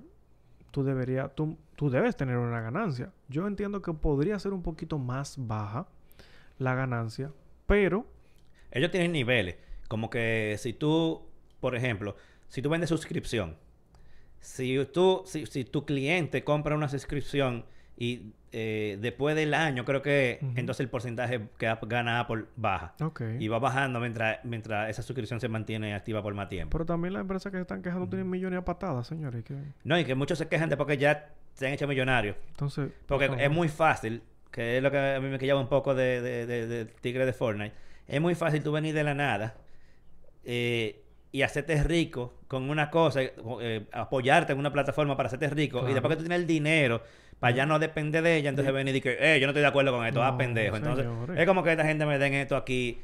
tú 0.72 0.84
deberías, 0.84 1.34
tú, 1.36 1.58
tú 1.76 1.90
debes 1.90 2.16
tener 2.16 2.38
una 2.38 2.62
ganancia. 2.62 3.12
Yo 3.28 3.48
entiendo 3.48 3.82
que 3.82 3.94
podría 3.94 4.40
ser 4.40 4.54
un 4.54 4.64
poquito 4.64 4.98
más 4.98 5.36
baja 5.38 5.88
la 6.58 6.76
ganancia, 6.76 7.32
pero 7.66 8.06
Ellos 8.72 8.92
tienen 8.92 9.12
niveles. 9.12 9.56
Como 9.88 10.10
que 10.10 10.56
si 10.60 10.74
tú, 10.74 11.28
por 11.60 11.76
ejemplo, 11.76 12.16
si 12.48 12.62
tú 12.62 12.70
vendes 12.70 12.90
suscripción, 12.90 13.58
si 14.40 14.86
tú, 14.94 15.24
si, 15.26 15.46
si 15.46 15.66
tu 15.66 15.86
cliente 15.86 16.44
compra 16.44 16.76
una 16.76 16.90
suscripción 16.90 17.66
y 18.02 18.32
eh, 18.52 18.98
después 19.02 19.36
del 19.36 19.54
año, 19.54 19.86
creo 19.86 20.02
que 20.02 20.40
entonces 20.56 20.80
el 20.80 20.90
porcentaje 20.90 21.50
que 21.60 21.72
gana 21.88 22.22
Apple 22.22 22.46
baja. 22.56 22.96
Y 23.40 23.48
va 23.50 23.60
bajando 23.60 24.00
mientras, 24.00 24.40
mientras 24.44 24.90
esa 24.90 25.04
suscripción 25.04 25.40
se 25.40 25.50
mantiene 25.50 25.94
activa 25.94 26.24
por 26.24 26.34
más 26.34 26.50
tiempo. 26.50 26.72
Pero 26.72 26.86
también 26.86 27.14
las 27.14 27.22
empresas 27.22 27.52
que 27.52 27.58
se 27.60 27.62
están 27.62 27.84
quejando 27.84 28.08
tienen 28.08 28.28
millones 28.30 28.58
a 28.60 28.66
patadas, 28.66 29.06
señores. 29.06 29.44
que- 29.44 29.56
No, 29.84 30.00
y 30.00 30.06
que 30.06 30.16
muchos 30.16 30.38
se 30.40 30.48
quejan 30.48 30.70
de 30.70 30.78
porque 30.78 30.98
ya 30.98 31.30
se 31.54 31.68
han 31.68 31.74
hecho 31.74 31.88
millonarios. 31.88 32.38
Entonces, 32.52 32.90
Porque 33.06 33.28
por 33.28 33.40
es 33.42 33.52
muy 33.52 33.68
fácil, 33.68 34.24
que 34.50 34.78
es 34.78 34.82
lo 34.84 34.90
que 34.90 34.98
a 34.98 35.20
mí 35.20 35.28
me 35.30 35.38
quillaba 35.38 35.60
un 35.60 35.68
poco 35.70 35.94
de, 35.94 36.22
de, 36.22 36.46
de- 36.48 36.68
de 36.68 36.86
Tigre 36.86 37.26
de 37.28 37.34
Fortnite. 37.34 37.76
Es 38.08 38.20
muy 38.22 38.34
fácil 38.34 38.64
tú 38.64 38.72
venir 38.72 38.96
de 38.96 39.04
la 39.04 39.14
nada 39.14 39.58
eh, 40.44 41.04
y 41.32 41.42
hacerte 41.44 41.84
rico 41.84 42.34
con 42.48 42.70
una 42.70 42.90
cosa, 42.90 43.22
eh, 43.22 43.86
apoyarte 43.92 44.54
en 44.54 44.60
una 44.60 44.72
plataforma 44.74 45.16
para 45.16 45.28
hacerte 45.28 45.50
rico. 45.50 45.78
Claro. 45.80 45.92
Y 45.92 45.94
después 45.94 46.10
que 46.12 46.16
tú 46.18 46.24
tienes 46.24 46.40
el 46.40 46.48
dinero, 46.48 47.04
para 47.40 47.56
ya 47.56 47.66
no 47.66 47.80
depender 47.80 48.22
de 48.22 48.38
ella, 48.38 48.50
entonces 48.50 48.74
venir 48.74 48.96
y 48.96 49.02
que, 49.02 49.18
eh, 49.20 49.40
yo 49.40 49.48
no 49.48 49.52
estoy 49.52 49.62
de 49.62 49.68
acuerdo 49.68 49.92
con 49.92 50.06
esto, 50.06 50.22
ah, 50.22 50.32
No, 50.32 50.38
pendejo. 50.38 50.76
Entonces, 50.76 51.06
es 51.36 51.46
como 51.46 51.64
que 51.64 51.72
esta 51.72 51.86
gente 51.86 52.06
me 52.06 52.20
den 52.20 52.34
esto 52.34 52.56
aquí. 52.58 53.00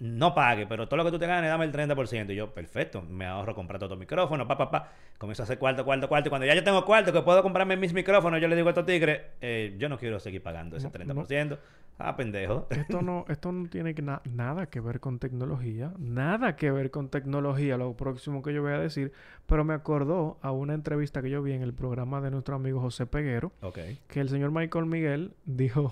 No 0.00 0.34
pague, 0.34 0.66
pero 0.66 0.86
todo 0.86 0.98
lo 0.98 1.04
que 1.04 1.10
tú 1.10 1.18
te 1.18 1.26
ganes, 1.26 1.50
dame 1.50 1.64
el 1.64 1.72
30%. 1.72 2.30
Y 2.32 2.36
yo, 2.36 2.54
perfecto, 2.54 3.02
me 3.02 3.26
ahorro 3.26 3.54
comprar 3.54 3.80
todo 3.80 3.96
micrófono, 3.96 4.46
pa, 4.46 4.56
pa, 4.56 4.70
pa. 4.70 4.92
Comienzo 5.18 5.42
a 5.42 5.44
hacer 5.44 5.58
cuarto, 5.58 5.84
cuarto, 5.84 6.08
cuarto. 6.08 6.28
Y 6.28 6.30
cuando 6.30 6.46
ya 6.46 6.54
yo 6.54 6.62
tengo 6.62 6.84
cuarto 6.84 7.12
que 7.12 7.22
puedo 7.22 7.42
comprarme 7.42 7.76
mis 7.76 7.92
micrófonos, 7.92 8.40
yo 8.40 8.46
le 8.46 8.54
digo 8.54 8.68
a 8.68 8.70
estos 8.70 8.86
tigres, 8.86 9.20
eh, 9.40 9.74
yo 9.78 9.88
no 9.88 9.98
quiero 9.98 10.20
seguir 10.20 10.42
pagando 10.42 10.76
ese 10.76 10.86
No, 10.86 10.92
30%. 11.24 11.58
Ah, 12.00 12.14
pendejo. 12.14 12.68
Esto 12.70 13.02
no, 13.02 13.24
esto 13.28 13.50
no 13.50 13.68
tiene 13.68 13.92
na- 13.94 14.22
nada 14.24 14.66
que 14.66 14.78
ver 14.78 15.00
con 15.00 15.18
tecnología, 15.18 15.92
nada 15.98 16.54
que 16.54 16.70
ver 16.70 16.92
con 16.92 17.08
tecnología, 17.08 17.76
lo 17.76 17.96
próximo 17.96 18.40
que 18.40 18.54
yo 18.54 18.62
voy 18.62 18.70
a 18.70 18.78
decir, 18.78 19.10
pero 19.46 19.64
me 19.64 19.74
acordó 19.74 20.38
a 20.40 20.52
una 20.52 20.74
entrevista 20.74 21.20
que 21.22 21.30
yo 21.30 21.42
vi 21.42 21.54
en 21.54 21.62
el 21.62 21.74
programa 21.74 22.20
de 22.20 22.30
nuestro 22.30 22.54
amigo 22.54 22.80
José 22.80 23.06
Peguero, 23.06 23.50
ok. 23.62 23.78
que 24.06 24.20
el 24.20 24.28
señor 24.28 24.52
Michael 24.52 24.86
Miguel 24.86 25.32
dijo 25.44 25.90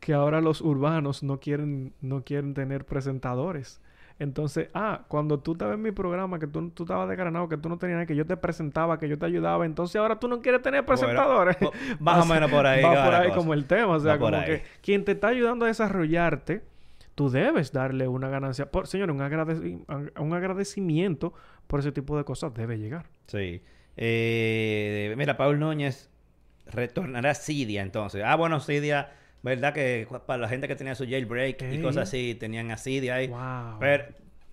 que 0.00 0.14
ahora 0.14 0.40
los 0.40 0.60
urbanos 0.62 1.22
no 1.22 1.38
quieren, 1.38 1.92
no 2.00 2.24
quieren 2.24 2.52
tener 2.52 2.84
presentadores. 3.20 3.80
Entonces, 4.18 4.68
ah, 4.74 5.04
cuando 5.08 5.40
tú 5.40 5.52
estabas 5.52 5.76
en 5.76 5.82
mi 5.82 5.92
programa, 5.92 6.38
que 6.38 6.46
tú, 6.46 6.68
tú 6.70 6.82
estabas 6.82 7.08
desgranado, 7.08 7.48
que 7.48 7.56
tú 7.56 7.70
no 7.70 7.78
tenías 7.78 7.96
nada, 7.96 8.06
que 8.06 8.14
yo 8.14 8.26
te 8.26 8.36
presentaba, 8.36 8.98
que 8.98 9.08
yo 9.08 9.18
te 9.18 9.24
ayudaba, 9.24 9.64
entonces 9.64 9.96
ahora 9.96 10.18
tú 10.18 10.28
no 10.28 10.42
quieres 10.42 10.60
tener 10.60 10.84
presentadores. 10.84 11.56
Bueno, 11.58 11.72
más 12.00 12.22
o 12.22 12.26
menos 12.34 12.50
por 12.50 12.66
ahí 12.66 12.82
Va 12.82 13.02
por 13.04 13.14
ahí 13.14 13.28
cosa. 13.28 13.38
como 13.38 13.54
el 13.54 13.64
tema. 13.64 13.94
O 13.96 14.00
sea, 14.00 14.18
como 14.18 14.36
ahí. 14.36 14.44
que 14.44 14.62
quien 14.82 15.04
te 15.06 15.12
está 15.12 15.28
ayudando 15.28 15.64
a 15.64 15.68
desarrollarte, 15.68 16.62
tú 17.14 17.30
debes 17.30 17.72
darle 17.72 18.08
una 18.08 18.28
ganancia. 18.28 18.70
Por, 18.70 18.86
señor, 18.88 19.10
un, 19.10 19.20
agradeci- 19.20 20.12
un 20.20 20.34
agradecimiento 20.34 21.32
por 21.66 21.80
ese 21.80 21.90
tipo 21.92 22.18
de 22.18 22.24
cosas 22.24 22.52
debe 22.52 22.76
llegar. 22.78 23.06
Sí. 23.26 23.62
Eh, 23.96 25.14
mira, 25.16 25.38
Paul 25.38 25.58
Núñez 25.58 26.10
retornará 26.66 27.30
a 27.30 27.34
Cydia 27.34 27.80
entonces. 27.80 28.22
Ah, 28.22 28.36
bueno, 28.36 28.60
Cydia, 28.60 29.12
¿verdad? 29.42 29.72
Que 29.72 30.06
para 30.26 30.40
la 30.42 30.48
gente 30.48 30.68
que 30.68 30.76
tenía 30.76 30.94
su 30.94 31.04
jailbreak 31.04 31.62
y 31.72 31.80
cosas 31.80 32.08
así, 32.08 32.34
tenían 32.34 32.70
a 32.70 32.76
Cydia 32.76 33.14
ahí. 33.16 33.28
Wow. 33.28 33.78
Pero 33.80 34.04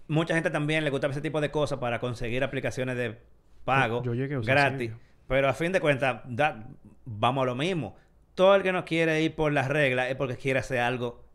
mucha 0.08 0.34
gente 0.34 0.50
también 0.50 0.84
le 0.84 0.89
gusta 0.89 1.08
ese 1.08 1.21
tipo 1.21 1.41
de 1.41 1.52
cosas 1.52 1.80
para 1.80 2.00
conseguir 2.00 2.43
aplicaciones 2.43 2.95
de 2.97 3.17
pago 3.65 4.02
Yo- 4.04 4.13
yo 4.13 4.41
gratis. 4.41 4.91
Pero 5.28 5.50
a 5.50 5.54
fin 5.54 5.71
de 5.73 5.82
cuentas, 5.82 6.21
da- 6.26 6.67
vamos 7.06 7.43
a 7.43 7.45
lo 7.45 7.56
mismo. 7.56 7.95
todo 8.36 8.56
el 8.56 8.62
que 8.62 8.71
no 8.71 8.86
quiere 8.86 9.19
ir 9.23 9.34
por 9.34 9.52
las 9.52 9.67
reglas 9.67 10.10
es 10.12 10.15
porque 10.15 10.36
quiere 10.38 10.60
hacer 10.60 10.78
algo 10.80 11.26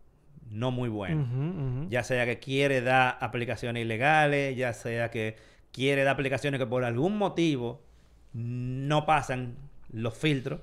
no 0.51 0.71
muy 0.71 0.89
bueno. 0.89 1.89
Ya 1.91 2.05
sea 2.05 2.25
que 2.27 2.39
quiere 2.39 2.81
dar 2.81 3.19
aplicaciones 3.21 3.83
ilegales, 3.83 4.57
ya 4.57 4.73
sea 4.73 5.11
que 5.11 5.35
quiere 5.73 6.05
dar 6.05 6.15
aplicaciones 6.15 6.61
que 6.61 6.67
por 6.67 6.85
algún 6.85 7.19
motivo 7.19 7.83
no 8.33 9.05
pasan 9.05 9.57
los 9.91 10.17
filtros. 10.17 10.61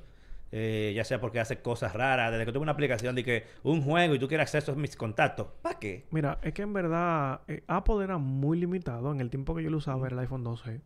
Eh, 0.51 0.93
ya 0.95 1.03
sea 1.03 1.19
porque 1.21 1.39
hace 1.39 1.61
cosas 1.61 1.93
raras. 1.93 2.31
Desde 2.31 2.45
que 2.45 2.51
tuve 2.51 2.63
una 2.63 2.71
aplicación 2.71 3.15
de 3.15 3.23
que 3.23 3.43
un 3.63 3.81
juego 3.81 4.15
y 4.15 4.19
tú 4.19 4.27
quieres 4.27 4.43
acceso 4.45 4.71
a 4.71 4.75
mis 4.75 4.95
contactos. 4.95 5.47
¿Para 5.61 5.77
qué? 5.79 6.05
Mira, 6.11 6.39
es 6.41 6.53
que 6.53 6.61
en 6.63 6.73
verdad 6.73 7.41
eh, 7.47 7.63
Apple 7.67 8.03
era 8.03 8.17
muy 8.17 8.59
limitado. 8.59 9.11
En 9.11 9.21
el 9.21 9.29
tiempo 9.29 9.55
que 9.55 9.63
yo 9.63 9.69
lo 9.69 9.77
usaba 9.77 10.07
era 10.07 10.15
el 10.15 10.19
iPhone 10.21 10.43
12. 10.43 10.81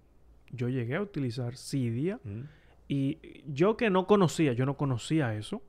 Yo 0.51 0.69
llegué 0.69 0.95
a 0.95 1.01
utilizar 1.01 1.55
Cydia 1.57 2.19
Mm. 2.23 2.41
y 2.87 3.41
yo 3.47 3.75
que 3.77 3.89
no 3.89 4.05
conocía, 4.07 4.53
yo 4.53 4.65
no 4.65 4.75
conocía 4.77 5.33
eso, 5.35 5.61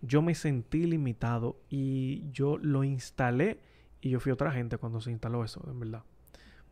yo 0.00 0.22
me 0.22 0.34
sentí 0.36 0.84
limitado 0.84 1.56
y 1.68 2.30
yo 2.30 2.56
lo 2.58 2.84
instalé 2.84 3.58
y 4.00 4.10
yo 4.10 4.20
fui 4.20 4.30
otra 4.30 4.52
gente 4.52 4.78
cuando 4.78 5.00
se 5.00 5.10
instaló 5.10 5.42
eso, 5.42 5.60
en 5.68 5.80
verdad. 5.80 6.04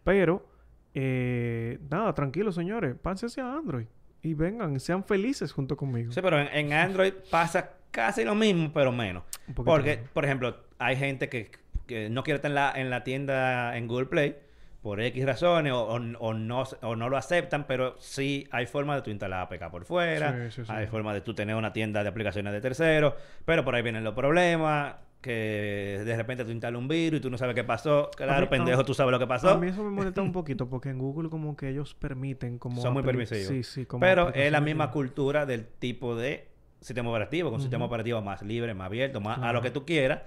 Pero, 0.05 0.47
eh, 0.95 1.81
nada, 1.91 2.15
tranquilos 2.15 2.55
señores, 2.55 2.95
pásense 3.03 3.41
a 3.41 3.55
Android 3.57 3.87
y 4.23 4.35
vengan, 4.35 4.79
sean 4.81 5.05
felices 5.05 5.53
junto 5.53 5.77
conmigo. 5.77 6.13
Sí, 6.13 6.21
pero 6.23 6.41
en, 6.41 6.49
en 6.49 6.73
Android 6.73 7.13
pasa 7.31 7.71
casi 7.91 8.25
lo 8.25 8.35
mismo, 8.35 8.73
pero 8.73 8.93
menos. 8.93 9.23
Porque, 9.55 9.97
menos. 9.97 10.11
por 10.11 10.25
ejemplo, 10.25 10.57
hay 10.79 10.97
gente 10.97 11.29
que, 11.29 11.51
que 11.87 12.11
no 12.11 12.23
quiere 12.25 12.37
estar 12.37 12.51
en 12.51 12.55
la, 12.57 12.73
en 12.75 12.91
la 12.91 13.05
tienda 13.05 13.77
en 13.77 13.87
Google 13.89 14.07
Play 14.07 14.37
por 14.83 15.01
X 15.01 15.25
razones 15.27 15.73
o, 15.73 15.81
o- 15.83 16.19
o 16.19 16.35
no, 16.35 16.65
o 16.83 16.95
no 16.97 17.09
lo 17.09 17.17
aceptan, 17.17 17.67
pero 17.67 17.97
sí 17.99 18.47
hay 18.53 18.67
forma 18.67 18.95
de 18.95 19.03
tú 19.03 19.11
instalar 19.11 19.41
APK 19.43 19.71
por 19.71 19.85
fuera, 19.85 20.33
Sí, 20.51 20.57
sí, 20.61 20.65
sí. 20.67 20.73
hay 20.73 20.87
forma 20.87 21.13
de 21.13 21.21
tú 21.23 21.35
tener 21.35 21.57
una 21.57 21.73
tienda 21.73 22.03
de 22.05 22.09
aplicaciones 22.09 22.53
de 22.53 22.61
terceros, 22.61 23.15
pero 23.45 23.65
por 23.65 23.75
ahí 23.75 23.83
vienen 23.83 24.05
los 24.05 24.15
problemas, 24.15 24.95
que 25.27 26.03
de 26.05 26.17
repente 26.17 26.45
tú 26.45 26.53
instalas 26.53 26.79
un 26.79 26.87
virus 26.87 27.19
y 27.19 27.21
tú 27.21 27.31
no 27.31 27.37
sabes 27.37 27.55
qué 27.55 27.65
pasó. 27.65 28.11
Claro, 28.17 28.43
mí- 28.43 28.49
pendejo, 28.49 28.85
tú 28.85 28.95
sabes 28.95 29.11
lo 29.11 29.19
que 29.19 29.27
pasó. 29.27 29.51
A 29.51 29.59
mí 29.59 29.67
eso 29.67 29.83
me 29.83 29.91
molesta 29.91 30.23
un 30.23 30.31
poquito 30.33 30.69
porque 30.69 30.91
en 30.91 30.99
Google 30.99 31.29
como 31.29 31.57
que 31.57 31.69
ellos 31.69 31.95
permiten 31.95 32.59
como... 32.59 32.81
Son 32.81 32.93
muy 32.93 33.03
permisivos. 33.03 33.49
Sí, 33.49 33.63
sí. 33.65 33.87
Como 33.87 34.01
Pero 34.01 34.33
es 34.33 34.53
la 34.53 34.61
misma 34.61 34.91
cultura 34.93 35.45
del 35.45 35.67
tipo 35.67 36.15
de 36.15 36.49
sistema 36.81 37.11
operativo, 37.11 37.51
con 37.51 37.57
un 37.57 37.63
sistema 37.63 37.85
operativo 37.85 38.23
más 38.23 38.43
libre, 38.43 38.73
más 38.75 38.87
abierto, 38.87 39.21
más 39.21 39.39
a 39.39 39.53
lo 39.53 39.61
que 39.61 39.71
tú 39.71 39.85
quieras. 39.85 40.23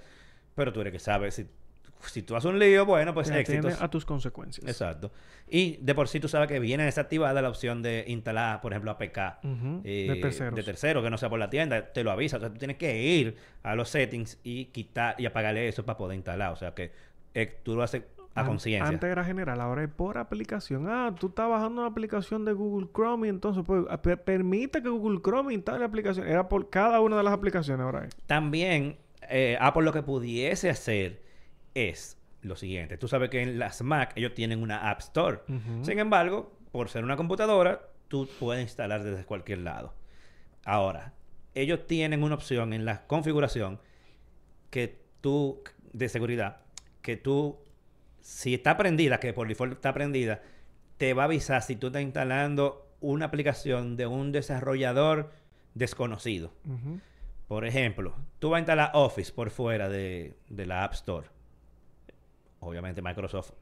Pero 0.54 0.72
tú 0.72 0.82
eres 0.82 0.92
que 0.92 0.98
sabes, 0.98 1.34
si, 1.34 1.46
si 2.06 2.22
tú 2.22 2.36
haces 2.36 2.50
un 2.50 2.58
lío, 2.58 2.86
bueno, 2.86 3.12
pues 3.14 3.30
éxitos. 3.30 3.80
a 3.82 3.88
tus 3.88 4.04
consecuencias. 4.04 4.66
Exacto. 4.66 5.10
Y 5.48 5.76
de 5.78 5.94
por 5.94 6.08
sí 6.08 6.20
tú 6.20 6.28
sabes 6.28 6.48
que 6.48 6.58
viene 6.60 6.84
desactivada 6.84 7.42
la 7.42 7.48
opción 7.48 7.82
de 7.82 8.04
instalar, 8.08 8.60
por 8.60 8.72
ejemplo, 8.72 8.90
APK. 8.92 9.18
Eh, 9.84 10.06
de 10.08 10.16
terceros. 10.20 10.54
de 10.54 10.62
tercero, 10.62 11.02
que 11.02 11.10
no 11.10 11.18
sea 11.18 11.28
por 11.28 11.38
la 11.38 11.50
tienda, 11.50 11.92
te 11.92 12.04
lo 12.04 12.10
avisa. 12.10 12.36
O 12.36 12.40
sea, 12.40 12.50
tú 12.50 12.58
tienes 12.58 12.76
que 12.76 13.02
ir 13.02 13.36
a 13.62 13.74
los 13.74 13.88
settings 13.88 14.38
y 14.44 14.66
quitar 14.66 15.14
y 15.18 15.26
apagarle 15.26 15.68
eso 15.68 15.84
para 15.84 15.96
poder 15.98 16.16
instalar. 16.16 16.52
O 16.52 16.56
sea, 16.56 16.74
que 16.74 16.92
eh, 17.34 17.58
tú 17.62 17.74
lo 17.76 17.82
haces 17.82 18.02
a 18.36 18.42
An- 18.42 18.46
conciencia. 18.46 18.88
Antes 18.88 19.10
era 19.10 19.24
general, 19.24 19.60
ahora 19.60 19.82
es 19.82 19.90
por 19.90 20.16
aplicación. 20.16 20.86
Ah, 20.88 21.12
tú 21.18 21.26
estás 21.28 21.48
bajando 21.48 21.82
una 21.82 21.90
aplicación 21.90 22.44
de 22.44 22.52
Google 22.52 22.86
Chrome 22.94 23.26
y 23.26 23.30
entonces 23.30 23.64
pues, 23.66 23.84
per- 24.02 24.22
permite 24.22 24.80
que 24.82 24.88
Google 24.88 25.20
Chrome 25.20 25.52
instale 25.52 25.80
la 25.80 25.86
aplicación. 25.86 26.28
Era 26.28 26.48
por 26.48 26.70
cada 26.70 27.00
una 27.00 27.16
de 27.16 27.24
las 27.24 27.32
aplicaciones 27.32 27.84
ahora 27.84 28.04
es. 28.04 28.14
También, 28.26 28.98
eh, 29.28 29.58
Apple 29.60 29.82
lo 29.82 29.92
que 29.92 30.02
pudiese 30.04 30.70
hacer 30.70 31.28
es 31.74 32.18
lo 32.42 32.56
siguiente. 32.56 32.96
Tú 32.96 33.08
sabes 33.08 33.30
que 33.30 33.42
en 33.42 33.58
las 33.58 33.82
Mac 33.82 34.12
ellos 34.16 34.34
tienen 34.34 34.62
una 34.62 34.90
App 34.90 35.00
Store. 35.00 35.40
Sin 35.82 35.98
embargo, 35.98 36.52
por 36.72 36.88
ser 36.88 37.04
una 37.04 37.16
computadora, 37.16 37.88
tú 38.08 38.28
puedes 38.38 38.62
instalar 38.62 39.02
desde 39.02 39.24
cualquier 39.24 39.58
lado. 39.58 39.94
Ahora, 40.64 41.14
ellos 41.54 41.86
tienen 41.86 42.22
una 42.22 42.34
opción 42.34 42.72
en 42.72 42.84
la 42.84 43.06
configuración 43.06 43.80
que 44.70 45.00
tú, 45.20 45.62
de 45.92 46.08
seguridad, 46.08 46.58
que 47.02 47.16
tú, 47.16 47.58
si 48.20 48.54
está 48.54 48.76
prendida, 48.76 49.20
que 49.20 49.32
por 49.32 49.48
default 49.48 49.74
está 49.74 49.92
prendida, 49.92 50.42
te 50.96 51.14
va 51.14 51.22
a 51.22 51.26
avisar 51.26 51.62
si 51.62 51.76
tú 51.76 51.88
estás 51.88 52.02
instalando 52.02 52.86
una 53.00 53.26
aplicación 53.26 53.96
de 53.96 54.06
un 54.06 54.32
desarrollador 54.32 55.32
desconocido. 55.74 56.52
Por 57.48 57.64
ejemplo, 57.64 58.14
tú 58.38 58.50
vas 58.50 58.58
a 58.58 58.60
instalar 58.60 58.90
Office 58.94 59.32
por 59.32 59.50
fuera 59.50 59.88
de, 59.88 60.36
de 60.48 60.66
la 60.66 60.84
App 60.84 60.92
Store. 60.92 61.26
Obviamente 62.60 63.02
Microsoft 63.02 63.52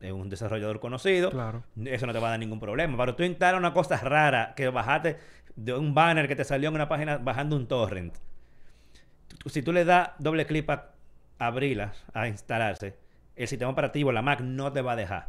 es 0.00 0.12
un 0.12 0.28
desarrollador 0.28 0.80
conocido. 0.80 1.30
Claro. 1.30 1.64
Eso 1.84 2.06
no 2.06 2.12
te 2.12 2.18
va 2.18 2.28
a 2.28 2.30
dar 2.30 2.40
ningún 2.40 2.60
problema. 2.60 2.96
Pero 2.98 3.14
tú 3.16 3.22
instalas 3.22 3.58
una 3.58 3.72
cosa 3.72 3.96
rara 3.98 4.52
que 4.54 4.68
bajaste 4.68 5.16
de 5.56 5.72
un 5.72 5.94
banner 5.94 6.28
que 6.28 6.36
te 6.36 6.44
salió 6.44 6.68
en 6.68 6.74
una 6.74 6.88
página 6.88 7.16
bajando 7.18 7.56
un 7.56 7.66
torrent. 7.66 8.14
Si 9.46 9.62
tú 9.62 9.72
le 9.72 9.84
das 9.84 10.10
doble 10.18 10.46
clic 10.46 10.68
a 10.70 10.90
abrirla, 11.38 11.92
a 12.12 12.28
instalarse, 12.28 12.96
el 13.36 13.48
sistema 13.48 13.70
operativo, 13.70 14.12
la 14.12 14.22
Mac, 14.22 14.40
no 14.40 14.72
te 14.72 14.80
va 14.82 14.92
a 14.92 14.96
dejar. 14.96 15.28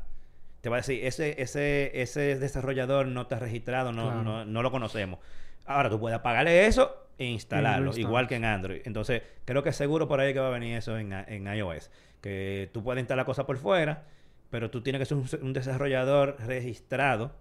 Te 0.61 0.69
va 0.69 0.77
a 0.77 0.79
decir, 0.79 1.05
ese, 1.05 1.41
ese, 1.41 2.01
ese 2.01 2.37
desarrollador 2.39 3.07
no 3.07 3.21
está 3.23 3.39
registrado, 3.39 3.91
no, 3.91 4.03
Claro. 4.03 4.23
no, 4.23 4.45
no 4.45 4.61
lo 4.61 4.71
conocemos. 4.71 5.19
Ahora 5.65 5.89
tú 5.89 5.99
puedes 5.99 6.17
apagarle 6.17 6.65
eso 6.67 7.07
e 7.17 7.25
instalarlo, 7.25 7.95
igual 7.97 8.27
que 8.27 8.35
en 8.35 8.45
Android. 8.45 8.81
Entonces, 8.85 9.23
creo 9.45 9.63
que 9.63 9.71
seguro 9.73 10.07
por 10.07 10.19
ahí 10.19 10.33
que 10.33 10.39
va 10.39 10.47
a 10.47 10.51
venir 10.51 10.77
eso 10.77 10.97
en, 10.97 11.13
en 11.13 11.47
iOS. 11.55 11.89
Que 12.25 12.71
tú 12.73 12.81
puedes 12.83 12.99
instalar 13.01 13.23
cosas 13.23 13.45
por 13.45 13.57
fuera, 13.57 14.03
pero 14.49 14.71
tú 14.71 14.81
tienes 14.81 14.99
que 14.99 15.05
ser 15.05 15.15
un, 15.17 15.27
un 15.45 15.53
desarrollador 15.53 16.37
registrado 16.47 17.35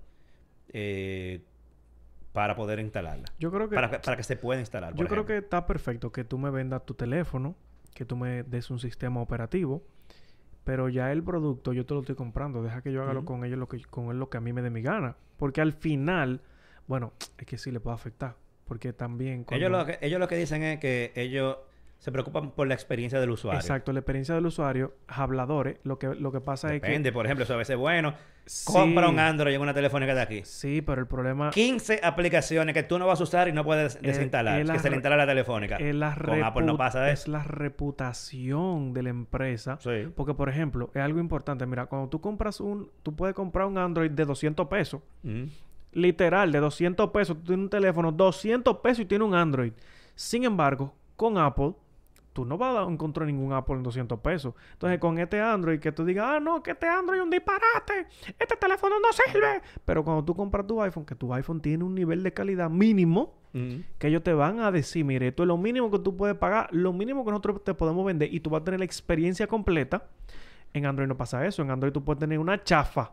eh, 0.69 1.41
para 2.35 2.55
poder 2.55 2.81
instalarla. 2.81 3.25
Yo 3.39 3.51
creo 3.51 3.69
que 3.71 3.77
Para, 3.77 3.91
que- 3.91 3.99
para 4.01 4.17
que 4.19 4.23
se 4.25 4.37
pueda 4.37 4.61
instalar. 4.61 4.95
yo 4.95 5.07
creo 5.07 5.25
que 5.25 5.39
está 5.39 5.65
perfecto 5.67 6.13
que 6.13 6.25
tú 6.25 6.37
me 6.39 6.51
vendas 6.51 6.85
tu 6.85 6.93
teléfono, 6.93 7.57
que 7.95 8.05
tú 8.05 8.15
me 8.19 8.43
des 8.43 8.71
un 8.71 8.79
sistema 8.79 9.23
operativo, 9.23 9.83
pero 10.65 10.91
ya 10.91 11.13
el 11.13 11.23
producto 11.23 11.73
yo 11.73 11.87
te 11.87 11.95
lo 11.95 12.01
estoy 12.01 12.17
comprando. 12.17 12.63
Deja 12.63 12.83
que 12.83 12.93
yo 12.93 13.03
haga 13.03 13.15
lo 13.15 13.21
Ujú. 13.21 13.27
con 13.29 13.45
ellos 13.47 13.59
lo 13.59 13.69
que 13.69 13.81
con 13.85 14.11
él 14.11 14.19
lo 14.19 14.29
que 14.29 14.37
a 14.37 14.41
mí 14.43 14.53
me 14.53 14.61
dé 14.61 14.69
mi 14.69 14.83
gana, 14.83 15.17
porque 15.39 15.63
al 15.63 15.73
final, 15.73 16.43
bueno, 16.87 17.15
es 17.39 17.47
que 17.47 17.57
sí 17.57 17.71
le 17.71 17.81
puede 17.81 17.95
afectar, 17.95 18.37
porque 18.67 18.93
también 18.93 19.47
Ellos, 19.51 19.71
cuando- 19.71 19.79
lo 19.79 19.87
que, 19.87 19.99
ellos 20.03 20.21
lo 20.21 20.29
que 20.29 20.37
dicen 20.37 20.63
es 20.63 20.79
que 20.79 21.13
ellos 21.15 21.57
se 22.05 22.13
preocupan 22.13 22.51
por 22.51 22.69
la 22.69 22.75
experiencia 22.75 23.19
del 23.19 23.31
usuario. 23.31 23.59
Exacto, 23.59 23.91
la 23.91 24.01
experiencia 24.01 24.35
del 24.35 24.45
usuario, 24.45 24.93
habladores, 25.09 25.79
lo 25.85 25.99
que, 25.99 26.09
lo 26.09 26.33
que 26.33 26.43
pasa 26.43 26.69
Depende, 26.69 27.09
es 27.09 27.15
por 27.15 27.25
ejemplo, 27.25 27.45
eso 27.45 27.55
a 27.55 27.57
veces 27.57 27.77
es 27.77 27.81
bueno. 27.81 28.13
Sí. 28.45 28.71
Compra 28.71 29.09
un 29.09 29.19
Android 29.19 29.55
en 29.55 29.63
una 29.63 29.73
telefónica 29.73 30.15
de 30.15 30.21
aquí. 30.21 30.41
que... 30.41 30.45
Sí, 30.45 30.83
pero 30.83 31.01
el 31.01 31.07
problema 31.07 31.49
15 31.49 32.01
aplicaciones 32.03 32.75
que 32.75 32.83
tú 32.83 32.99
no 32.99 33.07
vas 33.07 33.21
a 33.21 33.23
usar 33.23 33.49
y 33.49 33.53
no 33.53 33.65
puedes 33.65 34.03
desinstalar. 34.03 34.61
es 34.61 34.71
que 34.71 34.79
se 34.81 34.91
le 34.91 34.97
instala 34.97 35.17
la 35.17 35.27
telefónica. 35.27 35.77
es 35.77 35.95
la, 35.95 36.15
Con 36.15 36.45
Apple 36.45 36.67
no 36.67 36.77
pasa 36.77 37.11
es 37.11 37.21
eso. 37.21 37.31
la 37.31 37.43
reputación 37.43 38.93
de 38.93 39.03
la 39.03 39.09
empresa. 39.09 39.79
Sí. 39.81 40.07
Porque, 40.15 40.35
por 40.35 40.51
ejemplo, 40.51 40.91
es 40.93 41.01
algo 41.01 41.21
importante. 41.21 41.65
Mira, 41.65 41.87
cuando 41.87 42.11
tú 42.11 42.21
compras 42.21 42.61
un... 42.61 42.91
Tú 43.03 43.17
puedes 43.17 43.35
comprar 43.35 43.65
un 43.65 43.79
Android 43.79 44.11
de 44.11 44.27
200 44.27 44.69
pesos. 44.69 45.01
Ujú. 45.23 45.49
Literal, 45.93 46.53
de 46.53 46.61
200 46.61 47.09
pesos. 47.13 47.39
Tú 47.39 47.45
tienes 47.45 47.65
un 47.65 47.71
teléfono, 47.71 48.13
200 48.13 48.77
pesos 48.81 49.01
y 49.01 49.07
tienes 49.07 49.27
un 49.27 49.35
Android. 49.35 49.73
Sin 50.15 50.45
embargo, 50.45 50.93
con 51.17 51.39
Apple, 51.39 51.73
tú 52.35 52.45
no 52.45 52.59
vas 52.59 52.77
a 52.77 52.83
encontrar 52.91 53.27
ningún 53.27 53.53
Apple 53.53 53.77
en 53.77 53.83
200 53.83 54.19
pesos. 54.21 54.55
Entonces, 54.73 54.99
con 54.99 55.19
este 55.19 55.41
Android, 55.41 55.79
que 55.79 55.93
tú 55.93 56.05
digas, 56.05 56.27
ah, 56.29 56.41
no, 56.41 56.63
que 56.63 56.73
este 56.73 56.87
Android 56.87 57.19
es 57.19 57.25
un 57.25 57.31
disparate. 57.31 58.09
Este 58.39 58.57
teléfono 58.57 58.97
no 59.01 59.09
sirve. 59.13 59.63
Pero 59.85 60.05
cuando 60.05 60.25
tú 60.25 60.35
compras 60.35 60.67
tu 60.67 60.83
iPhone, 60.83 61.07
que 61.07 61.15
tu 61.15 61.33
iPhone 61.33 61.61
tiene 61.61 61.85
un 61.85 61.95
nivel 61.95 62.23
de 62.23 62.33
calidad 62.35 62.69
mínimo, 62.69 63.33
que 63.99 64.09
ellos 64.09 64.25
te 64.25 64.35
van 64.35 64.59
a 64.59 64.73
decir, 64.73 65.05
mire, 65.05 65.29
esto 65.29 65.45
es 65.45 65.47
lo 65.47 65.57
mínimo 65.57 65.89
que 65.89 66.01
tú 66.01 66.17
puedes 66.17 66.37
pagar, 66.37 66.69
lo 66.73 66.93
mínimo 66.93 67.25
que 67.25 67.31
nosotros 67.31 67.63
te 67.63 67.73
podemos 67.73 68.05
vender 68.05 68.35
y 68.35 68.41
tú 68.41 68.51
vas 68.51 68.63
a 68.63 68.65
tener 68.65 68.81
la 68.81 68.85
experiencia 68.85 69.47
completa. 69.47 70.09
En 70.73 70.87
Android 70.87 71.07
no 71.07 71.17
pasa 71.17 71.47
eso. 71.47 71.63
En 71.63 71.71
Android 71.71 71.93
tú 71.93 72.03
puedes 72.03 72.19
tener 72.19 72.41
una 72.41 72.65
chafa. 72.65 73.13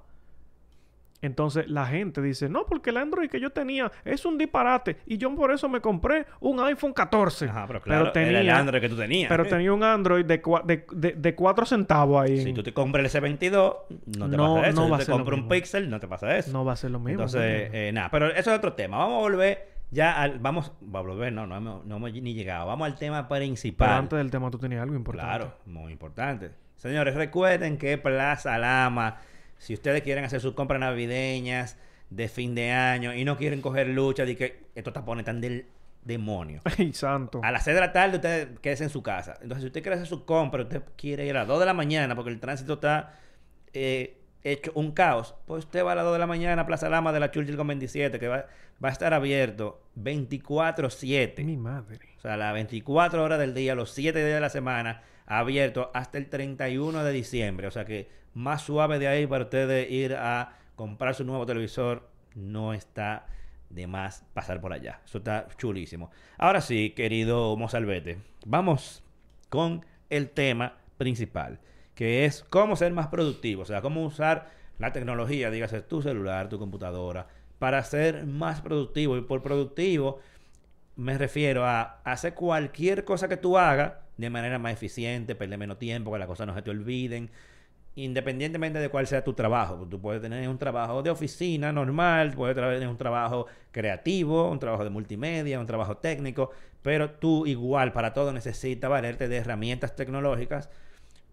Entonces 1.22 1.70
la 1.70 1.86
gente 1.86 2.22
dice, 2.22 2.50
no, 2.50 2.66
porque 2.66 2.90
el 2.90 2.98
Android 2.98 3.30
que 3.30 3.40
yo 3.40 3.52
tenía 3.52 3.92
es 4.06 4.26
un 4.26 4.38
disparate 4.38 4.98
y 5.06 5.18
yo 5.18 5.34
por 5.36 5.52
eso 5.52 5.70
me 5.70 5.80
compré 5.82 6.26
un 6.40 6.60
iPhone 6.62 6.94
14. 6.94 7.46
Ajá, 7.46 7.66
pero 7.68 7.82
claro, 7.82 8.12
era 8.14 8.28
el 8.28 8.36
tenía, 8.36 8.58
Android 8.58 8.82
que 8.82 8.90
tú 8.90 8.98
tenías. 8.98 9.30
pero 9.30 9.46
tenía 9.46 9.72
un 9.72 9.84
Android 9.84 10.26
de, 10.26 10.42
de, 10.66 10.86
de, 10.92 11.12
de 11.14 11.36
4 11.36 11.66
centavos 11.66 12.24
ahí. 12.24 12.44
Si 12.44 12.54
tú 12.54 12.64
te 12.64 12.74
compras 12.74 13.14
el 13.16 13.22
S22, 13.24 13.76
no 14.18 14.30
te 14.30 14.38
No- 14.38 14.56
pasa 14.56 14.68
eso. 14.70 14.80
no 14.80 14.86
si 14.86 14.92
va 14.92 14.98
te 14.98 15.06
compras 15.06 15.40
un. 15.40 15.48
Pixel, 15.48 15.90
no 15.90 16.00
te 16.00 16.08
pasa 16.08 16.38
eso. 16.38 16.52
No 16.52 16.66
va 16.66 16.74
a 16.74 16.76
ser 16.76 16.92
lo 16.92 17.00
mismo. 17.00 17.12
Entonces, 17.24 17.70
eh, 17.72 17.92
nada, 17.94 18.10
pero 18.10 18.28
eso 18.32 18.52
es 18.52 18.58
otro 18.58 18.74
tema. 18.74 18.98
Vamos 18.98 19.18
a 19.18 19.20
volver 19.20 19.68
ya 19.92 20.20
al. 20.22 20.40
Vamos, 20.40 20.72
vamos 20.82 21.08
a 21.08 21.14
volver, 21.14 21.34
no, 21.34 21.46
no 21.46 21.56
hemos, 21.56 21.86
no 21.86 21.98
hemos 21.98 22.14
ni 22.14 22.34
llegado. 22.34 22.66
Vamos 22.66 22.88
al 22.88 22.98
tema 22.98 23.28
principal. 23.28 23.88
pero 23.88 24.00
antes 24.00 24.18
del 24.18 24.32
tema 24.32 24.50
tú 24.50 24.58
tenías 24.58 24.82
algo 24.82 24.96
importante. 24.96 25.30
Claro, 25.36 25.54
muy 25.66 25.92
importante. 25.92 26.52
Señores, 26.78 27.14
recuerden 27.14 27.78
que 27.78 27.98
Plaza 28.00 28.58
Lama, 28.58 29.18
si 29.62 29.76
ustedes 29.76 30.02
quieren 30.02 30.24
hacer 30.24 30.42
sus 30.42 30.56
compras 30.56 30.80
navideñas 30.80 31.78
de 32.10 32.28
fin 32.28 32.56
de 32.56 32.72
año 32.72 33.14
y 33.14 33.24
no 33.24 33.38
quieren 33.38 33.62
coger 33.62 33.90
lucha 33.90 34.26
de 34.26 34.36
que 34.36 34.64
estos 34.74 34.92
tapones 34.92 35.22
están 35.22 35.40
del 35.40 35.68
demonio. 36.04 36.62
Ay, 36.80 36.94
santo. 36.94 37.42
A 37.44 37.52
las 37.52 37.64
6 37.66 37.76
de 37.76 37.82
la 37.82 37.94
tarde 37.94 38.16
usted 38.16 38.58
quédese 38.58 38.86
en 38.86 38.90
su 38.90 39.04
casa. 39.04 39.36
Entonces, 39.40 39.62
si 39.62 39.68
usted 39.68 39.84
quiere 39.84 39.98
hacer 39.98 40.08
su 40.08 40.26
compra, 40.26 40.64
usted 40.64 40.82
quiere 40.98 41.28
ir 41.28 41.36
a 41.38 41.42
las 41.42 41.48
2 41.48 41.60
de 41.60 41.66
la 41.68 41.76
mañana 41.76 42.16
porque 42.16 42.32
el 42.32 42.40
tránsito 42.40 42.74
está 42.74 43.20
eh, 43.74 44.18
hecho 44.42 44.72
un 44.74 44.94
caos, 44.94 45.36
pues 45.46 45.66
usted 45.66 45.86
va 45.86 45.92
a 45.92 45.96
las 45.96 46.06
2 46.06 46.14
de 46.14 46.20
la 46.20 46.28
mañana 46.28 46.64
a 46.64 46.66
Plaza 46.66 46.90
Lama 46.90 47.14
de 47.14 47.20
la 47.20 47.30
Churchill 47.30 47.56
con 47.56 47.68
27, 47.68 48.18
que 48.18 48.28
va, 48.28 48.48
va 48.84 48.90
a 48.90 48.92
estar 48.92 49.14
abierto 49.14 49.84
24-7. 49.96 51.46
Mi 51.46 51.56
madre. 51.56 52.00
O 52.18 52.22
sea, 52.22 52.36
las 52.36 52.52
24 52.56 53.24
horas 53.24 53.38
del 53.38 53.54
día, 53.54 53.76
los 53.76 53.92
7 53.92 54.18
días 54.18 54.34
de 54.34 54.42
la 54.42 54.50
semana, 54.50 55.04
abierto 55.40 55.92
hasta 55.94 56.18
el 56.18 56.30
31 56.30 57.04
de 57.04 57.12
diciembre. 57.12 57.68
O 57.68 57.72
sea 57.72 57.86
que 57.86 58.10
más 58.34 58.62
suave 58.64 59.00
de 59.00 59.08
ahí 59.08 59.28
para 59.28 59.46
ustedes 59.46 59.90
ir 59.90 60.16
a 60.16 60.58
comprar 60.76 61.16
su 61.16 61.24
nuevo 61.24 61.46
televisor 61.46 62.10
no 62.36 62.74
está 62.74 63.26
de 63.70 63.88
más 63.88 64.26
pasar 64.34 64.60
por 64.62 64.74
allá. 64.74 65.02
Eso 65.06 65.20
está 65.20 65.48
chulísimo. 65.58 66.12
Ahora 66.38 66.62
sí, 66.62 66.92
querido 66.92 67.56
Mozalbete, 67.56 68.18
vamos 68.46 69.04
con 69.50 69.86
el 70.10 70.30
tema 70.30 70.78
principal 70.98 71.60
que 71.96 72.26
es 72.26 72.44
cómo 72.50 72.76
ser 72.76 72.94
más 72.94 73.08
productivo, 73.08 73.62
o 73.62 73.66
sea, 73.66 73.82
cómo 73.82 74.04
usar 74.04 74.50
la 74.80 74.92
tecnología, 74.92 75.52
dígase 75.52 75.82
tu 75.82 76.02
celular, 76.02 76.50
tu 76.50 76.58
computadora, 76.58 77.28
para 77.60 77.84
ser 77.84 78.26
más 78.26 78.62
productivo. 78.62 79.18
Y 79.18 79.22
por 79.22 79.44
productivo 79.44 80.20
me 80.96 81.18
refiero 81.18 81.66
a 81.66 82.02
hacer 82.04 82.34
cualquier 82.34 83.06
cosa 83.06 83.30
que 83.30 83.38
tú 83.38 83.58
hagas 83.58 83.94
de 84.22 84.30
manera 84.30 84.60
más 84.60 84.74
eficiente, 84.74 85.36
perder 85.36 85.58
menos 85.58 85.78
tiempo, 85.78 86.12
que 86.12 86.20
las 86.20 86.28
cosas 86.28 86.48
no 86.48 86.56
se 86.56 86.62
te 86.62 86.70
olviden, 86.70 87.30
independientemente 87.96 88.80
de 88.80 88.90
cuál 88.90 89.08
sea 89.08 89.24
tu 89.24 89.34
trabajo. 89.34 89.88
Tú 89.90 90.00
puedes 90.00 90.22
tener 90.22 90.48
un 90.48 90.58
trabajo 90.58 91.04
de 91.04 91.10
oficina 91.10 91.72
normal, 91.72 92.34
puedes 92.36 92.56
tener 92.56 92.88
un 92.88 92.98
trabajo 92.98 93.48
creativo, 93.72 94.50
un 94.50 94.60
trabajo 94.60 94.84
de 94.84 94.90
multimedia, 94.90 95.60
un 95.60 95.66
trabajo 95.66 95.98
técnico, 95.98 96.52
pero 96.82 97.12
tú 97.12 97.46
igual 97.46 97.92
para 97.92 98.14
todo 98.14 98.32
necesitas 98.32 98.90
valerte 98.90 99.28
de 99.28 99.38
herramientas 99.38 99.96
tecnológicas 99.96 100.70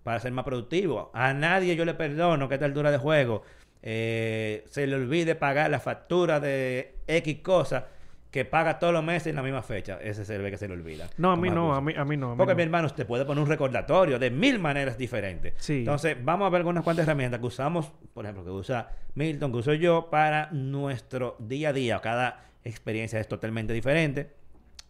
para 0.02 0.20
ser 0.20 0.32
más 0.32 0.44
productivo. 0.44 1.10
A 1.14 1.32
nadie 1.32 1.76
yo 1.76 1.84
le 1.84 1.94
perdono 1.94 2.48
que 2.48 2.54
esta 2.54 2.66
altura 2.66 2.90
de 2.90 2.98
juego 2.98 3.42
eh, 3.82 4.64
se 4.66 4.86
le 4.86 4.96
olvide 4.96 5.34
pagar 5.34 5.70
la 5.70 5.80
factura 5.80 6.40
de 6.40 6.96
X 7.06 7.38
cosa 7.42 7.86
que 8.30 8.44
paga 8.44 8.78
todos 8.78 8.92
los 8.92 9.02
meses 9.02 9.28
en 9.28 9.36
la 9.36 9.42
misma 9.42 9.62
fecha. 9.62 9.98
Ese 10.02 10.24
se 10.24 10.36
ve 10.38 10.50
que 10.50 10.58
se 10.58 10.68
le 10.68 10.74
olvida. 10.74 11.08
No, 11.16 11.32
a 11.32 11.36
mí 11.36 11.48
no, 11.48 11.74
a 11.74 11.80
mí, 11.80 11.94
a 11.96 12.04
mí 12.04 12.16
no. 12.16 12.36
Porque 12.36 12.54
mi 12.54 12.62
hermano, 12.62 12.86
usted 12.86 13.06
puede 13.06 13.24
poner 13.24 13.42
un 13.42 13.48
recordatorio 13.48 14.18
de 14.18 14.30
mil 14.30 14.58
maneras 14.58 14.98
diferentes. 14.98 15.54
Sí. 15.58 15.78
Entonces, 15.78 16.16
vamos 16.22 16.46
a 16.46 16.50
ver 16.50 16.58
algunas 16.58 16.84
cuantas 16.84 17.04
herramientas 17.04 17.40
que 17.40 17.46
usamos, 17.46 17.90
por 18.12 18.24
ejemplo, 18.24 18.44
que 18.44 18.50
usa 18.50 18.90
Milton, 19.14 19.50
que 19.52 19.58
uso 19.58 19.72
yo 19.72 20.10
para 20.10 20.50
nuestro 20.52 21.36
día 21.38 21.70
a 21.70 21.72
día. 21.72 22.00
Cada 22.00 22.44
experiencia 22.64 23.18
es 23.18 23.28
totalmente 23.28 23.72
diferente. 23.72 24.34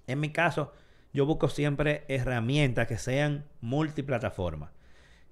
En 0.08 0.18
mi 0.18 0.30
caso, 0.30 0.72
yo 1.12 1.24
busco 1.24 1.48
siempre 1.48 2.04
herramientas 2.08 2.88
que 2.88 2.98
sean 2.98 3.44
multiplataformas. 3.60 4.70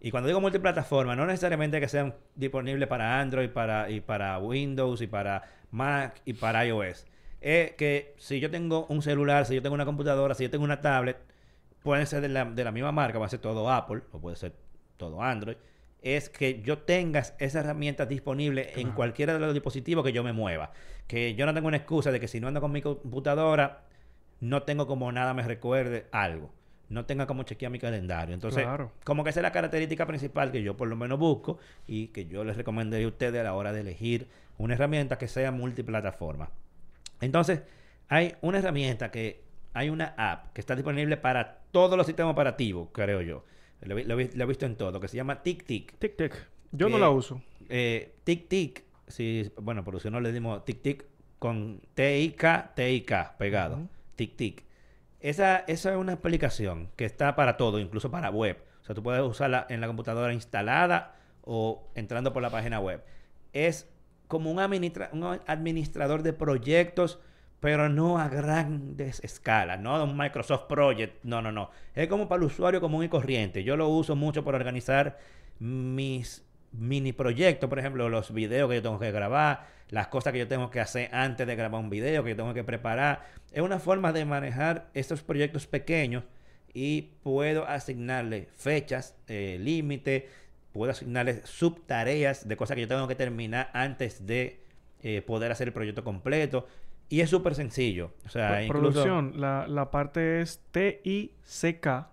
Y 0.00 0.10
cuando 0.10 0.28
digo 0.28 0.40
multiplataforma, 0.40 1.16
no 1.16 1.26
necesariamente 1.26 1.80
que 1.80 1.88
sean 1.88 2.14
disponibles 2.34 2.88
para 2.88 3.18
Android 3.18 3.48
para, 3.50 3.90
y 3.90 4.00
para 4.00 4.38
Windows 4.38 5.00
y 5.00 5.06
para 5.06 5.42
Mac 5.70 6.20
y 6.24 6.34
para 6.34 6.64
iOS. 6.64 7.06
Es 7.40 7.72
que 7.72 8.14
si 8.18 8.40
yo 8.40 8.50
tengo 8.50 8.86
un 8.86 9.02
celular, 9.02 9.46
si 9.46 9.54
yo 9.54 9.62
tengo 9.62 9.74
una 9.74 9.84
computadora, 9.84 10.34
si 10.34 10.44
yo 10.44 10.50
tengo 10.50 10.64
una 10.64 10.80
tablet, 10.80 11.18
pueden 11.82 12.06
ser 12.06 12.20
de 12.20 12.28
la, 12.28 12.44
de 12.44 12.64
la 12.64 12.72
misma 12.72 12.92
marca, 12.92 13.18
va 13.18 13.26
a 13.26 13.28
ser 13.28 13.40
todo 13.40 13.70
Apple 13.70 14.02
o 14.12 14.20
puede 14.20 14.36
ser 14.36 14.54
todo 14.96 15.22
Android. 15.22 15.56
Es 16.02 16.28
que 16.28 16.62
yo 16.62 16.78
tenga 16.78 17.20
esas 17.20 17.56
herramientas 17.56 18.08
disponibles 18.08 18.76
en 18.76 18.92
cualquiera 18.92 19.34
de 19.34 19.40
los 19.40 19.54
dispositivos 19.54 20.04
que 20.04 20.12
yo 20.12 20.22
me 20.22 20.32
mueva. 20.32 20.72
Que 21.06 21.34
yo 21.34 21.46
no 21.46 21.54
tengo 21.54 21.68
una 21.68 21.78
excusa 21.78 22.12
de 22.12 22.20
que 22.20 22.28
si 22.28 22.40
no 22.40 22.48
ando 22.48 22.60
con 22.60 22.72
mi 22.72 22.82
computadora, 22.82 23.84
no 24.40 24.62
tengo 24.62 24.86
como 24.86 25.10
nada 25.10 25.34
me 25.34 25.42
recuerde 25.42 26.06
algo 26.12 26.50
no 26.88 27.04
tenga 27.04 27.26
como 27.26 27.42
chequear 27.42 27.72
mi 27.72 27.78
calendario. 27.78 28.34
Entonces, 28.34 28.66
como 29.04 29.24
que 29.24 29.30
esa 29.30 29.40
es 29.40 29.42
la 29.42 29.52
característica 29.52 30.06
principal 30.06 30.52
que 30.52 30.62
yo 30.62 30.76
por 30.76 30.88
lo 30.88 30.96
menos 30.96 31.18
busco 31.18 31.58
y 31.86 32.08
que 32.08 32.26
yo 32.26 32.44
les 32.44 32.56
recomendaría 32.56 33.06
a 33.06 33.08
ustedes 33.10 33.40
a 33.40 33.44
la 33.44 33.54
hora 33.54 33.72
de 33.72 33.80
elegir 33.80 34.28
una 34.58 34.74
herramienta 34.74 35.18
que 35.18 35.28
sea 35.28 35.50
multiplataforma. 35.50 36.50
Entonces, 37.20 37.62
hay 38.08 38.34
una 38.40 38.58
herramienta 38.58 39.10
que 39.10 39.44
hay 39.72 39.90
una 39.90 40.14
app 40.16 40.52
que 40.52 40.60
está 40.60 40.74
disponible 40.74 41.16
para 41.16 41.58
todos 41.70 41.96
los 41.96 42.06
sistemas 42.06 42.32
operativos, 42.32 42.88
creo 42.92 43.20
yo. 43.20 43.44
Lo, 43.82 44.18
he 44.18 44.46
visto 44.46 44.64
en 44.64 44.76
todo, 44.76 45.00
que 45.00 45.08
se 45.08 45.16
llama 45.16 45.42
TicTic. 45.42 45.98
TicTic. 45.98 46.48
Yo 46.72 46.88
no 46.88 46.98
la 46.98 47.10
uso. 47.10 47.42
Eh, 47.68 48.14
TicTic, 48.24 48.84
si, 49.06 49.50
bueno, 49.60 49.84
por 49.84 50.00
si 50.00 50.10
no 50.10 50.20
le 50.20 50.32
dimos 50.32 50.64
TicTic 50.64 51.04
con 51.38 51.82
T-I-K, 51.94 52.72
T-I-K 52.74 53.34
pegado. 53.38 53.88
TicTic. 54.16 54.64
Esa, 55.20 55.58
esa 55.66 55.90
es 55.90 55.96
una 55.96 56.14
aplicación 56.14 56.88
que 56.96 57.04
está 57.04 57.36
para 57.36 57.56
todo, 57.56 57.78
incluso 57.78 58.10
para 58.10 58.30
web. 58.30 58.56
O 58.80 58.84
sea, 58.84 58.94
tú 58.94 59.02
puedes 59.02 59.22
usarla 59.22 59.66
en 59.68 59.80
la 59.80 59.88
computadora 59.88 60.32
instalada 60.32 61.16
o 61.42 61.90
entrando 61.94 62.32
por 62.32 62.42
la 62.42 62.50
página 62.50 62.80
web. 62.80 63.04
Es 63.52 63.88
como 64.28 64.50
un, 64.50 64.58
administrador 64.58 66.22
de 66.22 66.32
proyectos, 66.32 67.18
pero 67.60 67.88
no 67.88 68.18
a 68.18 68.28
grandes 68.28 69.20
escalas, 69.24 69.80
no 69.80 70.02
un 70.04 70.16
Microsoft 70.16 70.66
Project, 70.68 71.22
no, 71.24 71.40
no, 71.42 71.52
no. 71.52 71.70
Es 71.94 72.08
como 72.08 72.28
para 72.28 72.40
el 72.40 72.46
usuario 72.46 72.80
común 72.80 73.04
y 73.04 73.08
corriente. 73.08 73.64
Yo 73.64 73.76
lo 73.76 73.88
uso 73.88 74.14
mucho 74.14 74.44
para 74.44 74.58
organizar 74.58 75.18
mis 75.58 76.44
mini 76.72 77.12
proyectos, 77.12 77.68
por 77.68 77.78
ejemplo, 77.78 78.08
los 78.08 78.32
videos 78.32 78.68
que 78.68 78.76
yo 78.76 78.82
tengo 78.82 78.98
que 78.98 79.10
grabar, 79.10 79.66
las 79.88 80.08
cosas 80.08 80.32
que 80.32 80.40
yo 80.40 80.48
tengo 80.48 80.70
que 80.70 80.80
hacer 80.80 81.08
antes 81.14 81.46
de 81.46 81.56
grabar 81.56 81.80
un 81.80 81.90
video, 81.90 82.22
que 82.24 82.30
yo 82.30 82.36
tengo 82.36 82.54
que 82.54 82.64
preparar. 82.64 83.26
Es 83.52 83.62
una 83.62 83.78
forma 83.78 84.12
de 84.12 84.24
manejar 84.24 84.90
estos 84.94 85.22
proyectos 85.22 85.66
pequeños 85.66 86.24
y 86.74 87.12
puedo 87.22 87.66
asignarle 87.66 88.48
fechas, 88.54 89.16
eh, 89.28 89.56
límite, 89.58 90.28
puedo 90.76 90.92
asignarle 90.92 91.42
subtareas 91.44 92.46
de 92.48 92.56
cosas 92.56 92.74
que 92.74 92.82
yo 92.82 92.88
tengo 92.88 93.08
que 93.08 93.14
terminar 93.14 93.70
antes 93.72 94.26
de 94.26 94.60
eh, 95.02 95.22
poder 95.22 95.52
hacer 95.52 95.68
el 95.68 95.72
proyecto 95.74 96.04
completo. 96.04 96.66
Y 97.08 97.20
es 97.20 97.30
súper 97.30 97.54
sencillo. 97.54 98.12
O 98.26 98.28
sea, 98.28 98.60
Producción, 98.66 99.40
la, 99.40 99.66
la 99.68 99.90
parte 99.90 100.40
es 100.40 100.60
T-I-C-K. 100.72 102.10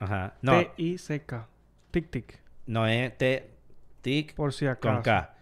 Ajá. 0.00 0.34
No. 0.42 0.52
T-I-C-K. 0.52 1.48
Tic, 1.90 2.10
tic. 2.10 2.40
No 2.66 2.86
es 2.86 3.16
T 3.16 3.50
tic 4.02 4.34
por 4.34 4.52
si 4.52 4.66
acaso. 4.66 4.94
con 4.96 5.02
K. 5.02 5.33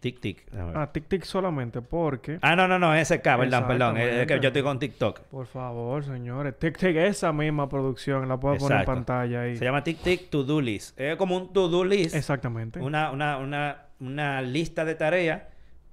Tic 0.00 0.20
tic. 0.20 0.46
Ah, 0.54 0.90
tic 0.92 1.08
tic 1.08 1.24
solamente 1.24 1.82
porque. 1.82 2.38
Ah, 2.42 2.54
no, 2.54 2.68
no, 2.68 2.78
no, 2.78 2.94
ese 2.94 3.20
K, 3.20 3.38
perdón, 3.38 3.66
perdón. 3.66 3.96
Es 3.96 4.26
que 4.26 4.38
yo 4.40 4.48
estoy 4.48 4.62
con 4.62 4.78
TikTok. 4.78 5.20
Por 5.22 5.46
favor, 5.46 6.04
señores. 6.04 6.58
Tic 6.58 6.76
tic, 6.78 6.96
esa 6.96 7.32
misma 7.32 7.68
producción, 7.68 8.28
la 8.28 8.38
puedo 8.38 8.56
poner 8.56 8.80
en 8.80 8.84
pantalla 8.84 9.42
ahí. 9.42 9.56
Se 9.56 9.64
llama 9.64 9.82
Tic 9.82 9.98
Tic 9.98 10.30
To 10.30 10.44
Do 10.44 10.60
List. 10.60 10.98
Es 11.00 11.16
como 11.16 11.36
un 11.36 11.52
To 11.52 11.68
Do 11.68 11.84
List. 11.84 12.14
Exactamente. 12.14 12.78
Una, 12.80 13.10
una, 13.10 13.38
una, 13.38 13.86
una 14.00 14.42
lista 14.42 14.84
de 14.84 14.94
tareas 14.94 15.42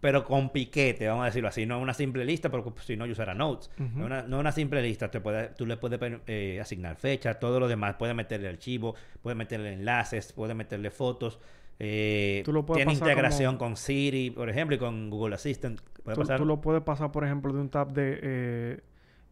pero 0.04 0.26
con 0.26 0.50
piquete, 0.50 1.08
vamos 1.08 1.24
a 1.24 1.26
decirlo 1.28 1.48
así. 1.48 1.66
No 1.66 1.80
una 1.80 1.94
simple 1.94 2.26
lista, 2.26 2.52
porque 2.52 2.74
si 2.82 2.98
no, 2.98 3.06
yo 3.06 3.14
usara 3.14 3.34
notes. 3.34 3.72
no 3.78 4.38
una 4.38 4.52
simple 4.52 4.82
lista. 4.82 5.10
Te 5.10 5.22
puede, 5.22 5.48
tú 5.56 5.66
le 5.66 5.78
puedes 5.78 5.98
eh, 6.28 6.60
asignar 6.60 6.98
fecha, 6.98 7.36
todo 7.36 7.58
lo 7.58 7.70
demás. 7.70 7.96
Puedes 7.98 8.14
meterle 8.14 8.50
archivo, 8.50 8.96
puedes 9.22 9.38
meterle 9.38 9.72
enlaces, 9.72 10.34
puedes 10.34 10.58
meterle 10.58 10.92
fotos. 10.92 11.40
Eh, 11.80 12.44
tiene 12.74 12.94
integración 12.94 13.58
con 13.58 13.76
Siri, 13.76 14.30
por 14.32 14.50
ejemplo, 14.50 14.76
y 14.76 14.80
con 14.80 15.10
Google 15.10 15.36
Assistant. 15.36 15.82
Tú, 16.38 16.46
lo 16.46 16.62
puedes 16.62 16.82
pasar, 16.84 17.12
por 17.12 17.24
ejemplo, 17.26 17.54
de 17.54 17.60
un 17.60 17.70
tab 17.70 17.92
de 17.94 18.20
eh, 18.22 18.80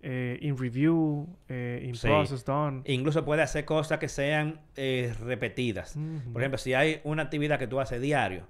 eh 0.02 0.40
in 0.42 0.58
review, 0.58 1.28
in 1.50 1.96
process 2.02 2.44
done. 2.44 2.82
Incluso 2.86 3.24
puede 3.24 3.42
hacer 3.42 3.66
cosas 3.66 4.00
que 4.00 4.10
sean 4.10 4.60
repetidas. 4.76 5.98
Por 6.34 6.42
ejemplo, 6.42 6.58
si 6.58 6.74
hay 6.74 7.02
una 7.04 7.24
actividad 7.24 7.60
que 7.60 7.68
tú 7.68 7.80
haces 7.80 8.02
diario, 8.02 8.46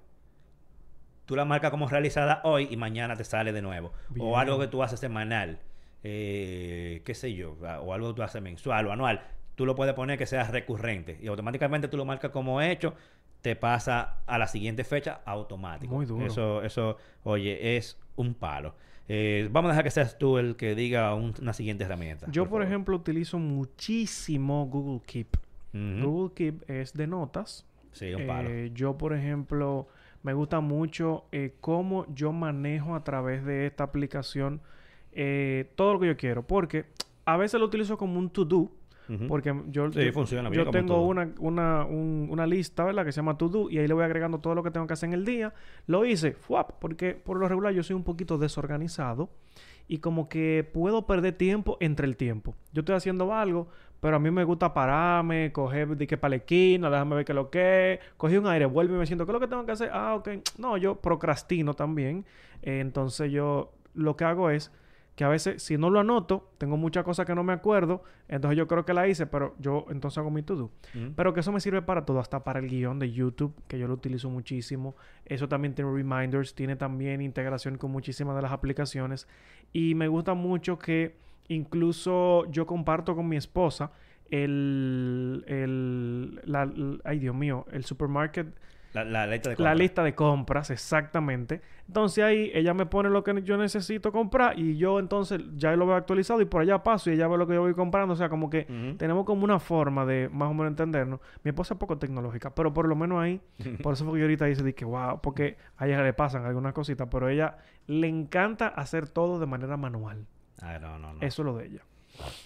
tú 1.32 1.38
la 1.38 1.46
marcas 1.46 1.72
como 1.72 1.88
realizada 1.88 2.42
hoy 2.44 2.68
y 2.70 2.76
mañana 2.76 3.16
te 3.16 3.24
sale 3.24 3.54
de 3.54 3.62
nuevo. 3.62 3.94
O 4.20 4.38
algo 4.38 4.60
que 4.60 4.68
tú 4.68 4.84
haces 4.84 5.00
semanal, 5.00 5.60
eh, 6.04 7.02
qué 7.06 7.14
sé 7.14 7.34
yo, 7.34 7.54
o 7.54 7.94
algo 7.94 8.10
que 8.10 8.16
tú 8.16 8.24
haces 8.24 8.42
mensual 8.42 8.88
o 8.88 8.92
anual. 8.92 9.22
Tú 9.56 9.66
lo 9.66 9.74
puedes 9.74 9.94
poner 9.94 10.18
que 10.18 10.26
sea 10.26 10.44
recurrente 10.44 11.18
y 11.22 11.28
automáticamente 11.28 11.88
tú 11.88 11.96
lo 11.96 12.04
marcas 12.04 12.32
como 12.32 12.62
hecho, 12.62 12.96
te 13.42 13.56
pasa 13.56 14.18
a 14.26 14.38
la 14.38 14.48
siguiente 14.48 14.84
fecha 14.84 15.22
automático. 15.26 15.94
Muy 15.94 16.06
duro. 16.06 16.26
Eso, 16.26 16.62
eso, 16.64 16.98
oye, 17.24 17.78
es 17.78 17.98
un 18.16 18.34
palo. 18.34 18.76
Eh, 19.08 19.50
vamos 19.52 19.70
a 19.70 19.74
dejar 19.74 19.84
que 19.84 19.92
seas 19.92 20.18
tú 20.18 20.38
el 20.38 20.56
que 20.56 20.76
diga 20.76 21.14
una 21.16 21.54
siguiente 21.54 21.84
herramienta. 21.84 22.28
Yo, 22.32 22.48
por, 22.48 22.64
ejemplo, 22.64 22.96
utilizo 22.96 23.40
muchísimo 23.40 24.68
Google 24.68 25.02
Keep. 25.06 25.38
Google 25.74 26.34
Keep 26.36 26.70
es 26.70 26.94
de 26.94 27.08
notas. 27.08 27.66
Sí, 27.92 28.14
un 28.14 28.28
palo. 28.28 28.50
Eh, 28.50 28.72
yo, 28.74 28.98
por 28.98 29.14
ejemplo, 29.14 29.88
me 30.24 30.34
gusta 30.34 30.60
mucho 30.60 31.26
eh, 31.32 31.56
cómo 31.62 32.06
yo 32.14 32.32
manejo 32.32 32.96
a 32.96 33.04
través 33.04 33.44
de 33.44 33.68
esta 33.68 33.84
aplicación 33.84 34.62
todo 35.76 35.94
lo 35.94 36.00
que 36.00 36.08
yo 36.08 36.16
quiero. 36.16 36.46
Porque 36.46 36.86
a 37.26 37.38
veces 37.38 37.60
lo 37.60 37.66
utilizo 37.66 37.98
como 37.98 38.20
un 38.20 38.30
to-do. 38.30 38.72
Porque 39.28 39.54
yo, 39.68 39.90
funciona 40.14 40.50
yo 40.52 40.70
tengo 40.70 41.06
una, 41.06 41.30
una, 41.40 41.86
una, 41.86 42.48
lista, 42.48 42.84
¿verdad? 42.84 43.06
Que 43.06 43.12
se 43.12 43.18
llama 43.18 43.38
To 43.38 43.50
Do 43.50 43.70
y 43.70 43.78
ahí 43.78 43.88
le 43.88 43.94
voy 43.94 44.04
agregando 44.04 44.40
todo 44.40 44.56
lo 44.56 44.64
que 44.64 44.72
tengo 44.72 44.88
que 44.88 44.94
hacer 44.94 45.08
en 45.08 45.14
el 45.14 45.26
día. 45.26 45.54
Lo 45.88 46.06
hice, 46.06 46.34
¡fuap! 46.34 46.74
Porque 46.80 47.14
por 47.14 47.38
lo 47.38 47.48
regular 47.48 47.74
yo 47.74 47.84
soy 47.84 47.96
un 47.96 48.04
poquito 48.04 48.38
desorganizado 48.38 49.30
y 49.88 49.98
como 49.98 50.30
que 50.30 50.70
puedo 50.74 51.06
perder 51.06 51.34
tiempo 51.34 51.78
entre 51.82 52.08
el 52.08 52.16
tiempo. 52.16 52.56
Yo 52.72 52.80
estoy 52.80 52.96
haciendo 52.96 53.34
algo, 53.34 53.68
pero 54.00 54.16
a 54.16 54.20
mí 54.20 54.32
me 54.32 54.44
gusta 54.44 54.74
pararme, 54.74 55.52
coger 55.52 55.98
de 55.98 56.08
que 56.08 56.18
para 56.18 56.30
la 56.30 56.36
esquina, 56.38 56.90
déjame 56.90 57.18
ver 57.18 57.26
qué 57.26 57.32
es 57.34 57.36
lo 57.36 57.50
que 57.50 57.94
es, 57.94 58.00
cogí 58.18 58.38
un 58.38 58.48
aire, 58.48 58.66
vuelvo 58.66 58.96
y 58.96 59.00
me 59.00 59.06
siento, 59.06 59.26
¿qué 59.26 59.32
es 59.32 59.34
lo 59.34 59.40
que 59.40 59.48
tengo 59.48 59.66
que 59.66 59.74
hacer? 59.74 59.90
Ah, 59.92 60.16
ok. 60.16 60.30
No, 60.58 60.78
yo 60.78 60.96
procrastino 60.96 61.74
también. 61.74 62.26
Eh, 62.62 62.80
entonces 62.80 63.32
yo 63.32 63.74
lo 63.94 64.16
que 64.16 64.24
hago 64.24 64.50
es 64.50 64.72
que 65.16 65.24
a 65.26 65.28
veces 65.28 65.62
si 65.62 65.78
no 65.78 65.90
lo 65.90 66.00
anoto, 66.00 66.50
tengo 66.58 66.78
muchas 66.78 67.04
cosas 67.04 67.26
que 67.26 67.36
no 67.36 67.44
me 67.44 67.54
acuerdo, 67.54 68.04
entonces 68.30 68.58
yo 68.58 68.68
creo 68.68 68.86
que 68.86 68.94
la 68.94 69.08
hice, 69.08 69.28
pero 69.28 69.54
yo 69.60 69.86
entonces 69.90 70.18
hago 70.18 70.32
mi 70.32 70.42
to-do. 70.42 70.72
Pero 71.16 71.34
que 71.34 71.42
eso 71.42 71.52
me 71.52 71.60
sirve 71.60 71.82
para 71.82 72.06
todo, 72.06 72.20
hasta 72.20 72.44
para 72.44 72.60
el 72.60 72.68
guion 72.70 72.98
de 72.98 73.12
YouTube, 73.12 73.54
que 73.68 73.78
yo 73.78 73.88
lo 73.88 73.94
utilizo 73.94 74.30
muchísimo. 74.30 74.96
Eso 75.26 75.48
también 75.50 75.76
tiene 75.76 75.92
reminders, 75.92 76.56
tiene 76.56 76.76
también 76.78 77.22
integración 77.22 77.78
con 77.78 77.92
muchísimas 77.92 78.36
de 78.38 78.42
las 78.42 78.52
aplicaciones. 78.54 79.28
Y 79.74 79.96
me 79.96 80.08
gusta 80.08 80.34
mucho 80.34 80.80
que 80.80 81.18
incluso 81.50 82.46
yo 82.50 82.66
comparto 82.66 83.14
con 83.16 83.28
mi 83.28 83.36
esposa 83.36 83.92
el, 84.30 85.44
el, 85.48 86.42
la, 86.46 86.64
l- 86.64 87.00
ay 87.04 87.20
Dios 87.20 87.36
mío, 87.36 87.66
el 87.72 87.84
supermarket, 87.84 88.48
La, 88.94 89.06
la 89.06 89.26
lista 89.28 89.50
de 89.50 89.54
la 89.54 89.58
compra. 89.58 89.76
lista 89.76 90.04
de 90.04 90.16
compras, 90.16 90.70
exactamente. 90.70 91.62
Entonces 91.88 92.24
ahí 92.24 92.52
ella 92.54 92.74
me 92.74 92.86
pone 92.86 93.10
lo 93.10 93.24
que 93.24 93.42
yo 93.44 93.58
necesito 93.58 94.12
comprar 94.12 94.58
y 94.58 94.78
yo 94.78 95.00
entonces 95.00 95.42
ya 95.56 95.76
lo 95.76 95.86
veo 95.86 95.96
actualizado 95.96 96.42
y 96.42 96.46
por 96.46 96.62
allá 96.62 96.84
paso 96.84 97.10
y 97.10 97.14
ella 97.14 97.28
ve 97.28 97.38
lo 97.38 97.48
que 97.48 97.54
yo 97.54 97.62
voy 97.62 97.74
comprando. 97.74 98.14
O 98.14 98.18
sea, 98.18 98.30
como 98.30 98.50
que 98.50 98.66
tenemos 98.98 99.26
como 99.26 99.44
una 99.44 99.60
forma 99.60 100.06
de 100.06 100.30
más 100.30 100.50
o 100.50 100.54
menos 100.54 100.72
entendernos. 100.72 101.20
Mi 101.44 101.50
esposa 101.50 101.74
es 101.74 101.80
poco 101.80 101.98
tecnológica, 101.98 102.54
pero 102.54 102.74
por 102.74 102.88
lo 102.88 102.96
menos 102.96 103.22
ahí, 103.22 103.42
por 103.84 103.94
eso 103.94 104.06
fue 104.06 104.14
que 104.14 104.20
yo 104.20 104.26
ahorita 104.26 104.46
dice 104.46 104.74
que 104.74 104.86
wow, 104.86 105.20
porque 105.22 105.58
a 105.78 105.88
ella 105.88 106.02
le 106.04 106.14
pasan 106.14 106.46
algunas 106.46 106.74
cositas, 106.74 107.08
pero 107.10 107.28
a 107.28 107.32
ella 107.32 107.58
le 107.88 108.08
encanta 108.08 108.68
hacer 108.68 109.08
todo 109.08 109.40
de 109.40 109.46
manera 109.46 109.78
manual. 109.78 110.26
Ah, 110.62 110.78
no, 110.80 111.00
no, 111.00 111.14
no. 111.14 111.22
Eso 111.22 111.42
es 111.42 111.46
lo 111.46 111.56
de 111.58 111.66
ella. 111.68 111.82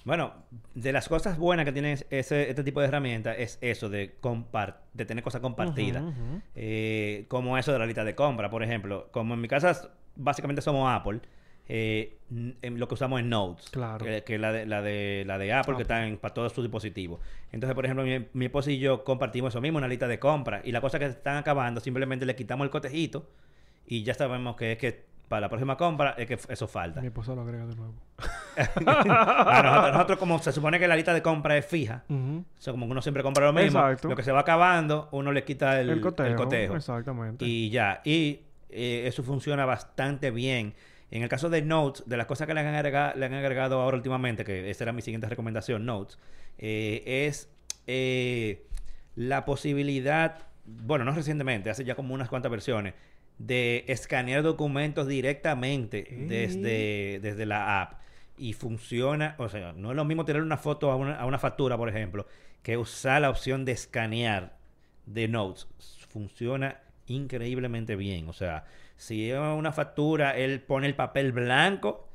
Bueno, 0.04 0.34
de 0.74 0.92
las 0.92 1.08
cosas 1.08 1.38
buenas 1.38 1.66
que 1.66 1.72
tiene 1.72 1.94
ese, 1.94 2.50
este 2.50 2.64
tipo 2.64 2.82
de 2.82 2.88
herramientas 2.88 3.36
es 3.38 3.58
eso 3.62 3.90
de 3.90 4.16
de 4.94 5.06
tener 5.06 5.24
cosas 5.24 5.42
compartidas. 5.42 6.04
Eh, 6.56 7.26
como 7.28 7.58
eso 7.58 7.72
de 7.72 7.80
la 7.80 7.86
lista 7.86 8.04
de 8.04 8.16
compra, 8.16 8.50
por 8.50 8.64
ejemplo. 8.64 9.10
Como 9.12 9.34
en 9.34 9.42
mi 9.42 9.48
casa 9.48 9.90
básicamente 10.16 10.62
somos 10.62 10.90
Apple, 10.90 11.20
eh, 11.68 12.18
en 12.30 12.80
lo 12.80 12.88
que 12.88 12.94
usamos 12.94 13.20
es 13.20 13.26
Notes. 13.26 13.70
Claro. 13.70 14.06
Que, 14.06 14.24
que 14.24 14.36
es 14.36 14.42
la 14.42 14.52
de, 14.52 14.66
la 14.66 14.82
de, 14.82 15.24
la 15.26 15.38
de 15.38 15.54
Apple, 15.54 15.76
que 15.76 15.82
está 15.84 16.06
en, 16.06 16.18
para 16.18 16.34
todos 16.34 16.54
sus 16.54 16.64
dispositivos. 16.64 17.20
Entonces, 17.52 17.76
por 17.76 17.86
ejemplo, 17.86 18.06
mi, 18.06 18.26
mi 18.34 18.46
esposa 18.46 18.72
y 18.72 18.80
yo 18.80 19.04
compartimos 19.04 19.54
eso 19.54 19.62
mismo, 19.62 19.78
una 19.78 19.88
lista 19.88 20.08
de 20.08 20.20
compra. 20.20 20.62
Y 20.64 20.72
las 20.72 20.82
cosas 20.82 21.00
que 21.00 21.08
están 21.08 21.38
acabando, 21.38 21.82
simplemente 21.82 22.26
le 22.26 22.36
quitamos 22.36 22.66
el 22.66 22.72
cotejito 22.72 23.28
y 23.88 24.04
ya 24.04 24.14
sabemos 24.14 24.56
que 24.56 24.74
es 24.74 24.78
que 24.78 25.06
para 25.28 25.42
la 25.42 25.50
próxima 25.50 25.78
compra 25.78 26.16
es 26.18 26.28
que 26.28 26.38
eso 26.50 26.68
falta. 26.68 27.02
Mi 27.02 27.08
esposa 27.08 27.36
lo 27.36 27.42
agrega 27.42 27.66
de 27.66 27.76
nuevo. 27.76 27.94
Ah, 28.58 29.62
nosotros, 29.64 29.92
nosotros 29.94 30.20
como 30.20 30.40
se 30.40 30.52
supone 30.52 30.80
que 30.80 30.88
la 30.88 30.96
lista 30.96 31.14
de 31.14 31.22
compra 31.22 31.58
es 31.58 31.66
fija, 31.66 32.04
o 32.10 32.44
sea, 32.58 32.72
como 32.74 32.86
que 32.86 32.92
uno 32.92 33.02
siempre 33.02 33.24
compra 33.24 33.46
lo 33.46 33.54
mismo, 33.54 33.80
Exacto. 33.80 34.10
lo 34.10 34.16
que 34.16 34.24
se 34.24 34.32
va 34.32 34.42
acabando, 34.42 35.10
uno 35.12 35.32
le 35.32 35.44
quita 35.44 35.80
el, 35.80 35.90
El, 35.90 36.02
cotejo. 36.02 36.30
el 36.30 36.36
cotejo. 36.36 36.76
Exactamente. 36.76 37.46
Y 37.46 37.70
ya, 37.70 38.02
y 38.04 38.42
eh, 38.70 39.04
eso 39.08 39.24
funciona 39.24 39.66
bastante 39.66 40.32
bien. 40.32 40.74
En 41.12 41.24
el 41.24 41.30
caso 41.30 41.50
de 41.50 41.62
Notes, 41.62 42.04
de 42.08 42.18
las 42.18 42.26
cosas 42.26 42.48
que 42.48 42.54
le 42.54 42.62
han, 42.62 42.68
agregado, 42.74 43.18
le 43.18 43.26
han 43.26 43.34
agregado 43.34 43.80
ahora 43.82 43.96
últimamente, 43.98 44.44
que 44.44 44.70
esa 44.70 44.84
era 44.84 44.92
mi 44.92 45.02
siguiente 45.02 45.28
recomendación, 45.30 45.86
Notes, 45.86 46.18
eh, 46.58 47.04
es 47.28 47.50
eh, 47.88 48.66
la 49.16 49.46
posibilidad, 49.46 50.40
bueno, 50.66 51.06
no 51.06 51.12
recientemente, 51.14 51.70
hace 51.70 51.86
ya 51.86 51.96
como 51.96 52.14
unas 52.14 52.28
cuantas 52.28 52.52
versiones, 52.52 52.94
de 53.38 53.84
escanear 53.88 54.44
documentos 54.44 55.08
directamente 55.08 56.08
desde, 56.28 57.20
desde 57.22 57.46
la 57.46 57.82
app. 57.82 57.94
Y 58.38 58.54
funciona, 58.54 59.36
o 59.38 59.48
sea, 59.48 59.74
no 59.74 59.92
es 59.92 59.96
lo 59.96 60.06
mismo 60.06 60.26
tirar 60.26 60.42
una 60.42 60.58
foto 60.58 60.92
a 60.92 60.96
una, 60.96 61.16
a 61.16 61.26
una 61.26 61.40
factura, 61.40 61.78
por 61.78 61.90
ejemplo, 61.90 62.28
que 62.62 62.78
usar 62.78 63.22
la 63.22 63.30
opción 63.30 63.64
de 63.64 63.72
escanear 63.72 64.58
de 65.06 65.28
Notes. 65.28 65.68
Funciona 66.10 66.80
increíblemente 67.08 67.96
bien. 67.96 68.28
O 68.30 68.34
sea, 68.34 68.66
si 68.98 69.32
es 69.32 69.40
una 69.40 69.72
factura, 69.72 70.36
él 70.36 70.62
pone 70.62 70.88
el 70.88 70.96
papel 70.96 71.32
blanco, 71.32 72.08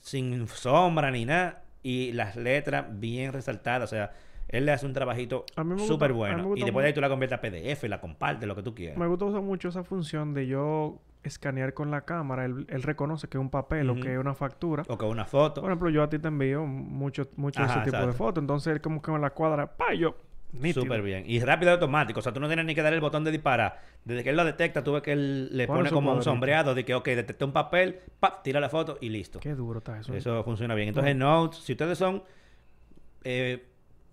sin 0.00 0.48
sombra 0.48 1.10
ni 1.10 1.24
nada, 1.24 1.62
y 1.82 2.12
las 2.12 2.36
letras 2.36 2.86
bien 2.90 3.32
resaltadas. 3.32 3.84
O 3.84 3.94
sea, 3.94 4.12
él 4.48 4.66
le 4.66 4.72
hace 4.72 4.86
un 4.86 4.92
trabajito 4.92 5.44
súper 5.86 6.12
bueno. 6.12 6.56
Y 6.56 6.62
después 6.62 6.82
de 6.82 6.88
ahí 6.88 6.94
tú 6.94 7.00
la 7.00 7.08
conviertes 7.08 7.38
a 7.38 7.40
PDF, 7.40 7.84
la 7.84 8.00
compartes, 8.00 8.48
lo 8.48 8.56
que 8.56 8.62
tú 8.62 8.74
quieras. 8.74 8.98
Me 8.98 9.06
gusta 9.06 9.26
usar 9.26 9.42
mucho 9.42 9.68
esa 9.68 9.84
función 9.84 10.34
de 10.34 10.46
yo 10.46 11.00
escanear 11.22 11.74
con 11.74 11.90
la 11.90 12.02
cámara. 12.02 12.44
Él, 12.44 12.66
él 12.68 12.82
reconoce 12.82 13.28
que 13.28 13.38
es 13.38 13.40
un 13.40 13.50
papel 13.50 13.90
o 13.90 13.94
que 13.94 14.12
es 14.14 14.18
una 14.18 14.34
factura. 14.34 14.84
O 14.88 14.96
con 14.96 15.08
una 15.08 15.24
foto. 15.24 15.60
Por 15.60 15.70
ejemplo, 15.70 15.90
yo 15.90 16.02
a 16.02 16.08
ti 16.08 16.18
te 16.18 16.28
envío 16.28 16.64
mucho, 16.64 17.28
mucho 17.36 17.60
de 17.60 17.66
Ajá, 17.66 17.82
ese 17.82 17.90
tipo 17.90 18.06
de 18.06 18.12
fotos. 18.12 18.42
Entonces 18.42 18.72
él 18.72 18.80
como 18.80 19.02
que 19.02 19.10
me 19.10 19.18
la 19.18 19.30
cuadra. 19.30 19.76
¡Pa! 19.76 19.94
Yo... 19.94 20.16
Nítido. 20.52 20.82
Súper 20.82 21.02
bien. 21.02 21.24
Y 21.26 21.40
rápido 21.40 21.72
y 21.72 21.74
automático. 21.74 22.20
O 22.20 22.22
sea, 22.22 22.32
tú 22.32 22.40
no 22.40 22.46
tienes 22.46 22.64
ni 22.64 22.74
que 22.74 22.82
dar 22.82 22.94
el 22.94 23.00
botón 23.00 23.22
de 23.22 23.30
disparar. 23.30 23.80
Desde 24.04 24.24
que 24.24 24.30
él 24.30 24.36
lo 24.36 24.44
detecta, 24.44 24.82
tú 24.82 24.92
ves 24.92 25.02
que 25.02 25.12
él 25.12 25.54
le 25.54 25.66
Pone 25.66 25.90
como 25.90 26.12
un 26.12 26.22
sombreado 26.22 26.74
de 26.74 26.84
que, 26.84 26.94
ok, 26.94 27.04
detecté 27.04 27.44
un 27.44 27.52
papel, 27.52 28.00
¡pap! 28.18 28.42
tira 28.42 28.58
la 28.58 28.70
foto 28.70 28.96
y 29.00 29.10
listo. 29.10 29.40
Qué 29.40 29.54
duro 29.54 29.78
está 29.78 29.98
eso. 29.98 30.14
Eso 30.14 30.42
funciona 30.44 30.74
bien. 30.74 30.88
Entonces, 30.88 31.14
Notes, 31.14 31.58
si 31.58 31.72
ustedes 31.72 31.98
son, 31.98 32.22
eh, 33.24 33.66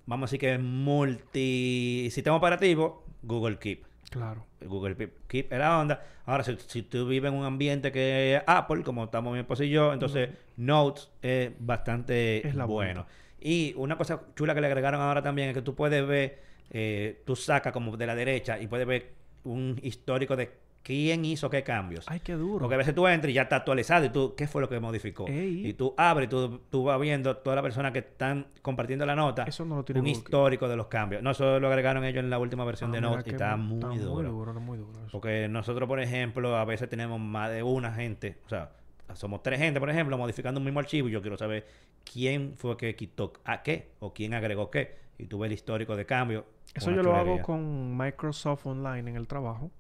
vamos 0.06 0.24
a 0.24 0.28
decir 0.28 0.40
que 0.40 0.58
multisistema 0.58 2.36
operativo, 2.36 3.06
Google 3.24 3.58
Keep. 3.58 3.85
Claro. 4.10 4.46
Google 4.62 4.96
Keep, 5.28 5.52
es 5.52 5.60
la 5.60 5.80
onda. 5.80 6.04
Ahora, 6.26 6.44
si, 6.44 6.58
si 6.68 6.84
tú 6.84 7.08
vives 7.08 7.32
en 7.32 7.38
un 7.38 7.46
ambiente 7.46 7.92
que 7.92 8.36
es 8.36 8.44
Apple, 8.48 8.84
como 8.84 9.06
estamos 9.06 9.34
mi 9.34 9.40
esposo 9.40 9.64
y 9.64 9.70
yo, 9.70 9.94
entonces 9.94 10.30
Notes 10.58 11.10
es 11.22 11.52
bastante 11.60 12.48
Es 12.48 12.56
la 12.56 12.66
bueno. 12.66 13.06
Y 13.40 13.74
una 13.78 13.98
cosa 13.98 14.22
chula 14.36 14.56
que 14.56 14.62
le 14.62 14.68
agregaron 14.68 15.02
ahora 15.02 15.22
también 15.22 15.50
es 15.50 15.54
que 15.54 15.62
tú 15.62 15.76
puedes 15.76 16.06
ver, 16.08 16.42
eh, 16.72 17.22
tú 17.26 17.36
sacas 17.36 17.74
como 17.74 17.96
de 17.96 18.08
la 18.08 18.16
derecha 18.16 18.60
y 18.60 18.68
puedes 18.68 18.88
ver 18.88 19.14
un 19.44 19.80
histórico 19.84 20.36
de 20.36 20.52
quién 20.86 21.26
hizo 21.26 21.50
qué 21.50 21.64
cambios. 21.64 22.06
Ay, 22.08 22.20
qué 22.20 22.34
duro. 22.34 22.60
Porque 22.60 22.76
a 22.76 22.78
veces 22.78 22.94
tú 22.94 23.08
entras 23.08 23.32
y 23.32 23.34
ya 23.34 23.42
está 23.42 23.56
actualizado 23.56 24.06
y 24.06 24.10
tú, 24.10 24.36
¿qué 24.38 24.46
fue 24.48 24.62
lo 24.62 24.70
que 24.70 24.80
modificó? 24.80 25.26
Ey. 25.28 25.66
Y 25.68 25.74
tú 25.74 25.96
abres 25.98 26.28
y 26.28 26.30
tú, 26.30 26.62
tú 26.70 26.84
vas 26.84 27.02
viendo 27.02 27.36
todas 27.38 27.56
las 27.56 27.64
personas 27.64 27.92
que 27.92 28.00
están 28.00 28.46
compartiendo 28.62 29.04
la 29.04 29.16
nota. 29.16 29.44
Eso 29.46 29.66
no 29.66 29.78
lo 29.78 29.84
tiene 29.84 30.00
Un 30.02 30.06
Google 30.06 30.20
histórico 30.20 30.70
de 30.70 30.76
los 30.76 30.86
cambios. 30.86 31.24
No, 31.24 31.32
eso 31.32 31.60
lo 31.60 31.68
agregaron 31.70 32.04
ellos 32.06 32.24
en 32.24 32.30
la 32.30 32.38
última 32.38 32.64
versión 32.66 32.92
Ah, 32.92 32.94
de 32.94 33.02
Notes 33.02 33.26
y 33.28 33.30
está 33.32 33.56
mu- 33.58 33.78
muy 33.78 33.96
está 33.96 34.06
duro. 34.06 34.32
Muy 34.32 34.40
duro, 34.46 34.60
muy 34.62 34.78
duro 34.78 34.92
eso. 35.00 35.10
Porque 35.12 35.48
nosotros, 35.50 35.88
por 35.90 36.00
ejemplo, 36.00 36.56
a 36.56 36.66
veces 36.66 36.88
tenemos 36.88 37.20
más 37.20 37.50
de 37.50 37.64
una 37.64 37.92
gente, 37.92 38.38
o 38.46 38.50
sea, 38.50 38.70
somos 39.16 39.42
tres 39.42 39.58
gente, 39.60 39.80
por 39.80 39.90
ejemplo, 39.90 40.16
modificando 40.20 40.60
un 40.60 40.66
mismo 40.66 40.80
archivo 40.80 41.10
y 41.10 41.12
yo 41.12 41.22
quiero 41.22 41.36
saber 41.38 41.66
quién 42.12 42.54
fue 42.58 42.78
que 42.78 42.96
quitó 42.96 43.34
a 43.44 43.64
qué 43.64 43.90
o 44.00 44.14
quién 44.14 44.36
agregó 44.36 44.70
qué. 44.70 44.98
Y 45.18 45.26
tú 45.26 45.40
ves 45.40 45.48
el 45.48 45.54
histórico 45.54 45.96
de 45.96 46.06
cambio. 46.06 46.46
Eso 46.76 46.92
yo 46.92 47.02
lo 47.02 47.16
hago 47.16 47.42
con 47.42 47.98
Microsoft 47.98 48.66
Online 48.68 49.10
en 49.10 49.16
el 49.16 49.28
trabajo, 49.28 49.72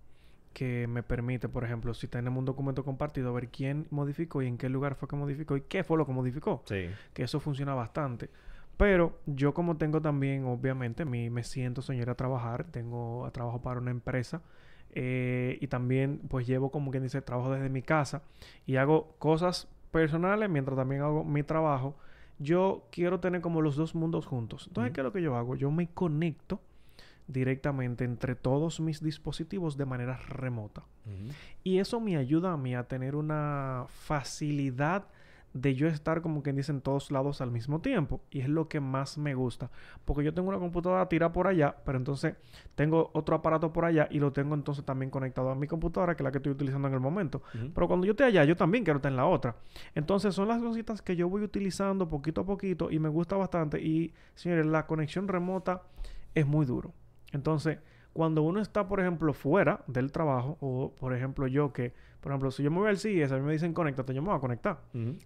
que 0.56 0.88
me 0.88 1.03
permite, 1.03 1.49
por 1.49 1.66
ejemplo, 1.66 1.93
si 1.93 2.08
tenemos 2.08 2.39
un 2.39 2.45
documento 2.45 2.86
compartido, 2.86 3.34
ver 3.34 3.49
quién 3.49 3.88
modificó 3.91 4.41
y 4.41 4.47
en 4.47 4.58
qué 4.58 4.70
lugar 4.70 4.95
fue 4.95 5.10
que 5.10 5.18
modificó 5.18 5.58
y 5.58 5.62
qué 5.62 5.84
fue 5.84 5.97
lo 5.97 6.06
que 6.06 6.14
modificó. 6.14 6.64
Sí. 6.66 6.88
Que 7.14 7.24
eso 7.24 7.41
funciona 7.41 7.76
bastante. 7.76 8.30
Pero 8.78 9.20
yo 9.26 9.53
como 9.53 9.76
tengo 9.76 10.01
también, 10.01 10.45
obviamente, 10.45 11.03
mi, 11.03 11.30
me 11.30 11.43
siento 11.43 11.82
señor 11.82 12.10
a 12.10 12.16
trabajar, 12.16 12.64
tengo 12.64 13.26
a 13.26 13.32
trabajo 13.32 13.62
para 13.62 13.82
una 13.82 13.91
empresa 13.91 14.43
eh, 14.91 15.58
y 15.60 15.68
también 15.68 16.22
pues 16.30 16.47
llevo 16.47 16.72
como 16.72 16.89
quien 16.89 17.03
dice 17.03 17.22
trabajo 17.22 17.51
desde 17.51 17.68
mi 17.68 17.82
casa 17.82 18.22
y 18.66 18.78
hago 18.78 19.14
cosas 19.20 19.68
personales 19.91 20.49
mientras 20.49 20.78
también 20.78 21.01
hago 21.01 21.26
mi 21.26 21.43
trabajo. 21.43 21.97
Yo 22.39 22.88
quiero 22.91 23.20
tener 23.20 23.41
como 23.41 23.62
los 23.62 23.76
dos 23.76 23.93
mundos 23.93 24.26
juntos. 24.26 24.68
Entonces. 24.68 24.93
¿qué 24.93 25.01
es 25.01 25.06
lo 25.06 25.12
que 25.12 25.22
yo 25.22 25.36
hago? 25.36 25.58
Yo 25.58 25.70
me 25.70 25.88
conecto 25.88 26.62
directamente 27.28 28.03
entre 28.03 28.36
todos 28.36 28.80
mis 28.80 29.01
dispositivos 29.01 29.78
de 29.78 29.86
manera 29.86 30.17
remota. 30.17 30.84
Y 31.63 31.80
eso 31.80 31.99
me 31.99 32.17
ayuda 32.17 32.53
a 32.53 32.57
mí 32.57 32.76
a 32.76 32.88
tener 32.88 33.15
una 33.15 33.86
facilidad 33.88 35.05
de 35.55 35.73
yo 35.73 35.88
estar 35.88 36.21
como 36.21 36.43
quien 36.43 36.57
dice 36.57 36.73
en 36.73 36.82
todos 36.82 37.11
lados 37.11 37.39
al 37.39 37.49
mismo 37.49 37.80
tiempo. 37.80 38.21
Y 38.30 38.41
es 38.41 38.49
lo 38.49 38.67
que 38.67 38.82
más 38.82 39.17
me 39.17 39.36
gusta. 39.36 39.71
Porque 40.03 40.23
yo 40.23 40.34
tengo 40.34 40.49
una 40.49 40.59
computadora 40.59 41.07
tirada 41.07 41.32
por 41.32 41.47
allá, 41.47 41.78
pero 41.86 41.97
entonces 41.97 42.36
tengo 42.76 43.09
otro 43.13 43.36
aparato 43.36 43.71
por 43.71 43.86
allá 43.86 44.09
y 44.11 44.19
lo 44.19 44.34
tengo 44.34 44.53
entonces 44.53 44.84
también 44.84 45.09
conectado 45.09 45.49
a 45.49 45.55
mi 45.55 45.65
computadora, 45.65 46.15
que 46.15 46.23
es 46.23 46.26
la 46.26 46.32
que 46.32 46.39
estoy 46.39 46.51
utilizando 46.51 46.89
en 46.89 46.93
el 46.93 46.99
momento. 46.99 47.41
Pero 47.73 47.88
cuando 47.88 48.05
yo 48.05 48.11
esté 48.11 48.26
allá, 48.26 48.43
yo 48.43 48.57
también 48.57 48.84
quiero 48.84 48.97
estar 48.97 49.09
en 49.09 49.15
la 49.15 49.28
otra. 49.28 49.55
Entonces 49.95 50.36
son 50.36 50.49
las 50.49 50.61
cositas 50.61 51.01
que 51.01 51.15
yo 51.15 51.30
voy 51.30 51.43
utilizando 51.43 52.09
poquito 52.09 52.41
a 52.41 52.45
poquito 52.45 52.91
y 52.91 52.99
me 52.99 53.07
gusta 53.07 53.38
bastante. 53.38 53.82
Y 53.82 54.13
señores, 54.36 54.65
la 54.65 54.86
conexión 54.86 55.30
remota 55.30 55.84
es 56.34 56.45
muy 56.45 56.65
duro. 56.65 56.93
Entonces, 57.36 57.77
cuando 58.13 58.41
uno 58.41 58.61
está, 58.61 58.88
por 58.88 58.99
ejemplo, 58.99 59.33
fuera 59.33 59.83
del 59.88 60.11
trabajo, 60.11 60.57
o 60.61 60.93
por 60.95 61.13
ejemplo 61.13 61.47
yo 61.47 61.71
que, 61.73 61.93
por 62.21 62.31
ejemplo, 62.31 62.49
si 62.49 62.63
yo 62.63 62.71
me 62.71 62.77
voy 62.79 62.89
al 62.89 62.97
CIS, 62.97 63.31
a 63.31 63.36
mí 63.38 63.41
me 63.43 63.51
dicen 63.53 63.73
conéctate, 63.73 64.13
yo 64.13 64.21
me 64.21 64.29
voy 64.29 64.38
a 64.38 64.39
conectar. 64.39 64.79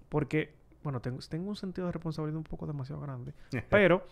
Porque, 0.10 0.56
bueno, 0.84 1.00
tengo, 1.00 1.20
tengo 1.30 1.50
un 1.50 1.56
sentido 1.56 1.88
de 1.88 1.94
responsabilidad 1.94 2.38
un 2.38 2.44
poco 2.44 2.66
demasiado 2.68 3.00
grande. 3.02 3.34
Pero, 3.70 4.04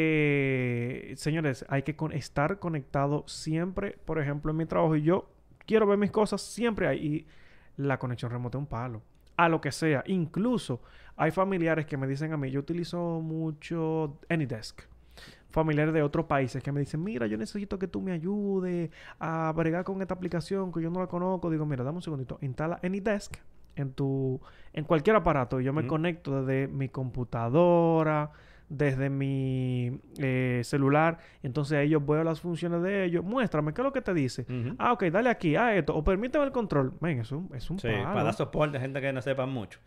eh, 0.00 1.14
señores, 1.16 1.64
hay 1.68 1.82
que 1.82 1.94
con- 1.96 2.12
estar 2.12 2.58
conectado 2.58 3.24
siempre, 3.26 3.98
por 4.04 4.18
ejemplo, 4.20 4.50
en 4.50 4.56
mi 4.56 4.66
trabajo. 4.66 4.96
Y 4.96 5.02
yo 5.02 5.28
quiero 5.66 5.86
ver 5.86 5.98
mis 5.98 6.10
cosas 6.10 6.40
siempre 6.42 6.86
ahí. 6.88 7.06
Y 7.06 7.26
la 7.82 7.98
conexión 7.98 8.30
remota 8.30 8.56
es 8.58 8.60
un 8.62 8.66
palo. 8.66 9.02
a 9.38 9.50
lo 9.50 9.60
que 9.60 9.70
sea. 9.70 10.02
Incluso 10.06 10.80
hay 11.16 11.30
familiares 11.30 11.84
que 11.84 11.98
me 11.98 12.06
dicen 12.06 12.32
a 12.32 12.38
mí, 12.38 12.50
yo 12.50 12.60
utilizo 12.60 13.20
mucho 13.20 14.18
AnyDesk. 14.30 14.80
Familiares 15.50 15.94
de 15.94 16.02
otros 16.02 16.26
países 16.26 16.62
que 16.62 16.70
me 16.72 16.80
dicen, 16.80 17.02
mira, 17.02 17.26
yo 17.26 17.38
necesito 17.38 17.78
que 17.78 17.88
tú 17.88 18.00
me 18.02 18.12
ayudes 18.12 18.90
a 19.18 19.52
bregar 19.56 19.84
con 19.84 20.02
esta 20.02 20.14
aplicación 20.14 20.72
que 20.72 20.82
yo 20.82 20.90
no 20.90 21.00
la 21.00 21.06
conozco. 21.06 21.50
Digo, 21.50 21.64
mira, 21.66 21.82
dame 21.84 21.96
un 21.96 22.02
segundito, 22.02 22.38
instala 22.42 22.78
AnyDesk 22.82 23.36
en 23.76 23.92
tu 23.92 24.40
en 24.72 24.84
cualquier 24.84 25.16
aparato 25.16 25.60
y 25.60 25.64
yo 25.64 25.72
me 25.74 25.86
conecto 25.86 26.42
desde 26.44 26.66
mi 26.72 26.88
computadora 26.88 28.30
desde 28.70 29.10
mi 29.10 30.00
eh, 30.18 30.62
celular 30.64 31.18
entonces 31.42 31.78
ahí 31.78 31.90
yo 31.90 32.00
veo 32.00 32.24
las 32.24 32.40
funciones 32.40 32.82
de 32.82 33.04
ellos 33.04 33.22
muéstrame 33.22 33.72
qué 33.74 33.82
es 33.82 33.84
lo 33.84 33.92
que 33.92 34.00
te 34.00 34.12
dice 34.14 34.46
ah 34.78 34.92
ok 34.94 35.04
dale 35.04 35.28
aquí 35.28 35.56
a 35.56 35.76
esto 35.76 35.94
o 35.94 36.02
permíteme 36.02 36.44
el 36.46 36.52
control 36.52 36.94
men 37.00 37.20
es 37.20 37.30
un, 37.32 37.48
es 37.54 37.70
un 37.70 37.78
Sí, 37.78 37.88
palo. 37.88 38.04
para 38.04 38.24
dar 38.24 38.34
soporte 38.34 38.78
a 38.78 38.80
gente 38.80 39.00
que 39.00 39.12
no 39.12 39.20
sepa 39.22 39.44
mucho. 39.46 39.78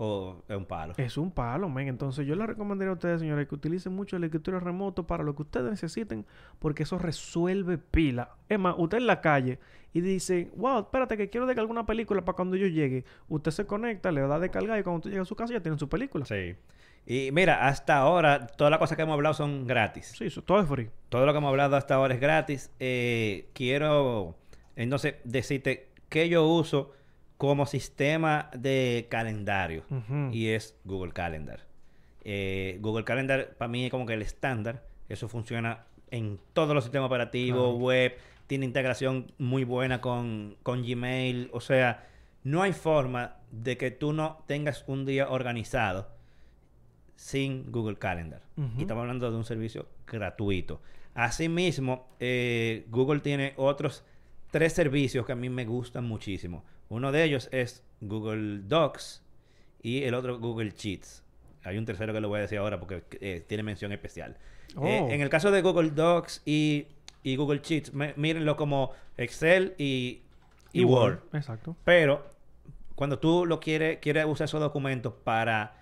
O 0.00 0.44
es 0.48 0.56
un 0.56 0.64
palo. 0.64 0.94
es 0.96 1.18
un 1.18 1.32
palo, 1.32 1.68
men. 1.68 1.88
Entonces 1.88 2.24
yo 2.24 2.36
les 2.36 2.46
recomendaría 2.46 2.90
a 2.90 2.94
ustedes, 2.94 3.18
señores, 3.18 3.48
que 3.48 3.56
utilicen 3.56 3.92
mucho 3.92 4.16
el 4.16 4.22
escritorio 4.22 4.60
remoto 4.60 5.08
para 5.08 5.24
lo 5.24 5.34
que 5.34 5.42
ustedes 5.42 5.68
necesiten, 5.68 6.24
porque 6.60 6.84
eso 6.84 6.98
resuelve 6.98 7.78
pila. 7.78 8.36
Es 8.48 8.60
más, 8.60 8.76
usted 8.78 8.98
en 8.98 9.08
la 9.08 9.20
calle 9.20 9.58
y 9.92 10.00
dice, 10.00 10.52
wow, 10.54 10.80
espérate 10.82 11.16
que 11.16 11.30
quiero 11.30 11.46
descargar 11.46 11.64
alguna 11.64 11.84
película 11.84 12.24
para 12.24 12.36
cuando 12.36 12.54
yo 12.54 12.68
llegue. 12.68 13.04
Usted 13.26 13.50
se 13.50 13.66
conecta, 13.66 14.12
le 14.12 14.20
da 14.20 14.36
a 14.36 14.38
descargar 14.38 14.78
y 14.78 14.84
cuando 14.84 14.98
usted 14.98 15.10
llega 15.10 15.22
a 15.22 15.26
su 15.26 15.34
casa 15.34 15.52
ya 15.52 15.60
tiene 15.60 15.76
su 15.78 15.88
película. 15.88 16.24
Sí, 16.24 16.34
Sí. 16.38 16.56
Y 17.10 17.32
mira, 17.32 17.66
hasta 17.66 17.96
ahora, 17.96 18.46
todas 18.46 18.70
las 18.70 18.78
cosas 18.78 18.94
que 18.94 19.02
hemos 19.02 19.14
hablado 19.14 19.34
son 19.34 19.66
gratis. 19.66 20.20
eso, 20.20 20.42
todo 20.42 20.60
es 20.60 20.68
free. 20.68 20.90
Todo 21.08 21.26
lo 21.26 21.32
que 21.32 21.38
hemos 21.38 21.48
hablado 21.48 21.74
hasta 21.74 21.94
ahora 21.94 22.14
es 22.14 22.20
gratis. 22.20 22.70
Eh, 22.78 23.48
quiero, 23.54 24.36
entonces, 24.76 25.14
decirte 25.24 25.88
que 26.08 26.28
yo 26.28 26.46
uso 26.46 26.92
como 27.38 27.66
sistema 27.66 28.50
de 28.52 29.06
calendario. 29.08 29.84
Y 30.32 30.48
es 30.48 30.76
Google 30.84 31.12
Calendar. 31.12 31.60
Eh, 32.24 32.78
Google 32.80 33.04
Calendar 33.04 33.54
para 33.56 33.68
mí 33.68 33.86
es 33.86 33.90
como 33.90 34.04
que 34.04 34.14
el 34.14 34.22
estándar. 34.22 34.84
Eso 35.08 35.28
funciona 35.28 35.86
en 36.10 36.38
todos 36.52 36.74
los 36.74 36.84
sistemas 36.84 37.06
operativos, 37.06 37.78
web. 37.78 38.16
Tiene 38.48 38.66
integración 38.66 39.32
muy 39.38 39.64
buena 39.64 40.00
con, 40.00 40.56
con 40.64 40.82
Gmail. 40.82 41.48
O 41.52 41.60
sea, 41.60 42.08
no 42.42 42.62
hay 42.62 42.72
forma 42.72 43.36
de 43.52 43.76
que 43.76 43.92
tú 43.92 44.12
no 44.12 44.42
tengas 44.46 44.84
un 44.88 45.06
día 45.06 45.30
organizado 45.30 46.08
sin 47.14 47.70
Google 47.70 47.96
Calendar. 47.96 48.42
Y 48.76 48.82
estamos 48.82 49.02
hablando 49.02 49.30
de 49.30 49.36
un 49.36 49.44
servicio 49.44 49.86
gratuito. 50.06 50.80
Asimismo, 51.14 52.08
eh, 52.18 52.84
Google 52.90 53.20
tiene 53.20 53.54
otros 53.56 54.04
tres 54.50 54.72
servicios 54.72 55.24
que 55.24 55.32
a 55.32 55.36
mí 55.36 55.48
me 55.48 55.64
gustan 55.64 56.04
muchísimo. 56.04 56.64
Uno 56.88 57.12
de 57.12 57.24
ellos 57.24 57.48
es 57.52 57.84
Google 58.00 58.60
Docs 58.64 59.22
y 59.82 60.04
el 60.04 60.14
otro 60.14 60.38
Google 60.38 60.70
Sheets. 60.76 61.22
Hay 61.64 61.76
un 61.76 61.84
tercero 61.84 62.12
que 62.12 62.20
lo 62.20 62.28
voy 62.28 62.38
a 62.38 62.42
decir 62.42 62.58
ahora 62.58 62.78
porque 62.80 63.02
eh, 63.20 63.44
tiene 63.46 63.62
mención 63.62 63.92
especial. 63.92 64.36
Eh, 64.82 65.00
Oh. 65.02 65.08
en 65.10 65.20
el 65.20 65.28
caso 65.30 65.50
de 65.50 65.62
Google 65.62 65.90
Docs 65.90 66.42
y, 66.44 66.86
y 67.22 67.36
Google 67.36 67.60
Sheets, 67.62 67.92
me- 67.94 68.14
mírenlo 68.16 68.56
como 68.56 68.92
Excel 69.16 69.74
y, 69.78 70.22
y 70.72 70.84
Word. 70.84 71.20
Exacto. 71.32 71.76
Pero 71.84 72.24
cuando 72.94 73.18
tú 73.18 73.46
lo 73.46 73.60
quieres, 73.60 73.98
quieres 73.98 74.26
usar 74.26 74.44
esos 74.46 74.60
documentos 74.60 75.12
para 75.24 75.74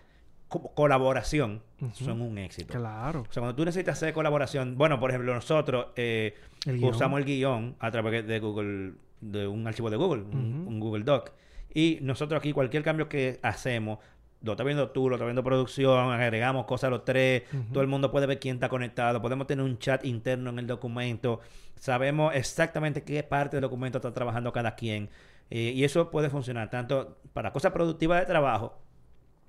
co- 0.48 0.72
colaboración, 0.74 1.62
son 1.94 2.20
un 2.22 2.38
éxito. 2.38 2.72
Claro. 2.74 3.20
O 3.28 3.32
sea, 3.32 3.40
cuando 3.42 3.54
tú 3.56 3.64
necesitas 3.64 3.96
hacer 3.98 4.14
colaboración, 4.14 4.76
bueno, 4.78 4.98
por 5.00 5.10
ejemplo, 5.10 5.34
nosotros 5.34 5.88
eh, 5.96 6.34
El 6.66 6.82
usamos 6.84 7.18
el 7.20 7.24
guion 7.26 7.76
a 7.80 7.90
través 7.90 8.26
de 8.26 8.38
Google, 8.40 8.92
de 9.20 9.46
un 9.46 9.66
archivo 9.66 9.90
de 9.90 9.96
Google, 9.96 10.22
un, 10.22 10.80
Google 10.80 11.04
Doc. 11.04 11.32
Y 11.72 11.98
nosotros 12.02 12.38
aquí, 12.38 12.52
cualquier 12.52 12.82
cambio 12.82 13.08
que 13.08 13.38
hacemos, 13.42 13.98
lo 14.42 14.52
está 14.52 14.64
viendo 14.64 14.90
tú, 14.90 15.08
lo 15.08 15.16
está 15.16 15.24
viendo 15.24 15.42
producción, 15.42 16.12
agregamos 16.12 16.66
cosas 16.66 16.88
a 16.88 16.90
los 16.90 17.04
tres, 17.04 17.42
todo 17.72 17.82
el 17.82 17.88
mundo 17.88 18.10
puede 18.10 18.26
ver 18.26 18.38
quién 18.38 18.56
está 18.56 18.68
conectado, 18.68 19.20
podemos 19.20 19.46
tener 19.46 19.64
un 19.64 19.78
chat 19.78 20.04
interno 20.04 20.50
en 20.50 20.58
el 20.58 20.66
documento, 20.66 21.40
sabemos 21.76 22.34
exactamente 22.34 23.02
qué 23.02 23.22
parte 23.22 23.56
del 23.56 23.62
documento 23.62 23.98
está 23.98 24.12
trabajando 24.12 24.52
cada 24.52 24.74
quien. 24.74 25.10
Eh, 25.50 25.72
y 25.74 25.84
eso 25.84 26.10
puede 26.10 26.28
funcionar 26.28 26.70
tanto 26.70 27.18
para 27.32 27.52
cosas 27.52 27.72
productivas 27.72 28.20
de 28.20 28.26
trabajo 28.26 28.85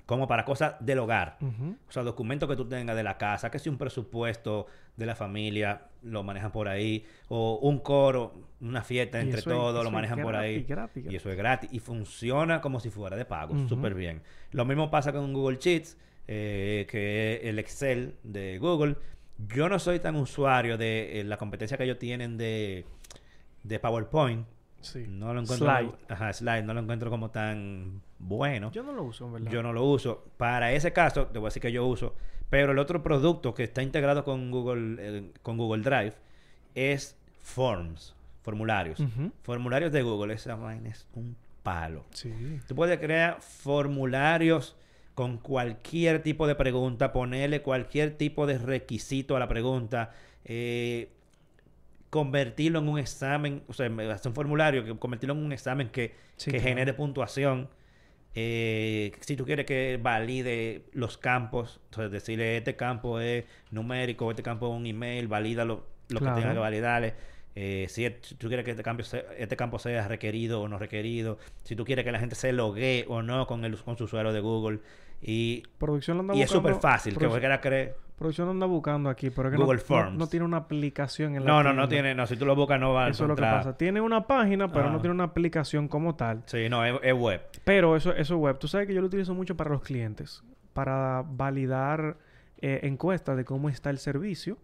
como 0.08 0.28
para 0.28 0.44
cosas 0.46 0.76
del 0.80 0.98
hogar. 1.00 1.38
O 1.88 1.92
sea, 1.92 2.02
documentos 2.02 2.50
que 2.50 2.56
tú 2.56 2.66
tengas 2.66 2.96
de 2.96 3.04
la 3.04 3.18
casa, 3.20 3.52
que 3.52 3.60
si 3.60 3.70
un 3.70 3.78
presupuesto 3.78 4.66
de 4.96 5.06
la 5.06 5.16
familia, 5.16 5.82
lo 6.02 6.24
manejan 6.24 6.52
por 6.52 6.68
ahí. 6.70 7.06
O 7.28 7.60
un 7.62 7.78
coro, 7.80 8.34
una 8.62 8.82
fiesta 8.82 9.20
entre 9.20 9.40
es- 9.40 9.44
todos, 9.46 9.84
lo 9.84 9.92
manejan 9.92 10.22
por 10.22 10.36
ahí. 10.36 10.64
gratis, 10.64 11.04
gratis, 11.04 11.12
Y 11.12 11.16
eso 11.18 11.30
es 11.30 11.38
gratis. 11.38 11.70
Y 11.74 11.80
funciona 11.80 12.62
como 12.62 12.80
si 12.80 12.90
fuera 12.90 13.16
de 13.16 13.26
pago. 13.26 13.54
Ujú. 13.54 13.68
Súper 13.68 13.94
bien. 13.94 14.22
Lo 14.52 14.64
mismo 14.66 14.90
pasa 14.90 15.12
con 15.12 15.34
Google 15.34 15.58
Sheets, 15.60 15.98
eh, 16.28 16.88
que 16.90 17.36
es 17.36 17.44
el 17.44 17.60
Excel 17.60 18.16
de 18.24 18.58
Google. 18.60 18.96
Yo 19.54 19.68
no 19.70 19.78
soy 19.78 20.00
tan 20.00 20.16
usuario 20.16 20.78
de 20.78 21.20
eh, 21.20 21.24
la 21.26 21.38
competencia 21.38 21.78
que 21.78 21.84
ellos 21.84 22.00
tienen 22.00 22.38
de, 22.38 22.86
de 23.64 23.80
PowerPoint. 23.80 24.48
Sí. 24.88 25.06
No 25.08 25.34
lo 25.34 25.42
encuentro. 25.42 25.68
Slide. 25.68 25.92
Ajá, 26.10 26.34
Slide. 26.34 26.64
No 26.64 26.74
lo 26.74 26.82
encuentro 26.82 27.10
como 27.10 27.30
tan 27.30 28.02
bueno. 28.20 28.72
Yo 28.72 28.84
no 28.84 28.94
lo 28.94 29.04
uso, 29.04 29.26
en 29.28 29.34
verdad. 29.34 29.52
Yo 29.52 29.64
no 29.64 29.74
lo 29.74 29.84
uso. 29.84 30.26
Para 30.38 30.72
ese 30.72 30.94
caso, 30.94 31.28
te 31.28 31.40
voy 31.40 31.48
a 31.48 31.50
decir 31.50 31.62
que 31.62 31.72
yo 31.72 31.86
uso. 31.86 32.16
Pero 32.50 32.72
el 32.72 32.80
otro 32.80 33.04
producto 33.04 33.54
que 33.54 33.64
está 33.64 33.84
integrado 33.84 34.24
con 34.24 34.52
Google, 34.52 34.96
eh, 35.00 35.32
con 35.44 35.58
Google 35.58 35.84
Drive 35.84 36.14
es 36.76 37.18
Forms, 37.40 38.16
formularios. 38.42 39.02
Formularios 39.44 39.92
de 39.92 40.02
Google, 40.02 40.34
esa 40.34 40.56
vaina 40.56 40.90
es 40.90 41.08
un 41.14 41.36
palo. 41.64 42.06
Sí. 42.12 42.32
Tú 42.68 42.76
puedes 42.76 42.98
crear 43.00 43.42
formularios 43.42 44.78
con 45.16 45.38
cualquier 45.38 46.22
tipo 46.22 46.46
de 46.48 46.56
pregunta, 46.56 47.12
ponerle 47.12 47.62
cualquier 47.62 48.18
tipo 48.18 48.46
de 48.46 48.58
requisito 48.60 49.36
a 49.36 49.40
la 49.40 49.48
pregunta, 49.48 50.12
eh, 50.46 51.12
convertirlo 52.18 52.80
en 52.80 52.90
un 52.90 52.98
examen, 53.00 53.62
o 53.68 53.74
sea, 53.74 53.86
hacer 54.12 54.30
un 54.30 54.36
formulario, 54.36 54.84
que 54.84 54.98
convertirlo 54.98 55.34
en 55.36 55.44
un 55.46 55.52
examen 55.52 55.90
que, 55.90 56.14
Sí, 56.36 56.52
que 56.52 56.58
claro. 56.58 56.70
genere 56.70 56.94
puntuación. 56.94 57.70
Eh, 58.40 59.14
si 59.22 59.36
tú 59.36 59.46
quieres 59.46 59.66
que 59.66 60.00
valide 60.02 60.84
los 60.94 61.18
campos, 61.18 61.80
entonces 61.86 62.12
decirle 62.12 62.58
este 62.58 62.76
campo 62.76 63.20
es 63.20 63.46
numérico, 63.72 64.30
este 64.30 64.44
campo 64.44 64.68
es 64.72 64.76
un 64.80 64.86
email, 64.86 65.28
valida 65.28 65.66
lo, 65.66 65.86
lo 66.10 66.20
Claro. 66.20 66.36
que 66.36 66.42
tenga 66.42 66.54
que 66.54 66.60
validarle. 66.60 67.14
Eh, 67.56 67.88
si 67.90 68.08
tú 68.38 68.48
quieres 68.48 68.64
que 68.64 68.72
este, 68.72 68.84
cambio 68.84 69.04
sea- 69.04 69.24
este 69.38 69.56
campo 69.56 69.80
sea 69.80 70.08
requerido 70.08 70.62
o 70.62 70.68
no 70.68 70.78
requerido, 70.78 71.40
si 71.64 71.76
tú 71.76 71.84
quieres 71.86 72.06
que 72.06 72.12
la 72.12 72.20
gente 72.20 72.36
se 72.36 72.54
logue 72.54 73.06
o 73.08 73.24
no 73.24 73.48
con, 73.48 73.66
el, 73.66 73.76
con 73.78 73.98
su 73.98 74.04
usuario 74.04 74.32
de 74.32 74.40
Google. 74.42 74.80
Y, 75.22 75.64
Producción 75.80 76.18
lo 76.18 76.22
anda 76.22 76.36
y 76.36 76.42
es 76.44 76.50
buscando. 76.54 76.70
súper 76.76 76.82
fácil, 76.92 77.18
que 77.18 77.28
cualquiera 77.28 77.60
cree. 77.60 77.96
Producción 78.18 78.50
anda 78.50 78.66
buscando 78.66 79.10
aquí, 79.10 79.30
pero 79.30 79.50
es 79.50 79.56
que 79.56 79.62
Google 79.62 79.78
no, 79.78 79.82
no- 79.82 79.88
Forms. 79.88 80.18
No, 80.18 80.28
tiene 80.28 80.46
una 80.46 80.58
aplicación 80.58 81.36
en 81.36 81.46
la 81.46 81.52
No, 81.52 81.62
no, 81.64 81.70
no 81.74 81.88
tienda. 81.88 81.90
tiene, 81.90 82.16
no, 82.16 82.26
si 82.26 82.36
tú 82.36 82.46
lo 82.46 82.56
buscas 82.56 82.80
no 82.80 82.92
va 82.94 83.06
a 83.06 83.10
Eso 83.10 83.26
es 83.26 83.28
lo 83.30 83.36
que 83.36 83.42
pasa. 83.44 83.78
Tiene 83.78 84.02
una 84.02 84.26
página, 84.26 84.72
pero 84.72 84.90
no 84.90 84.98
Ah. 84.98 85.02
tiene 85.02 85.14
una 85.14 85.26
aplicación 85.26 85.88
como 85.88 86.16
tal. 86.16 86.42
Sí, 86.48 86.68
no, 86.68 86.84
es, 86.84 86.96
es 87.04 87.14
web. 87.14 87.42
Pero 87.64 87.96
eso, 87.96 88.12
eso 88.16 88.34
es 88.36 88.40
web. 88.40 88.58
Tú 88.58 88.68
sabes 88.68 88.88
que 88.88 88.94
yo 88.96 89.02
lo 89.02 89.08
utilizo 89.08 89.36
mucho 89.36 89.56
para 89.56 89.70
los 89.70 89.82
clientes. 89.84 90.44
Para 90.74 91.24
validar 91.28 92.18
eh, 92.60 92.80
encuestas 92.84 93.38
de 93.38 93.46
cómo 93.46 93.70
está 93.70 93.92
el 93.92 94.00
servicio. 94.00 94.58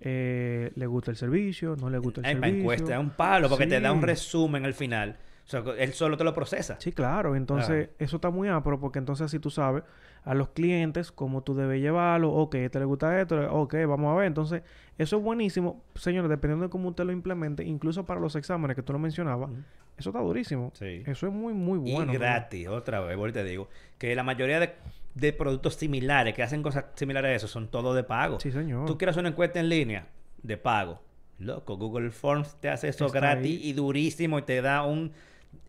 Eh, 0.00 0.70
¿Le 0.74 0.86
gusta 0.86 1.10
el 1.10 1.16
servicio? 1.16 1.76
¿No 1.76 1.88
le 1.88 1.96
gusta 1.98 2.20
el 2.20 2.26
Ay, 2.26 2.34
para 2.34 2.46
servicio? 2.48 2.60
encuesta 2.62 2.92
es 2.94 3.00
un 3.00 3.08
palo 3.10 3.48
porque 3.48 3.66
te 3.66 3.80
da 3.80 3.90
un 3.90 4.02
resumen 4.02 4.66
al 4.66 4.74
final. 4.74 5.16
O 5.44 5.48
sea, 5.48 5.62
él 5.78 5.92
solo 5.92 6.16
te 6.16 6.24
lo 6.24 6.32
procesa. 6.32 6.76
Sí, 6.78 6.92
claro. 6.92 7.34
Entonces, 7.36 7.90
eso 7.98 8.16
está 8.16 8.30
muy 8.30 8.48
apro 8.48 8.78
porque 8.80 8.98
entonces 8.98 9.24
así 9.26 9.38
tú 9.38 9.50
sabes 9.50 9.82
a 10.24 10.34
los 10.34 10.50
clientes 10.50 11.10
cómo 11.10 11.42
tú 11.42 11.54
debes 11.54 11.80
llevarlo. 11.80 12.32
Ok, 12.32 12.52
¿te 12.70 12.78
le 12.78 12.84
gusta 12.84 13.20
esto? 13.20 13.52
Ok, 13.52 13.74
vamos 13.88 14.12
a 14.12 14.18
ver. 14.18 14.26
Entonces, 14.26 14.62
eso 14.98 15.16
es 15.16 15.22
buenísimo. 15.22 15.82
Señores, 15.96 16.30
dependiendo 16.30 16.66
de 16.66 16.70
cómo 16.70 16.90
usted 16.90 17.04
lo 17.04 17.12
implemente, 17.12 17.64
incluso 17.64 18.06
para 18.06 18.20
los 18.20 18.36
exámenes 18.36 18.76
que 18.76 18.82
tú 18.82 18.92
lo 18.92 19.00
mencionabas, 19.00 19.50
eso 19.98 20.10
está 20.10 20.20
durísimo. 20.20 20.70
Sí. 20.74 21.02
Eso 21.06 21.26
es 21.26 21.32
muy, 21.32 21.52
muy 21.52 21.90
y 21.90 21.94
bueno. 21.94 22.12
gratis, 22.12 22.68
otra 22.68 23.00
vez, 23.00 23.16
vuelvo 23.16 23.30
y 23.30 23.42
te 23.42 23.44
digo. 23.44 23.68
Que 23.98 24.14
la 24.14 24.22
mayoría 24.22 24.60
de, 24.60 24.74
de 25.14 25.32
productos 25.32 25.74
similares 25.74 26.34
que 26.34 26.42
hacen 26.44 26.62
cosas 26.62 26.84
similares 26.94 27.30
a 27.30 27.34
eso 27.34 27.48
son 27.48 27.68
todos 27.68 27.96
de 27.96 28.04
pago. 28.04 28.38
Sí, 28.40 28.52
señor. 28.52 28.86
Tú 28.86 28.96
quieres 28.96 29.16
una 29.16 29.28
encuesta 29.30 29.58
en 29.58 29.68
línea 29.68 30.06
de 30.42 30.56
pago. 30.56 31.02
Loco, 31.38 31.76
Google 31.76 32.12
Forms 32.12 32.54
te 32.60 32.68
hace 32.68 32.88
eso 32.88 33.06
Está 33.06 33.18
gratis 33.18 33.60
ahí. 33.60 33.68
y 33.70 33.72
durísimo 33.72 34.38
y 34.38 34.42
te 34.42 34.62
da 34.62 34.84
un 34.84 35.10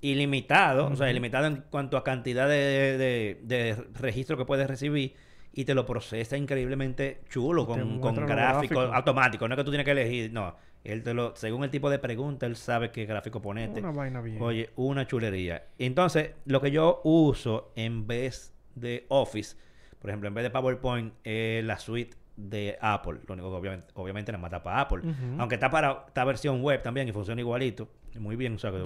ilimitado, 0.01 0.87
o 0.87 0.95
sea, 0.95 1.09
ilimitado 1.09 1.47
en 1.47 1.63
cuanto 1.69 1.97
a 1.97 2.03
cantidad 2.03 2.47
de, 2.47 2.97
de, 2.97 3.39
de 3.43 3.75
registro 3.93 4.37
que 4.37 4.45
puedes 4.45 4.67
recibir 4.67 5.15
y 5.53 5.65
te 5.65 5.73
lo 5.75 5.85
procesa 5.85 6.35
increíblemente 6.35 7.21
chulo 7.29 7.65
con, 7.65 7.99
con 7.99 8.15
gráficos 8.15 8.27
gráficos. 8.35 8.89
automáticos. 8.93 9.47
No 9.47 9.55
es 9.55 9.57
que 9.59 9.63
tú 9.63 9.71
tienes 9.71 9.85
que 9.85 9.91
elegir, 9.91 10.31
no. 10.33 10.55
Él 10.83 11.03
te 11.03 11.13
lo, 11.13 11.33
según 11.35 11.63
el 11.63 11.69
tipo 11.69 11.89
de 11.89 11.99
pregunta, 11.99 12.45
él 12.45 12.55
sabe 12.57 12.91
qué 12.91 13.05
gráfico 13.05 13.41
ponerte. 13.41 13.79
Una 13.79 13.91
vaina 13.91 14.19
bien. 14.19 14.41
Oye, 14.41 14.71
una 14.75 15.07
chulería. 15.07 15.67
Entonces, 15.79 16.31
lo 16.45 16.59
que 16.59 16.71
yo 16.71 16.99
uso 17.05 17.71
en 17.75 18.05
vez 18.07 18.53
de 18.75 19.05
Office, 19.07 19.55
por 19.99 20.09
ejemplo, 20.09 20.27
en 20.27 20.33
vez 20.33 20.43
de 20.43 20.49
PowerPoint, 20.49 21.13
es 21.23 21.63
la 21.63 21.77
suite 21.79 22.17
de 22.35 22.77
Apple. 22.81 23.19
Lo 23.27 23.35
único 23.35 23.49
que 23.51 23.55
obviamente, 23.57 23.87
obviamente 23.93 24.31
nada 24.33 24.41
más 24.41 24.49
está 24.51 24.63
para 24.63 24.81
Apple. 24.81 25.01
Aunque 25.37 25.55
está 25.55 25.69
para 25.69 26.03
esta 26.07 26.25
versión 26.25 26.61
web 26.61 26.81
también 26.81 27.07
y 27.07 27.13
funciona 27.13 27.39
igualito. 27.39 27.87
Muy 28.19 28.35
bien, 28.35 28.55
o 28.55 28.57
sea, 28.59 28.71
que 28.71 28.77
un- 28.77 28.85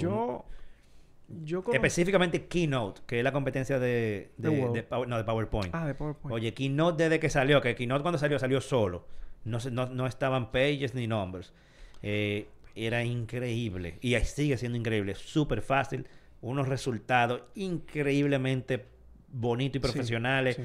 Yo, 1.30 1.61
Específicamente 1.73 2.47
Keynote, 2.47 3.01
que 3.05 3.17
es 3.17 3.23
la 3.23 3.34
competencia 3.34 3.80
de, 3.80 4.32
De 4.38 4.84
Power- 4.84 5.07
no, 5.09 5.17
de 5.17 5.23
PowerPoint. 5.25 5.69
Ah, 5.75 5.86
de 5.86 5.93
PowerPoint. 5.93 6.34
Oye, 6.34 6.53
Keynote 6.53 7.03
desde 7.03 7.19
que 7.19 7.30
salió, 7.30 7.59
que 7.61 7.75
Keynote 7.75 8.01
cuando 8.01 8.17
salió, 8.17 8.39
salió 8.39 8.61
solo. 8.61 9.05
No, 9.43 9.59
se- 9.59 9.71
no, 9.71 9.88
no 9.88 10.07
estaban 10.07 10.51
pages 10.51 10.93
ni 10.95 11.05
numbers. 11.07 11.53
Eh, 12.01 12.47
era 12.75 13.03
increíble. 13.03 13.97
Y 14.01 14.15
sigue 14.19 14.57
siendo 14.57 14.78
increíble. 14.78 15.15
Súper 15.15 15.61
fácil. 15.61 16.07
Unos 16.41 16.67
resultados 16.69 17.41
increíblemente 17.55 18.86
bonitos 19.30 19.75
y 19.75 19.80
Sí, 19.80 19.91
profesionales. 19.91 20.55
sí. 20.55 20.63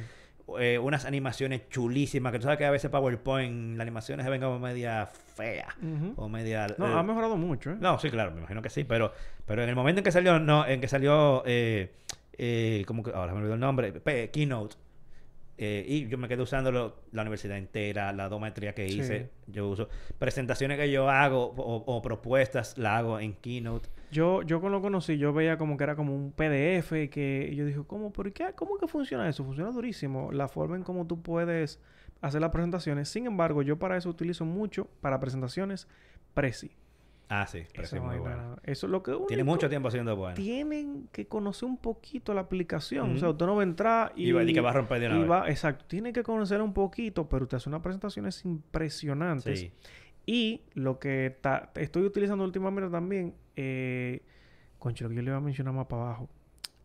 Eh, 0.59 0.79
unas 0.79 1.05
animaciones 1.05 1.69
chulísimas. 1.69 2.33
Que 2.33 2.39
tú 2.39 2.45
sabes 2.45 2.59
que 2.59 2.65
a 2.65 2.71
veces 2.71 2.91
PowerPoint, 2.91 3.77
las 3.77 3.83
animaciones 3.83 4.25
se 4.25 4.31
ven 4.31 4.41
como 4.41 4.59
media 4.59 5.07
fea. 5.07 5.75
O 6.17 6.29
media... 6.29 6.67
No, 6.79 6.87
eh, 6.87 6.99
ha 6.99 7.03
mejorado 7.03 7.37
mucho, 7.37 7.71
¿eh? 7.71 7.77
no, 7.79 7.99
sí, 7.99 8.11
claro, 8.11 8.33
me 8.33 8.39
imagino 8.39 8.61
que 8.61 8.71
sí, 8.71 8.85
pero, 8.85 9.13
pero 9.47 9.63
en 9.63 9.69
el 9.69 9.75
momento 9.75 10.01
en 10.01 10.05
que 10.05 10.13
salió, 10.13 10.39
no, 10.39 10.67
en 10.67 10.81
que 10.81 10.89
salió, 10.89 11.43
eh, 11.47 12.85
¿cómo 12.87 13.03
que? 13.03 13.13
Ahora 13.13 13.33
me 13.33 13.39
olvidó 13.39 13.55
el 13.55 13.61
nombre, 13.61 13.93
Keynote. 14.31 14.77
Eh, 15.65 15.85
y 15.87 16.09
yo 16.09 16.19
me 16.19 16.27
quedé 16.27 16.43
usándolo 16.43 16.97
la 17.13 17.23
universidad 17.23 17.57
entera, 17.57 18.13
la 18.13 18.29
dos 18.29 18.41
maestrías 18.41 18.75
que 18.75 18.89
Sí. 18.89 18.99
hice, 18.99 19.31
yo 19.47 19.69
uso. 19.69 19.89
Presentaciones 20.19 20.77
que 20.79 20.91
yo 20.91 21.09
hago 21.09 21.55
o, 21.57 21.77
o 21.87 22.03
propuestas, 22.03 22.77
la 22.79 22.97
hago 22.99 23.21
en 23.21 23.35
Keynote. 23.35 23.89
Yo, 24.11 24.43
yo 24.43 24.61
cuando 24.61 24.79
lo 24.79 24.83
conocí, 24.83 25.19
yo 25.19 25.33
veía 25.33 25.57
como 25.57 25.77
que 25.77 25.85
era 25.85 25.95
como 25.95 26.15
un 26.15 26.33
PDF 26.33 27.09
que 27.11 27.49
y 27.53 27.55
yo 27.55 27.65
dije, 27.65 27.81
¿cómo? 27.87 28.13
¿Por 28.13 28.33
qué? 28.33 28.47
¿Cómo 28.57 28.77
que 28.77 28.89
funciona 28.89 29.29
eso? 29.29 29.45
Funciona 29.45 29.71
durísimo. 29.71 30.33
La 30.33 30.49
forma 30.49 30.75
en 30.77 30.83
cómo 30.83 31.07
tú 31.07 31.23
puedes 31.23 31.79
hacer 32.21 32.41
las 32.41 32.51
presentaciones. 32.51 33.09
Sin 33.09 33.27
embargo, 33.27 33.63
yo 33.63 33.79
para 33.79 33.97
eso 33.97 34.09
utilizo 34.11 34.45
mucho, 34.45 34.89
para 35.01 35.21
presentaciones, 35.21 35.87
Prezi. 36.35 36.73
Ah, 37.35 37.47
sí, 37.47 37.63
pero 37.75 37.87
sí, 37.89 37.97
Esa 37.97 38.05
muy 38.05 38.19
bueno. 38.19 38.57
Eso 38.63 38.87
es 38.87 38.91
lo 38.91 39.03
que 39.03 39.13
Tiene 39.27 39.43
único- 39.43 39.55
mucho 39.55 39.69
tiempo 39.71 39.91
siendo 39.91 40.15
bueno. 40.17 40.35
Tienen 40.35 41.09
que 41.13 41.27
conocer 41.27 41.67
un 41.67 41.79
poquito 41.79 42.35
la 42.35 42.43
aplicación. 42.43 43.15
O 43.17 43.19
sea, 43.19 43.31
usted 43.31 43.47
no 43.47 43.55
va 43.57 43.63
a 43.63 43.65
entrar 43.65 44.13
y... 44.17 44.29
Y 44.29 44.33
va- 44.33 44.43
y 44.45 44.53
que 44.53 44.61
va 44.61 44.69
a 44.71 44.75
romper 44.75 45.01
de 45.01 45.07
una 45.09 45.41
vez. 45.43 45.51
exacto. 45.51 45.87
Tiene 45.89 46.13
que 46.13 46.23
conocer 46.23 46.61
un 46.61 46.75
poquito, 46.75 47.29
pero 47.31 47.45
usted 47.45 47.57
hace 47.57 47.71
unas 47.71 47.81
presentaciones 47.81 48.45
impresionantes. 48.45 49.61
Sí, 49.61 49.73
Y 50.27 50.63
lo 50.75 50.99
que 50.99 51.37
ta- 51.41 51.71
estoy 51.77 52.03
utilizando 52.05 52.45
últimamente 52.45 52.91
también, 52.91 53.35
eh, 53.57 54.21
concho, 54.79 55.05
lo 55.05 55.11
que 55.11 55.17
yo 55.17 55.23
le 55.23 55.29
iba 55.29 55.37
a 55.39 55.41
mencionar 55.41 55.73
más 55.75 55.87
para 55.87 56.03
abajo, 56.03 56.29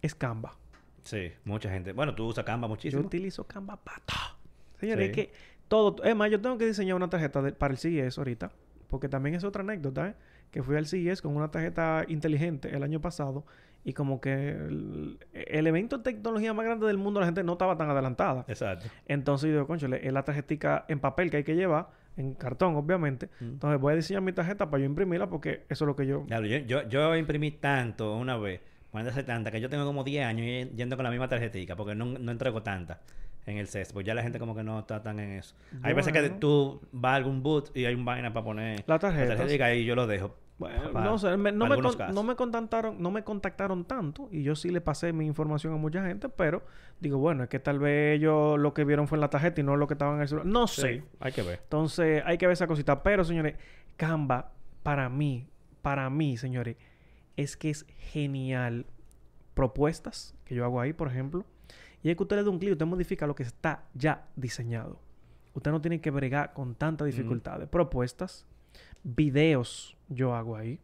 es 0.01 0.15
Canva. 0.15 0.57
sí, 1.03 1.31
mucha 1.45 1.69
gente. 1.69 1.91
Bueno, 1.93 2.15
tú 2.15 2.25
usas 2.25 2.45
Canva 2.45 2.67
Yo 2.67 2.69
muchísimo. 2.69 3.01
utilizo 3.03 3.43
Canva 3.45 3.75
para 3.77 3.99
todo. 4.05 4.37
Señores, 4.79 5.05
Sí. 5.05 5.09
es 5.11 5.15
que 5.27 5.33
todo... 5.67 6.01
Es 6.03 6.15
más, 6.15 6.31
yo 6.31 6.39
tengo 6.39 6.57
que 6.57 6.65
diseñar 6.67 6.95
una 6.95 7.09
tarjeta 7.09 7.41
de- 7.41 7.51
para 7.51 7.73
el 7.73 7.77
CES 7.77 8.17
ahorita, 8.17 8.51
porque 8.89 9.09
también 9.09 9.35
es 9.35 9.43
otra 9.43 9.61
anécdota, 9.63 10.07
¿eh? 10.09 10.15
Que 10.51 10.63
fui 10.63 10.75
al 10.75 10.85
CES 10.85 11.21
con 11.21 11.35
una 11.35 11.51
tarjeta 11.51 12.05
inteligente 12.07 12.75
el 12.75 12.83
año 12.83 13.01
pasado 13.01 13.45
y 13.83 13.93
como 13.93 14.19
que 14.19 14.49
el, 14.51 15.17
el 15.33 15.67
evento 15.67 15.97
de 15.97 16.03
tecnología 16.03 16.53
más 16.53 16.65
grande 16.65 16.87
del 16.87 16.97
mundo 16.97 17.19
la 17.19 17.25
gente 17.25 17.43
no 17.43 17.53
estaba 17.53 17.77
tan 17.77 17.89
adelantada. 17.89 18.43
Exacto. 18.47 18.87
Entonces 19.07 19.47
yo 19.47 19.53
digo, 19.53 19.67
concho, 19.67 19.87
es 19.87 20.11
la 20.11 20.23
tarjetica 20.23 20.85
en 20.87 20.99
papel 20.99 21.31
que 21.31 21.37
hay 21.37 21.43
que 21.43 21.55
llevar, 21.55 21.87
en 22.17 22.33
cartón, 22.33 22.75
obviamente. 22.75 23.29
Mm. 23.39 23.45
Entonces 23.45 23.79
voy 23.79 23.93
a 23.93 23.95
diseñar 23.95 24.23
mi 24.23 24.33
tarjeta 24.33 24.69
para 24.69 24.81
yo 24.81 24.85
imprimirla 24.87 25.29
porque 25.29 25.65
eso 25.69 25.85
es 25.85 25.87
lo 25.87 25.95
que 25.95 26.05
yo... 26.05 26.25
Diablo, 26.27 26.47
yo, 26.47 26.57
yo, 26.59 26.89
yo 26.89 27.15
imprimí 27.15 27.51
tanto 27.51 28.15
una 28.17 28.37
vez, 28.37 28.59
hace 28.91 29.23
tanta, 29.23 29.51
que 29.51 29.61
yo 29.61 29.69
tengo 29.69 29.85
como 29.85 30.03
10 30.03 30.25
años 30.25 30.69
yendo 30.75 30.97
con 30.97 31.03
la 31.03 31.11
misma 31.11 31.29
tarjetica, 31.29 31.75
porque 31.75 31.95
no, 31.95 32.05
no 32.05 32.31
entrego 32.31 32.63
tanta 32.63 32.99
en 33.47 33.57
el 33.57 33.67
CES, 33.67 33.93
pues 33.93 34.05
ya 34.05 34.13
la 34.13 34.21
gente 34.21 34.37
como 34.39 34.53
que 34.55 34.61
no 34.63 34.77
está 34.79 35.01
tan 35.01 35.19
en 35.19 35.31
eso. 35.31 35.55
Hay 35.81 35.93
veces 35.93 36.13
que 36.13 36.29
tú 36.29 36.79
vas 36.91 37.13
a 37.13 37.15
algún 37.15 37.41
boot 37.41 37.75
y 37.75 37.85
hay 37.85 37.95
un 37.95 38.05
vaina 38.05 38.31
para 38.33 38.43
poner 38.43 38.83
La 38.87 38.99
tarjeta. 38.99 39.35
tarjetica 39.35 39.73
y 39.73 39.83
yo 39.85 39.95
lo 39.95 40.05
dejo. 40.05 40.35
Bueno, 40.59 40.91
no 40.91 41.19
sé, 41.19 41.37
me- 41.37 41.51
no, 41.51 41.67
me 41.67 41.75
con- 41.79 41.95
no 42.15 42.23
me 42.23 42.35
contactaron, 42.35 42.99
no 43.01 43.11
me 43.11 43.23
contactaron 43.23 43.85
tanto 43.85 44.27
y 44.31 44.41
yo 44.41 44.55
sí 44.55 44.69
le 44.71 44.81
pasé 44.81 45.13
mi 45.13 45.27
información 45.27 45.71
a 45.73 45.77
mucha 45.77 46.03
gente, 46.03 46.29
pero 46.29 46.63
digo, 46.99 47.19
bueno, 47.19 47.43
es 47.43 47.49
que 47.49 47.59
tal 47.59 47.77
vez 47.77 48.17
ellos 48.17 48.57
lo 48.59 48.73
que 48.73 48.83
vieron 48.83 49.07
fue 49.07 49.17
en 49.17 49.21
la 49.21 49.29
tarjeta 49.29 49.61
y 49.61 49.63
no 49.63 49.75
lo 49.77 49.87
que 49.87 49.93
estaba 49.93 50.15
en 50.15 50.21
el 50.21 50.27
celular. 50.27 50.47
No 50.47 50.65
sé. 50.67 51.03
Hay 51.19 51.31
que 51.31 51.43
ver. 51.43 51.59
Entonces, 51.63 52.23
hay 52.25 52.39
que 52.39 52.47
ver 52.47 52.53
esa 52.53 52.65
cosita. 52.65 53.03
Pero, 53.03 53.23
señores, 53.23 53.55
Canva, 53.97 54.51
para 54.81 55.09
mí, 55.09 55.45
para 55.83 56.09
mí, 56.09 56.37
señores, 56.37 56.75
es 57.35 57.55
que 57.55 57.69
es 57.69 57.85
genial. 57.99 58.87
Propuestas 59.53 60.35
que 60.45 60.55
yo 60.55 60.65
hago 60.65 60.81
ahí, 60.81 60.93
por 60.93 61.07
ejemplo. 61.07 61.45
Y 62.03 62.09
es 62.09 62.15
que 62.15 62.23
usted 62.23 62.35
le 62.37 62.43
da 62.43 62.49
un 62.49 62.59
clic, 62.59 62.71
usted 62.73 62.85
modifica 62.85 63.27
lo 63.27 63.35
que 63.35 63.43
está 63.43 63.83
ya 63.93 64.25
diseñado. 64.35 64.99
Usted 65.53 65.71
no 65.71 65.81
tiene 65.81 65.99
que 65.99 66.11
bregar 66.11 66.53
con 66.53 66.75
tantas 66.75 67.07
dificultades. 67.07 67.67
Propuestas, 67.67 68.45
videos 69.03 69.97
yo 70.07 70.35
hago 70.35 70.55
ahí. 70.55 70.79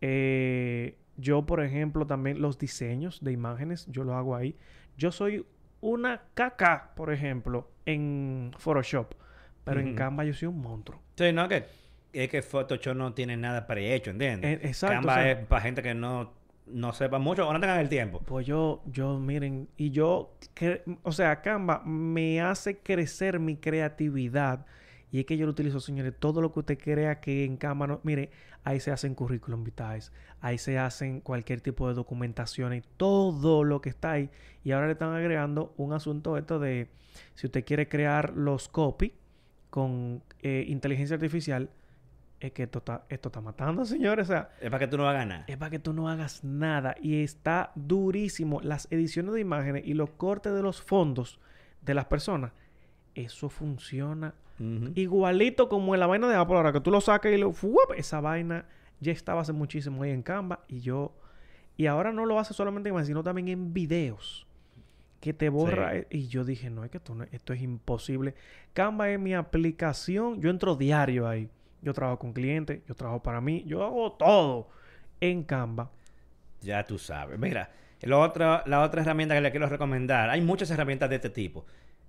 Eh, 0.00 0.98
yo, 1.16 1.46
por 1.46 1.60
ejemplo, 1.62 2.06
también 2.06 2.40
los 2.40 2.58
diseños 2.58 3.24
de 3.24 3.32
imágenes, 3.32 3.86
yo 3.90 4.04
lo 4.04 4.14
hago 4.14 4.36
ahí. 4.36 4.54
Yo 4.98 5.10
soy 5.10 5.46
una 5.80 6.22
caca, 6.34 6.92
por 6.94 7.12
ejemplo, 7.12 7.70
en 7.86 8.52
Photoshop. 8.58 9.14
Pero 9.64 9.80
en. 9.80 9.94
Canva 9.94 10.24
yo 10.24 10.34
soy 10.34 10.48
un 10.48 10.60
monstruo. 10.60 11.00
Sí, 11.16 11.32
no, 11.32 11.48
que 11.48 11.64
es 12.12 12.28
que 12.28 12.42
Photoshop 12.42 12.94
no 12.94 13.14
tiene 13.14 13.36
nada 13.36 13.66
prehecho, 13.66 14.10
¿entiendes? 14.10 14.58
Eh, 14.62 14.68
exacto, 14.68 14.96
Canva 14.96 15.12
o 15.12 15.16
sea- 15.16 15.30
es 15.32 15.46
para 15.46 15.62
gente 15.62 15.82
que 15.82 15.94
no, 15.94 16.32
no 16.66 16.92
sepa 16.92 17.18
mucho 17.18 17.48
o 17.48 17.52
no 17.52 17.60
tengan 17.60 17.80
el 17.80 17.88
tiempo. 17.88 18.20
Pues 18.20 18.46
yo, 18.46 18.82
yo, 18.86 19.18
miren, 19.18 19.68
y 19.76 19.90
yo, 19.90 20.36
o 21.02 21.12
sea, 21.12 21.40
Canva 21.42 21.82
me 21.84 22.40
hace 22.40 22.78
crecer 22.78 23.38
mi 23.38 23.56
creatividad. 23.56 24.66
Y 25.12 25.20
es 25.20 25.26
que 25.26 25.36
yo 25.36 25.46
lo 25.46 25.52
utilizo, 25.52 25.80
señores, 25.80 26.14
todo 26.18 26.40
lo 26.40 26.52
que 26.52 26.60
usted 26.60 26.78
crea 26.78 27.20
que 27.20 27.44
en 27.44 27.56
Canva, 27.56 27.86
no, 27.86 28.00
mire, 28.02 28.30
ahí 28.64 28.80
se 28.80 28.90
hacen 28.90 29.14
currículum 29.14 29.62
vitae, 29.62 30.00
ahí 30.40 30.58
se 30.58 30.78
hacen 30.78 31.20
cualquier 31.20 31.60
tipo 31.60 31.88
de 31.88 31.94
documentaciones, 31.94 32.84
todo 32.96 33.62
lo 33.62 33.80
que 33.80 33.88
está 33.88 34.12
ahí. 34.12 34.30
Y 34.64 34.72
ahora 34.72 34.86
le 34.86 34.92
están 34.92 35.14
agregando 35.14 35.72
un 35.76 35.92
asunto 35.92 36.36
esto 36.36 36.58
de, 36.58 36.88
si 37.34 37.46
usted 37.46 37.64
quiere 37.64 37.88
crear 37.88 38.34
los 38.36 38.68
copy 38.68 39.14
con 39.70 40.22
eh, 40.42 40.64
inteligencia 40.66 41.14
artificial, 41.14 41.70
es 42.40 42.52
que 42.52 42.64
esto 42.64 42.78
está, 42.80 43.04
esto 43.08 43.28
está 43.30 43.40
matando, 43.40 43.84
señores. 43.84 44.28
O 44.28 44.32
sea, 44.32 44.50
Es 44.60 44.68
para 44.70 44.80
que 44.80 44.88
tú 44.88 44.96
no 44.98 45.04
vas 45.04 45.14
a 45.14 45.18
ganar. 45.18 45.44
es 45.46 45.56
para 45.56 45.70
que 45.70 45.78
tú 45.78 45.92
no 45.92 46.08
hagas 46.08 46.44
nada. 46.44 46.94
Y 47.00 47.22
está 47.22 47.72
durísimo. 47.74 48.60
Las 48.60 48.86
ediciones 48.90 49.34
de 49.34 49.40
imágenes 49.40 49.82
y 49.86 49.94
los 49.94 50.10
cortes 50.10 50.52
de 50.54 50.62
los 50.62 50.82
fondos 50.82 51.40
de 51.82 51.94
las 51.94 52.04
personas. 52.06 52.52
Eso 53.14 53.48
funciona 53.48 54.34
igualito 54.94 55.68
como 55.68 55.94
en 55.94 56.00
la 56.00 56.06
vaina 56.06 56.28
de 56.28 56.34
Apple. 56.36 56.56
Ahora 56.56 56.72
que 56.72 56.80
tú 56.80 56.90
lo 56.90 57.00
sacas 57.00 57.32
y 57.32 57.36
lo... 57.36 57.52
Esa 57.96 58.20
vaina 58.20 58.66
ya 59.00 59.12
estaba 59.12 59.40
hace 59.42 59.52
muchísimo 59.52 60.02
ahí 60.02 60.10
en 60.10 60.22
Canva. 60.22 60.60
Y 60.68 60.80
yo... 60.80 61.14
Y 61.78 61.86
ahora 61.86 62.10
no 62.12 62.24
lo 62.24 62.38
hace 62.38 62.54
solamente 62.54 62.88
en 62.88 62.94
imágenes, 62.94 63.08
sino 63.08 63.22
también 63.22 63.48
en 63.48 63.74
videos. 63.74 64.46
Que 65.20 65.34
te 65.34 65.48
borra. 65.50 65.92
Sí. 65.92 66.06
Y 66.10 66.28
yo 66.28 66.44
dije, 66.44 66.70
no, 66.70 66.84
es 66.84 66.90
que 66.90 66.96
esto, 66.98 67.14
no- 67.14 67.24
esto 67.32 67.52
es 67.52 67.60
imposible. 67.60 68.34
Canva 68.72 69.10
es 69.10 69.18
mi 69.20 69.34
aplicación. 69.34 70.40
Yo 70.40 70.48
entro 70.50 70.76
diario 70.76 71.28
ahí. 71.28 71.50
Yo 71.86 71.94
trabajo 71.94 72.18
con 72.18 72.32
clientes. 72.32 72.80
Yo 72.88 72.96
trabajo 72.96 73.22
para 73.22 73.40
mí. 73.40 73.62
Yo 73.64 73.84
hago 73.84 74.10
todo 74.12 74.68
en 75.20 75.44
Canva. 75.44 75.88
Ya 76.60 76.84
tú 76.84 76.98
sabes. 76.98 77.38
Mira, 77.38 77.70
lo 78.02 78.20
otro- 78.20 78.62
la 78.66 78.82
otra 78.82 79.02
herramienta 79.02 79.36
que 79.36 79.40
le 79.40 79.52
quiero 79.52 79.68
recomendar, 79.68 80.28
hay 80.28 80.40
muchas 80.40 80.68
herramientas 80.72 81.08
de 81.08 81.16
este 81.16 81.30
tipo, 81.30 81.64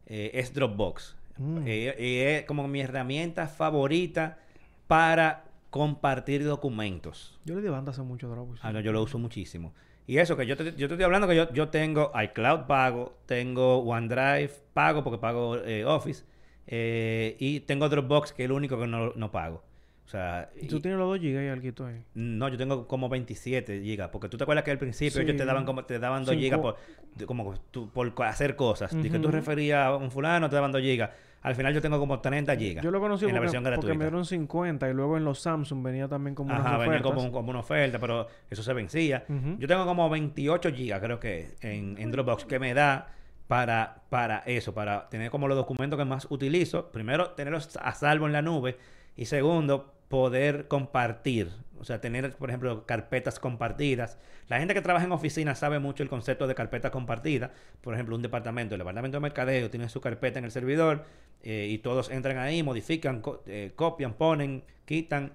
eh, 0.08 0.32
es 0.34 0.52
Dropbox. 0.52 1.16
Mm. 1.38 1.58
Eh, 1.68 1.96
y 2.00 2.18
es 2.22 2.46
como 2.46 2.68
mi 2.68 2.82
herramienta 2.82 3.46
favorita 3.48 4.40
para 4.88 5.44
compartir 5.70 6.44
documentos. 6.44 7.40
Yo 7.46 7.60
le 7.60 7.70
banda 7.70 7.92
hace 7.92 8.02
mucho 8.02 8.28
Dropbox. 8.30 8.62
Ah, 8.64 8.74
no, 8.74 8.80
yo 8.80 8.92
lo 8.92 9.04
uso 9.04 9.20
muchísimo. 9.20 9.74
Y 10.08 10.18
eso 10.18 10.36
que 10.36 10.48
yo 10.48 10.58
te, 10.58 10.64
yo 10.72 10.88
te 10.88 10.94
estoy 10.96 11.04
hablando 11.04 11.28
que 11.28 11.36
yo, 11.36 11.54
yo 11.54 11.70
tengo 11.70 12.12
iCloud 12.20 12.62
pago, 12.66 13.16
tengo 13.28 13.78
OneDrive 13.84 14.50
pago 14.74 15.04
porque 15.04 15.20
pago 15.20 15.58
eh, 15.58 15.86
Office, 15.86 16.24
eh, 16.66 17.36
y 17.40 17.60
tengo 17.62 17.88
Dropbox 17.90 18.32
que 18.34 18.44
es 18.44 18.46
el 18.46 18.54
único 18.54 18.80
que 18.80 18.88
no, 18.88 19.12
no 19.16 19.32
pago. 19.32 19.64
O 20.08 20.10
sea, 20.10 20.50
Y 20.56 20.68
tú 20.68 20.78
y- 20.78 20.82
tienes 20.82 20.98
los 20.98 21.10
2 21.10 21.20
GB 21.20 21.44
y 21.44 21.50
algo 21.50 21.86
ahí. 21.86 22.02
no, 22.14 22.48
yo 22.48 22.58
tengo 22.58 22.88
como 22.88 23.10
27 23.10 23.82
gigas, 23.82 24.08
porque 24.10 24.30
tú 24.30 24.38
te 24.38 24.44
acuerdas 24.46 24.64
que 24.64 24.72
al 24.72 24.78
principio 24.78 25.22
ellos 25.22 25.36
te 25.36 25.44
daban 25.44 25.66
como 25.66 25.84
te 25.84 26.00
daban 26.00 26.24
2 26.24 26.34
gigas 26.36 26.60
Cinco. 26.62 26.78
por 27.18 27.26
como 27.26 27.54
tú- 27.72 27.90
por 27.92 28.14
hacer 28.24 28.56
cosas, 28.56 28.96
de 28.96 29.10
que 29.12 29.20
tú 29.20 29.28
referías 29.30 29.86
a 29.86 29.96
un 29.98 30.10
fulano 30.10 30.50
te 30.50 30.56
daban 30.56 30.72
2 30.72 30.82
gigas. 30.82 31.10
Al 31.42 31.56
final 31.56 31.74
yo 31.74 31.82
tengo 31.82 32.00
como 32.00 32.20
30 32.22 32.56
gigas. 32.56 32.84
Yo 32.86 32.90
lo 32.92 33.02
conocí 33.02 33.26
en 33.26 33.30
la 33.32 33.34
porque, 33.36 33.42
versión 33.42 33.64
porque 33.64 33.76
gratuita. 33.76 33.98
me 33.98 34.06
dieron 34.06 34.26
50 34.26 34.90
y 34.90 34.94
luego 34.94 35.18
en 35.18 35.26
los 35.26 35.40
Samsung 35.42 35.84
venía 35.84 36.08
también 36.08 36.36
como 36.36 36.52
unas 36.54 36.66
Ajá, 36.66 36.78
venía 36.78 37.00
ofertas. 37.00 37.14
como, 37.14 37.32
como 37.34 37.50
una 37.50 37.60
oferta, 37.60 38.00
pero 38.00 38.28
eso 38.50 38.64
se 38.64 38.74
vencía. 38.74 39.26
Yo 39.60 39.68
tengo 39.68 39.86
como 39.86 40.10
28 40.10 40.72
gigas, 40.72 41.02
creo 41.02 41.20
que, 41.20 41.50
en, 41.62 41.98
en 42.00 42.12
Dropbox, 42.12 42.46
que 42.46 42.60
me 42.60 42.74
da 42.74 43.10
para, 43.48 44.04
para 44.10 44.40
eso, 44.46 44.74
para 44.74 45.10
tener 45.10 45.30
como 45.32 45.48
los 45.50 45.58
documentos 45.58 46.00
que 46.00 46.06
más 46.06 46.28
utilizo. 46.30 46.92
Primero, 46.92 47.32
tenerlos 47.32 47.78
a 47.82 47.94
salvo 47.94 48.26
en 48.26 48.32
la 48.34 48.42
nube. 48.42 48.78
Y 49.16 49.26
segundo, 49.26 49.94
poder 50.10 50.68
compartir. 50.68 51.50
O 51.80 51.84
sea, 51.84 52.02
tener, 52.02 52.34
por 52.36 52.50
ejemplo, 52.50 52.86
carpetas 52.86 53.40
compartidas. 53.40 54.18
La 54.48 54.58
gente 54.60 54.74
que 54.74 54.82
trabaja 54.82 55.06
en 55.06 55.12
oficina 55.12 55.54
sabe 55.54 55.78
mucho 55.80 56.02
el 56.02 56.10
concepto 56.10 56.48
de 56.48 56.56
carpeta 56.56 56.90
compartida. 56.90 57.52
Por 57.82 57.94
ejemplo, 57.94 58.16
un 58.16 58.22
departamento, 58.22 58.74
el 58.76 58.80
departamento 58.80 59.18
de 59.18 59.22
mercadeo 59.22 59.70
tiene 59.70 59.88
su 59.90 60.02
carpeta 60.02 60.40
en 60.40 60.46
el 60.46 60.52
servidor 60.52 61.04
eh, 61.44 61.68
y 61.70 61.78
todos 61.80 62.10
entran 62.10 62.38
ahí, 62.40 62.64
modifican, 62.64 63.22
co- 63.22 63.44
eh, 63.46 63.74
copian, 63.76 64.14
ponen, 64.14 64.64
quitan. 64.86 65.34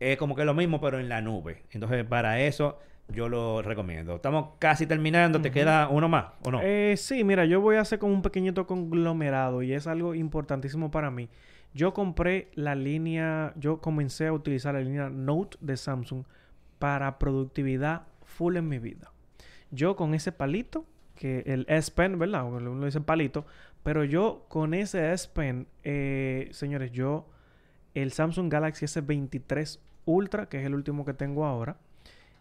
Es 0.00 0.16
como 0.16 0.34
que 0.34 0.44
lo 0.44 0.54
mismo, 0.54 0.80
pero 0.80 0.98
en 0.98 1.08
la 1.10 1.20
nube. 1.20 1.64
Entonces, 1.70 2.04
para 2.04 2.40
eso, 2.40 2.78
yo 3.08 3.28
lo 3.28 3.60
recomiendo. 3.60 4.16
Estamos 4.16 4.54
casi 4.58 4.86
terminando. 4.86 5.42
¿Te 5.42 5.50
queda 5.50 5.88
uno 5.88 6.08
más 6.08 6.26
o 6.44 6.50
no? 6.50 6.60
Eh, 6.62 6.94
sí, 6.96 7.22
mira, 7.22 7.44
yo 7.44 7.60
voy 7.60 7.76
a 7.76 7.80
hacer 7.82 7.98
como 7.98 8.14
un 8.14 8.22
pequeñito 8.22 8.66
conglomerado 8.66 9.62
y 9.62 9.74
es 9.74 9.86
algo 9.86 10.14
importantísimo 10.14 10.90
para 10.90 11.10
mí. 11.10 11.28
Yo 11.74 11.94
compré 11.94 12.50
la 12.54 12.74
línea, 12.74 13.54
yo 13.56 13.80
comencé 13.80 14.26
a 14.26 14.32
utilizar 14.32 14.74
la 14.74 14.80
línea 14.80 15.08
Note 15.08 15.56
de 15.60 15.76
Samsung 15.76 16.24
para 16.78 17.18
productividad 17.18 18.06
full 18.24 18.56
en 18.56 18.68
mi 18.68 18.78
vida. 18.78 19.10
Yo 19.70 19.96
con 19.96 20.14
ese 20.14 20.32
palito, 20.32 20.84
que 21.14 21.44
el 21.46 21.64
S 21.68 21.90
Pen, 21.90 22.18
¿verdad? 22.18 22.44
Uno 22.44 22.84
dice 22.84 23.00
palito, 23.00 23.46
pero 23.82 24.04
yo 24.04 24.44
con 24.48 24.74
ese 24.74 25.12
S 25.12 25.28
Pen, 25.32 25.66
eh, 25.82 26.48
señores, 26.52 26.92
yo, 26.92 27.28
el 27.94 28.12
Samsung 28.12 28.50
Galaxy 28.50 28.86
S23 28.86 29.78
Ultra, 30.04 30.48
que 30.48 30.60
es 30.60 30.66
el 30.66 30.74
último 30.74 31.04
que 31.04 31.14
tengo 31.14 31.46
ahora, 31.46 31.76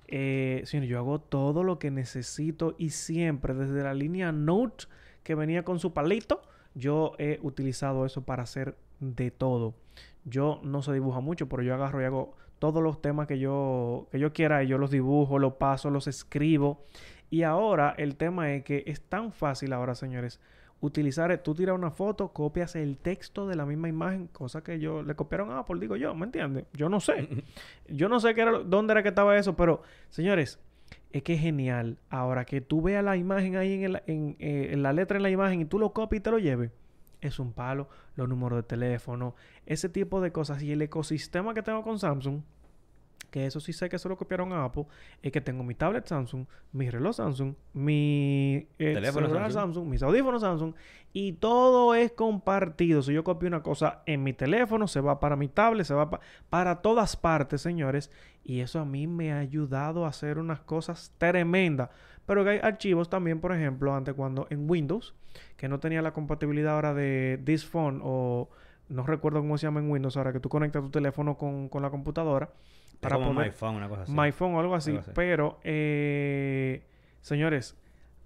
eh, 0.07 0.61
señores, 0.65 0.89
yo 0.89 0.97
hago 0.97 1.21
todo 1.21 1.63
lo 1.63 1.79
que 1.79 1.89
necesito 1.89 2.75
y 2.77 2.89
siempre, 2.89 3.53
desde 3.53 3.81
la 3.81 3.93
línea 3.93 4.33
Note 4.33 4.85
que 5.23 5.35
venía 5.35 5.63
con 5.63 5.79
su 5.79 5.93
palito, 5.93 6.41
yo 6.73 7.13
he 7.17 7.39
utilizado 7.43 8.05
eso 8.05 8.23
para 8.23 8.43
hacer 8.43 8.75
de 9.01 9.31
todo. 9.31 9.73
Yo 10.23 10.61
no 10.63 10.81
se 10.81 10.93
dibuja 10.93 11.19
mucho, 11.19 11.49
pero 11.49 11.63
yo 11.63 11.73
agarro 11.73 12.01
y 12.01 12.05
hago 12.05 12.35
todos 12.59 12.81
los 12.81 13.01
temas 13.01 13.27
que 13.27 13.39
yo, 13.39 14.07
que 14.11 14.19
yo 14.19 14.31
quiera 14.31 14.63
y 14.63 14.67
yo 14.67 14.77
los 14.77 14.91
dibujo, 14.91 15.39
los 15.39 15.53
paso, 15.53 15.89
los 15.89 16.07
escribo. 16.07 16.85
Y 17.29 17.43
ahora 17.43 17.93
el 17.97 18.15
tema 18.15 18.53
es 18.53 18.63
que 18.63 18.83
es 18.85 19.01
tan 19.01 19.31
fácil 19.31 19.73
ahora, 19.73 19.95
señores, 19.95 20.39
utilizar, 20.79 21.35
tú 21.39 21.55
tiras 21.55 21.75
una 21.75 21.91
foto, 21.91 22.29
copias 22.29 22.75
el 22.75 22.97
texto 22.97 23.47
de 23.47 23.55
la 23.55 23.65
misma 23.65 23.89
imagen, 23.89 24.27
cosa 24.27 24.63
que 24.63 24.79
yo 24.79 25.01
le 25.01 25.15
copiaron 25.15 25.49
a 25.51 25.59
Apple, 25.59 25.79
digo 25.79 25.95
yo, 25.95 26.13
¿me 26.13 26.25
entiendes? 26.25 26.65
Yo 26.73 26.87
no 26.87 26.99
sé. 26.99 27.43
yo 27.89 28.09
no 28.09 28.19
sé 28.19 28.35
qué 28.35 28.41
era, 28.41 28.59
dónde 28.59 28.93
era 28.93 29.03
que 29.03 29.09
estaba 29.09 29.37
eso, 29.37 29.55
pero 29.55 29.81
señores, 30.09 30.59
es 31.11 31.23
que 31.23 31.33
es 31.33 31.41
genial. 31.41 31.97
Ahora 32.09 32.45
que 32.45 32.61
tú 32.61 32.81
veas 32.81 33.03
la 33.03 33.17
imagen 33.17 33.55
ahí 33.55 33.83
en, 33.83 34.01
en, 34.05 34.35
eh, 34.39 34.69
en 34.71 34.83
la 34.83 34.93
letra 34.93 35.17
en 35.17 35.23
la 35.23 35.29
imagen 35.31 35.61
y 35.61 35.65
tú 35.65 35.79
lo 35.79 35.93
copias 35.93 36.19
y 36.19 36.23
te 36.23 36.31
lo 36.31 36.37
lleves 36.37 36.71
es 37.21 37.39
un 37.39 37.53
palo, 37.53 37.87
los 38.15 38.27
números 38.27 38.57
de 38.57 38.63
teléfono, 38.63 39.35
ese 39.65 39.89
tipo 39.89 40.21
de 40.21 40.31
cosas. 40.31 40.61
Y 40.61 40.71
el 40.71 40.81
ecosistema 40.81 41.53
que 41.53 41.63
tengo 41.63 41.83
con 41.83 41.99
Samsung, 41.99 42.41
que 43.31 43.45
eso 43.47 43.59
sí 43.59 43.73
sé 43.73 43.89
que 43.89 43.97
se 43.97 44.07
lo 44.09 44.17
copiaron 44.17 44.53
a 44.53 44.65
Apple, 44.65 44.85
es 45.23 45.31
que 45.31 45.41
tengo 45.41 45.63
mi 45.63 45.73
tablet 45.73 46.05
Samsung, 46.05 46.45
mi 46.73 46.89
reloj 46.89 47.15
Samsung, 47.15 47.55
mi 47.73 48.67
eh, 48.77 48.93
Teléfono 48.93 49.25
celular 49.27 49.51
Samsung. 49.51 49.73
Samsung, 49.75 49.89
mis 49.89 50.03
audífonos 50.03 50.41
Samsung, 50.41 50.73
y 51.13 51.33
todo 51.33 51.95
es 51.95 52.11
compartido. 52.11 53.01
Si 53.01 53.13
yo 53.13 53.23
copio 53.23 53.47
una 53.47 53.63
cosa 53.63 54.03
en 54.05 54.21
mi 54.23 54.33
teléfono, 54.33 54.87
se 54.87 55.01
va 55.01 55.19
para 55.19 55.35
mi 55.35 55.47
tablet, 55.47 55.85
se 55.85 55.93
va 55.93 56.09
pa- 56.09 56.19
para 56.49 56.81
todas 56.81 57.15
partes, 57.15 57.61
señores. 57.61 58.11
Y 58.43 58.59
eso 58.59 58.79
a 58.79 58.85
mí 58.85 59.07
me 59.07 59.31
ha 59.33 59.39
ayudado 59.39 60.05
a 60.05 60.09
hacer 60.09 60.37
unas 60.37 60.59
cosas 60.61 61.13
tremendas. 61.17 61.89
Pero 62.25 62.43
que 62.43 62.51
hay 62.51 62.59
archivos 62.61 63.09
también, 63.09 63.39
por 63.39 63.53
ejemplo, 63.53 63.93
antes 63.93 64.13
cuando 64.13 64.47
en 64.49 64.69
Windows, 64.69 65.13
que 65.57 65.67
no 65.67 65.79
tenía 65.79 66.01
la 66.01 66.13
compatibilidad 66.13 66.75
ahora 66.75 66.93
de 66.93 67.41
This 67.45 67.65
Phone 67.65 67.99
o 68.03 68.49
no 68.89 69.03
recuerdo 69.05 69.39
cómo 69.39 69.57
se 69.57 69.67
llama 69.67 69.79
en 69.79 69.89
Windows, 69.89 70.17
ahora 70.17 70.33
que 70.33 70.39
tú 70.39 70.49
conectas 70.49 70.81
tu 70.83 70.89
teléfono 70.89 71.37
con, 71.37 71.67
con 71.69 71.81
la 71.81 71.89
computadora 71.89 72.51
para 73.01 73.15
como 73.17 73.33
poder- 73.33 73.49
My 73.49 73.55
Phone, 73.57 73.75
una 73.75 73.89
cosa 73.89 74.01
así. 74.03 74.11
My 74.13 74.31
Phone 74.31 74.55
o 74.55 74.59
algo 74.61 74.75
así. 74.75 74.91
Algo 74.91 75.01
así. 75.01 75.11
Pero, 75.13 75.59
eh, 75.63 76.83
señores, 77.21 77.75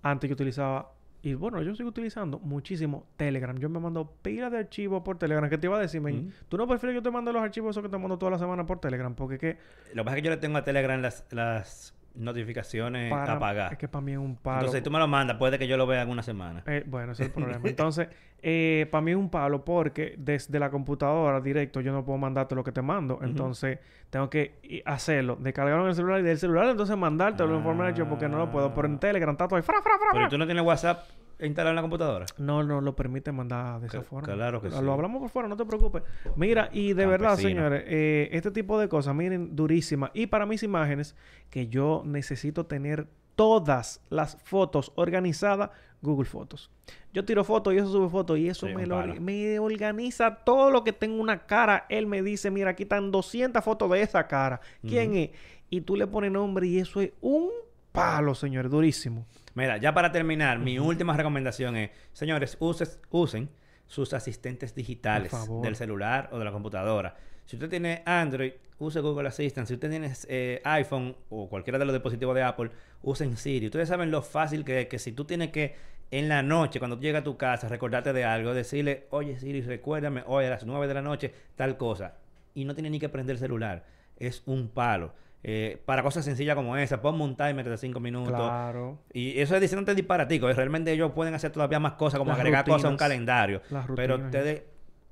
antes 0.03 0.30
yo 0.30 0.34
utilizaba, 0.36 0.91
y 1.23 1.34
bueno, 1.34 1.59
yo 1.63 1.73
sigo 1.73 1.89
utilizando 1.89 2.38
muchísimo 2.38 3.07
Telegram. 3.17 3.57
Yo 3.57 3.67
me 3.67 3.80
mando 3.80 4.11
pila 4.21 4.51
de 4.51 4.59
archivos 4.59 5.01
por 5.01 5.17
Telegram. 5.17 5.49
¿Qué 5.49 5.57
te 5.57 5.65
iba 5.65 5.76
a 5.76 5.80
decir, 5.82 5.99
men? 5.99 6.28
Ujú. 6.28 6.32
¿Tú 6.49 6.57
no 6.57 6.67
prefieres 6.67 6.93
que 6.93 6.99
yo 6.99 7.01
te 7.03 7.09
mande 7.09 7.34
los 7.34 7.41
archivos 7.41 7.71
esos 7.71 7.82
que 7.82 7.89
te 7.89 7.97
mando 7.97 8.19
toda 8.19 8.34
la 8.34 8.38
semana 8.38 8.63
por 8.67 8.80
Telegram? 8.80 9.15
Porque 9.15 9.39
que 9.39 9.57
Lo 9.93 10.03
que 10.03 10.05
pasa 10.05 10.17
es 10.17 10.21
que 10.21 10.26
yo 10.28 10.32
le 10.32 10.38
tengo 10.38 10.57
a 10.59 10.63
Telegram 10.63 11.01
las, 11.01 11.26
las 11.32 11.95
notificaciones 12.16 13.11
para... 13.11 13.34
apagadas. 13.34 13.74
Es 13.74 13.78
que 13.78 13.88
para 13.88 14.03
mí 14.03 14.13
es 14.13 14.18
un 14.18 14.36
palo. 14.36 14.59
Entonces, 14.59 14.84
tú 14.84 14.91
me 14.91 14.99
lo 14.99 15.07
mandas, 15.07 15.38
puede 15.38 15.59
que 15.59 15.68
yo 15.68 15.78
lo 15.78 15.88
vea 15.88 16.01
en 16.01 16.09
una 16.09 16.24
semana. 16.24 16.63
Eh, 16.66 16.84
bueno, 16.86 17.13
ese 17.13 17.24
es 17.24 17.28
el 17.30 17.34
problema. 17.41 17.61
Entonces, 17.63 18.07
eh, 18.41 18.88
para 18.91 19.01
mí 19.01 19.11
es 19.11 19.18
un 19.18 19.30
palo 19.30 19.66
porque 19.66 20.16
desde 20.18 20.59
la 20.59 20.70
computadora 20.70 21.41
directo 21.41 21.82
yo 21.82 21.91
no 21.91 22.05
puedo 22.05 22.18
mandarte 22.18 22.55
lo 22.55 22.63
que 22.63 22.72
te 22.72 22.82
mando. 22.82 23.20
Entonces, 23.22 23.80
tengo 24.09 24.30
que 24.30 24.82
hacerlo, 24.86 25.38
descargarlo 25.39 25.84
en 25.84 25.89
el 25.89 25.95
celular 25.95 26.20
y 26.20 26.24
del 26.24 26.38
celular 26.38 26.70
entonces 26.70 26.95
mandártelo 26.95 27.55
en 27.55 27.63
forma 27.63 27.84
de 27.86 27.89
archivo 27.89 28.07
porque 28.09 28.28
no 28.30 28.38
lo 28.38 28.51
puedo. 28.51 28.74
Pero 28.74 28.88
en 28.88 28.99
Telegram 28.99 29.32
está 29.32 29.47
todo 29.47 29.57
ahí. 29.57 29.63
Fra, 29.63 29.82
fra, 29.82 29.97
fra, 29.97 30.09
Pero 30.13 30.30
tú 30.30 30.38
no 30.38 30.45
tienes 30.45 30.63
WhatsApp 30.63 31.05
instalado 31.40 31.72
en 31.72 31.76
la 31.76 31.82
computadora. 31.82 32.26
No, 32.38 32.64
no 32.64 32.82
lo 32.82 32.96
permite 32.96 33.32
mandar 33.32 33.82
de 33.82 33.88
esa 33.88 34.02
forma. 34.02 34.34
claro 34.34 34.62
que 34.62 34.70
lo, 34.70 34.78
sí. 34.78 34.84
Lo 34.84 34.94
hablamos 34.94 35.22
por 35.22 35.30
fuera, 35.30 35.48
no 35.48 35.58
te 35.58 35.66
preocupes. 35.66 36.04
Mira, 36.36 36.70
y 36.72 36.94
de 36.94 37.06
verdad, 37.06 37.38
señores, 37.38 37.84
eh, 37.88 38.30
este 38.32 38.52
tipo 38.52 38.80
de 38.80 38.88
cosas, 38.88 39.16
miren, 39.16 39.56
durísimas. 39.56 40.12
Y 40.14 40.28
para 40.28 40.46
mis 40.46 40.64
imágenes, 40.64 41.16
que 41.50 41.68
yo 41.68 42.04
necesito 42.06 42.66
tener 42.66 43.08
todas 43.36 44.02
las 44.10 44.38
fotos 44.44 44.92
organizadas, 44.96 45.70
Google 46.02 46.26
Fotos. 46.26 46.72
Yo 47.14 47.26
tiro 47.26 47.44
fotos 47.44 47.74
y 47.74 47.78
eso 47.78 47.92
sube 47.92 48.10
fotos 48.10 48.38
y 48.38 48.48
eso 48.50 48.68
Sí, 48.68 48.76
me, 48.76 48.86
lo, 48.86 49.04
me 49.22 49.60
organiza 49.60 50.36
todo 50.44 50.70
lo 50.70 50.84
que 50.84 50.94
tengo 50.94 51.22
una 51.22 51.46
cara. 51.46 51.86
Él 51.90 52.08
me 52.08 52.22
dice, 52.22 52.52
mira, 52.52 52.72
aquí 52.72 52.84
están 52.84 53.12
200 53.12 53.64
fotos 53.64 53.90
de 53.92 54.02
esa 54.02 54.28
cara. 54.28 54.60
¿Quién 54.82 55.16
es? 55.16 55.30
Y 55.70 55.82
tú 55.82 55.96
le 55.96 56.08
pones 56.08 56.32
nombre 56.32 56.68
y 56.68 56.80
eso 56.80 57.02
es 57.02 57.12
un 57.22 57.50
palo, 57.92 58.36
señores, 58.36 58.70
durísimo. 58.72 59.26
Mira, 59.56 59.78
ya 59.78 59.93
para 59.93 60.12
terminar, 60.12 60.60
mi 60.60 60.78
última 60.80 61.16
recomendación 61.18 61.76
es, 61.78 61.89
señores, 62.14 62.58
uses- 62.60 62.99
usen 63.10 63.49
sus 63.88 64.14
asistentes 64.14 64.76
digitales 64.76 65.32
del 65.64 65.76
celular 65.76 66.30
o 66.32 66.39
de 66.39 66.45
la 66.45 66.51
computadora. 66.51 67.16
Si 67.45 67.56
usted 67.56 67.70
tiene 67.70 68.01
Android, 68.06 68.51
use 68.80 68.99
Google 68.99 69.28
Assistant. 69.28 69.68
Si 69.68 69.74
usted 69.76 69.89
tiene 69.89 70.12
eh, 70.28 70.62
iPhone 70.66 71.16
o 71.30 71.47
cualquiera 71.47 71.78
de 71.80 71.86
los 71.86 71.93
dispositivos 71.93 72.36
de 72.36 72.43
Apple, 72.43 72.72
usen 73.03 73.38
Siri. 73.38 73.68
Ustedes 73.68 73.88
saben 73.89 74.12
lo 74.12 74.22
fácil 74.22 74.66
que 74.66 74.82
es 74.82 74.88
que 74.88 74.99
si 74.99 75.12
tú 75.12 75.26
tienes 75.26 75.51
que 75.51 75.76
en 76.12 76.28
la 76.30 76.41
noche, 76.43 76.80
cuando 76.80 76.97
tú 76.97 77.03
llegas 77.03 77.22
a 77.22 77.24
tu 77.24 77.38
casa, 77.38 77.68
recordarte 77.70 78.14
de 78.14 78.26
algo, 78.26 78.53
decirle, 78.53 79.06
oye 79.12 79.39
Siri, 79.39 79.62
recuérdame 79.62 80.24
hoy 80.28 80.45
a 80.45 80.49
las 80.49 80.66
9 80.66 80.88
de 80.88 80.93
la 80.93 81.01
noche 81.01 81.34
tal 81.56 81.78
cosa. 81.78 82.16
Y 82.56 82.66
no 82.66 82.74
tiene 82.74 82.89
ni 82.89 82.99
que 82.99 83.10
prender 83.10 83.36
el 83.36 83.39
celular. 83.39 83.86
Es 84.18 84.41
un 84.45 84.68
palo. 84.70 85.14
Eh, 85.44 85.80
para 85.86 86.02
cosas 86.02 86.26
sencillas 86.26 86.56
como 86.56 86.76
esa, 86.78 87.02
ponme 87.02 87.24
un 87.24 87.36
timer 87.36 87.70
de 87.70 87.78
5 87.78 88.00
minutos. 88.00 88.34
Claro. 88.34 88.98
Y 89.14 89.40
eso 89.40 89.54
es 89.56 89.62
diciéndote 89.62 89.94
disparatico. 89.94 90.52
Realmente 90.52 90.92
ellos 90.92 91.12
pueden 91.12 91.34
hacer 91.36 91.52
todavía 91.52 91.80
más 91.80 91.94
cosas, 91.94 92.18
como 92.18 92.32
Las 92.32 92.40
agregar 92.40 92.66
cosas 92.66 92.86
a 92.86 92.90
un 92.90 92.98
calendario. 92.98 93.62
Las 93.70 93.86
Pero 93.96 94.16
ustedes 94.26 94.64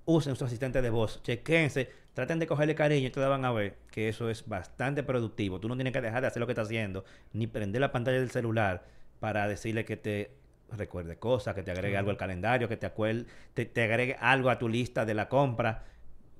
usen 0.06 0.36
su 0.36 0.44
asistente 0.46 0.82
de 0.82 0.90
voz, 0.90 1.22
chequense, 1.24 1.90
traten 2.14 2.40
de 2.40 2.48
cogerle 2.48 2.76
cariño 2.76 3.04
y 3.04 3.08
ustedes 3.08 3.30
van 3.30 3.46
a 3.46 3.52
ver 3.52 3.76
que 3.92 4.10
eso 4.10 4.30
es 4.30 4.48
bastante 4.48 5.04
productivo. 5.04 5.60
Tú 5.60 5.68
no 5.70 5.76
tienes 5.76 5.94
que 5.94 6.02
dejar 6.02 6.22
de 6.22 6.28
hacer 6.28 6.40
lo 6.40 6.48
que 6.48 6.54
estás 6.54 6.66
haciendo, 6.68 7.06
ni 7.32 7.46
prender 7.48 7.80
la 7.82 7.92
pantalla 7.92 8.20
del 8.20 8.32
celular 8.32 8.84
para 9.20 9.48
decirle 9.48 9.86
que 9.86 9.98
te 9.98 10.32
recuerde 10.76 11.18
cosas, 11.18 11.54
que 11.54 11.62
te 11.64 11.70
agregue 11.72 11.96
algo 11.96 12.10
al 12.10 12.18
calendario, 12.18 12.68
que 12.68 12.76
te, 12.78 12.88
acuer- 12.92 13.26
te, 13.54 13.66
te 13.66 13.84
agregue 13.84 14.18
algo 14.20 14.50
a 14.50 14.58
tu 14.58 14.68
lista 14.68 15.06
de 15.06 15.14
la 15.14 15.30
compra 15.30 15.84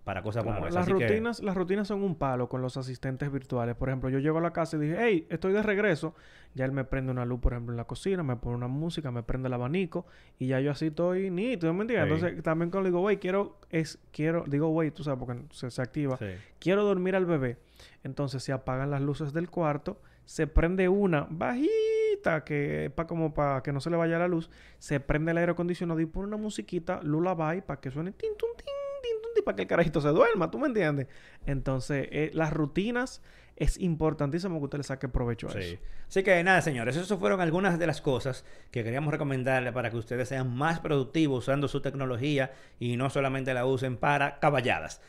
para 0.04 0.22
cosas 0.22 0.44
como 0.44 0.56
Claro, 0.58 0.68
esa. 0.68 0.80
las 0.80 0.88
Así 0.88 0.98
que- 0.98 1.08
rutinas, 1.08 1.42
las 1.42 1.56
rutinas 1.56 1.88
son 1.88 2.04
un 2.04 2.16
palo 2.16 2.50
con 2.50 2.62
los 2.62 2.76
asistentes 2.78 3.32
virtuales. 3.32 3.76
Por 3.76 3.90
ejemplo, 3.90 4.10
yo 4.10 4.20
llego 4.20 4.38
a 4.38 4.42
la 4.42 4.52
casa 4.52 4.76
y 4.78 4.82
dije, 4.82 4.98
hey, 5.00 5.28
estoy 5.30 5.54
de 5.54 5.64
regreso. 5.64 6.14
Ya 6.56 6.66
él 6.66 6.72
me 6.72 6.84
prende 6.84 7.12
una 7.12 7.26
luz, 7.26 7.40
por 7.40 7.54
ejemplo, 7.54 7.74
en 7.74 7.78
la 7.78 7.86
cocina, 7.86 8.22
me 8.22 8.36
pone 8.36 8.56
una 8.58 8.68
música, 8.68 9.12
me 9.12 9.24
prende 9.24 9.48
el 9.48 9.54
abanico 9.54 10.06
y 10.38 10.48
ya 10.48 10.60
yo 10.60 10.72
así 10.72 10.88
estoy 10.88 11.32
nítido, 11.32 11.74
¿me 11.74 11.82
entiendes? 11.82 12.10
Sí. 12.20 12.26
Entonces, 12.26 12.44
también 12.44 12.70
cuando 12.70 12.90
digo, 12.90 13.00
güey, 13.00 13.18
quiero, 13.18 13.58
es, 13.70 13.98
quiero, 14.12 14.44
digo, 14.48 14.68
güey, 14.68 14.92
tú 14.92 15.04
sabes, 15.04 15.20
porque 15.26 15.42
se, 15.52 15.72
se 15.72 15.82
activa. 15.82 16.18
Sí. 16.18 16.26
Quiero 16.60 16.84
dormir 16.84 17.16
al 17.16 17.26
bebé. 17.26 17.58
Entonces 18.04 18.44
se 18.44 18.52
apagan 18.52 18.92
las 18.92 19.02
luces 19.02 19.34
del 19.34 19.50
cuarto, 19.50 20.00
se 20.26 20.46
prende 20.48 20.90
una 20.90 21.28
bajita 21.30 22.44
que 22.46 22.92
para 22.96 23.08
como 23.08 23.34
para 23.34 23.62
que 23.64 23.72
no 23.74 23.80
se 23.80 23.90
le 23.90 23.96
vaya 23.98 24.20
la 24.20 24.28
luz, 24.28 24.50
se 24.80 25.00
prende 25.00 25.32
el 25.32 25.38
aire 25.38 25.52
acondicionado 25.54 26.00
y 26.00 26.06
pone 26.06 26.28
una 26.28 26.38
musiquita 26.38 27.02
lullaby 27.04 27.62
para 27.62 27.80
que 27.82 27.90
suene 27.92 28.12
tin 28.12 28.30
tin 28.38 28.50
tin 28.58 28.66
tin, 29.04 29.44
para 29.44 29.56
que 29.56 29.62
el 29.64 29.68
carajito 29.68 30.00
se 30.02 30.08
duerma, 30.10 30.50
¿tú 30.50 30.58
me 30.60 30.68
entiendes? 30.68 31.08
Entonces, 31.46 32.08
eh, 32.12 32.32
las 32.34 32.54
rutinas 32.54 33.22
es 33.56 33.80
importantísimo 33.80 34.58
que 34.60 34.64
usted 34.66 34.78
le 34.80 34.84
saque 34.84 35.08
provecho 35.10 35.48
a 35.48 35.52
Sí. 35.52 35.60
eso. 35.60 35.78
Así 36.08 36.24
que 36.24 36.44
nada, 36.44 36.62
señores, 36.62 36.96
esas 36.96 37.20
fueron 37.20 37.42
algunas 37.42 37.78
de 37.78 37.86
las 37.88 38.02
cosas 38.02 38.46
que 38.72 38.84
queríamos 38.84 39.12
recomendarle 39.12 39.72
para 39.72 39.90
que 39.92 39.98
ustedes 39.98 40.30
sean 40.30 40.56
más 40.56 40.80
productivos 40.80 41.40
usando 41.44 41.68
su 41.68 41.82
tecnología 41.82 42.52
y 42.80 42.98
no 42.98 43.10
solamente 43.10 43.54
la 43.54 43.66
usen 43.66 43.98
para 43.98 44.40
caballadas. 44.40 45.02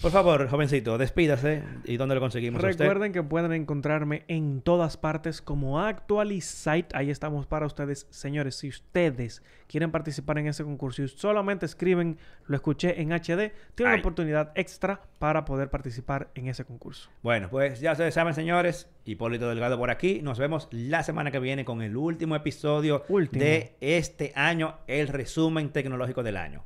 Por 0.00 0.12
favor, 0.12 0.48
jovencito, 0.48 0.96
despídase. 0.96 1.64
¿Y 1.84 1.96
dónde 1.96 2.14
lo 2.14 2.20
conseguimos 2.20 2.62
a 2.62 2.68
usted? 2.68 2.84
Recuerden 2.84 3.12
que 3.12 3.22
pueden 3.24 3.52
encontrarme 3.52 4.22
en 4.28 4.60
todas 4.62 4.96
partes 4.96 5.42
como 5.42 5.80
Actualizite. 5.80 6.96
Ahí 6.96 7.10
estamos 7.10 7.46
para 7.46 7.66
ustedes. 7.66 8.06
Señores, 8.10 8.54
si 8.54 8.68
ustedes 8.68 9.42
quieren 9.66 9.90
participar 9.90 10.38
en 10.38 10.46
ese 10.46 10.62
concurso 10.62 11.02
y 11.02 11.08
solamente 11.08 11.66
escriben, 11.66 12.16
lo 12.46 12.54
escuché 12.54 13.00
en 13.00 13.10
HD, 13.10 13.52
tienen 13.74 13.94
una 13.94 13.96
oportunidad 13.98 14.52
extra 14.54 15.02
para 15.18 15.44
poder 15.44 15.68
participar 15.68 16.30
en 16.36 16.46
ese 16.46 16.64
concurso. 16.64 17.10
Bueno, 17.22 17.48
pues 17.50 17.80
ya 17.80 17.90
ustedes 17.92 18.14
saben, 18.14 18.34
señores, 18.34 18.88
Hipólito 19.04 19.48
Delgado 19.48 19.78
por 19.78 19.90
aquí. 19.90 20.22
Nos 20.22 20.38
vemos 20.38 20.68
la 20.70 21.02
semana 21.02 21.32
que 21.32 21.40
viene 21.40 21.64
con 21.64 21.82
el 21.82 21.96
último 21.96 22.36
episodio 22.36 23.04
Último. 23.08 23.42
de 23.42 23.76
este 23.80 24.32
año, 24.36 24.76
el 24.86 25.08
resumen 25.08 25.70
tecnológico 25.70 26.22
del 26.22 26.36
año. 26.36 26.62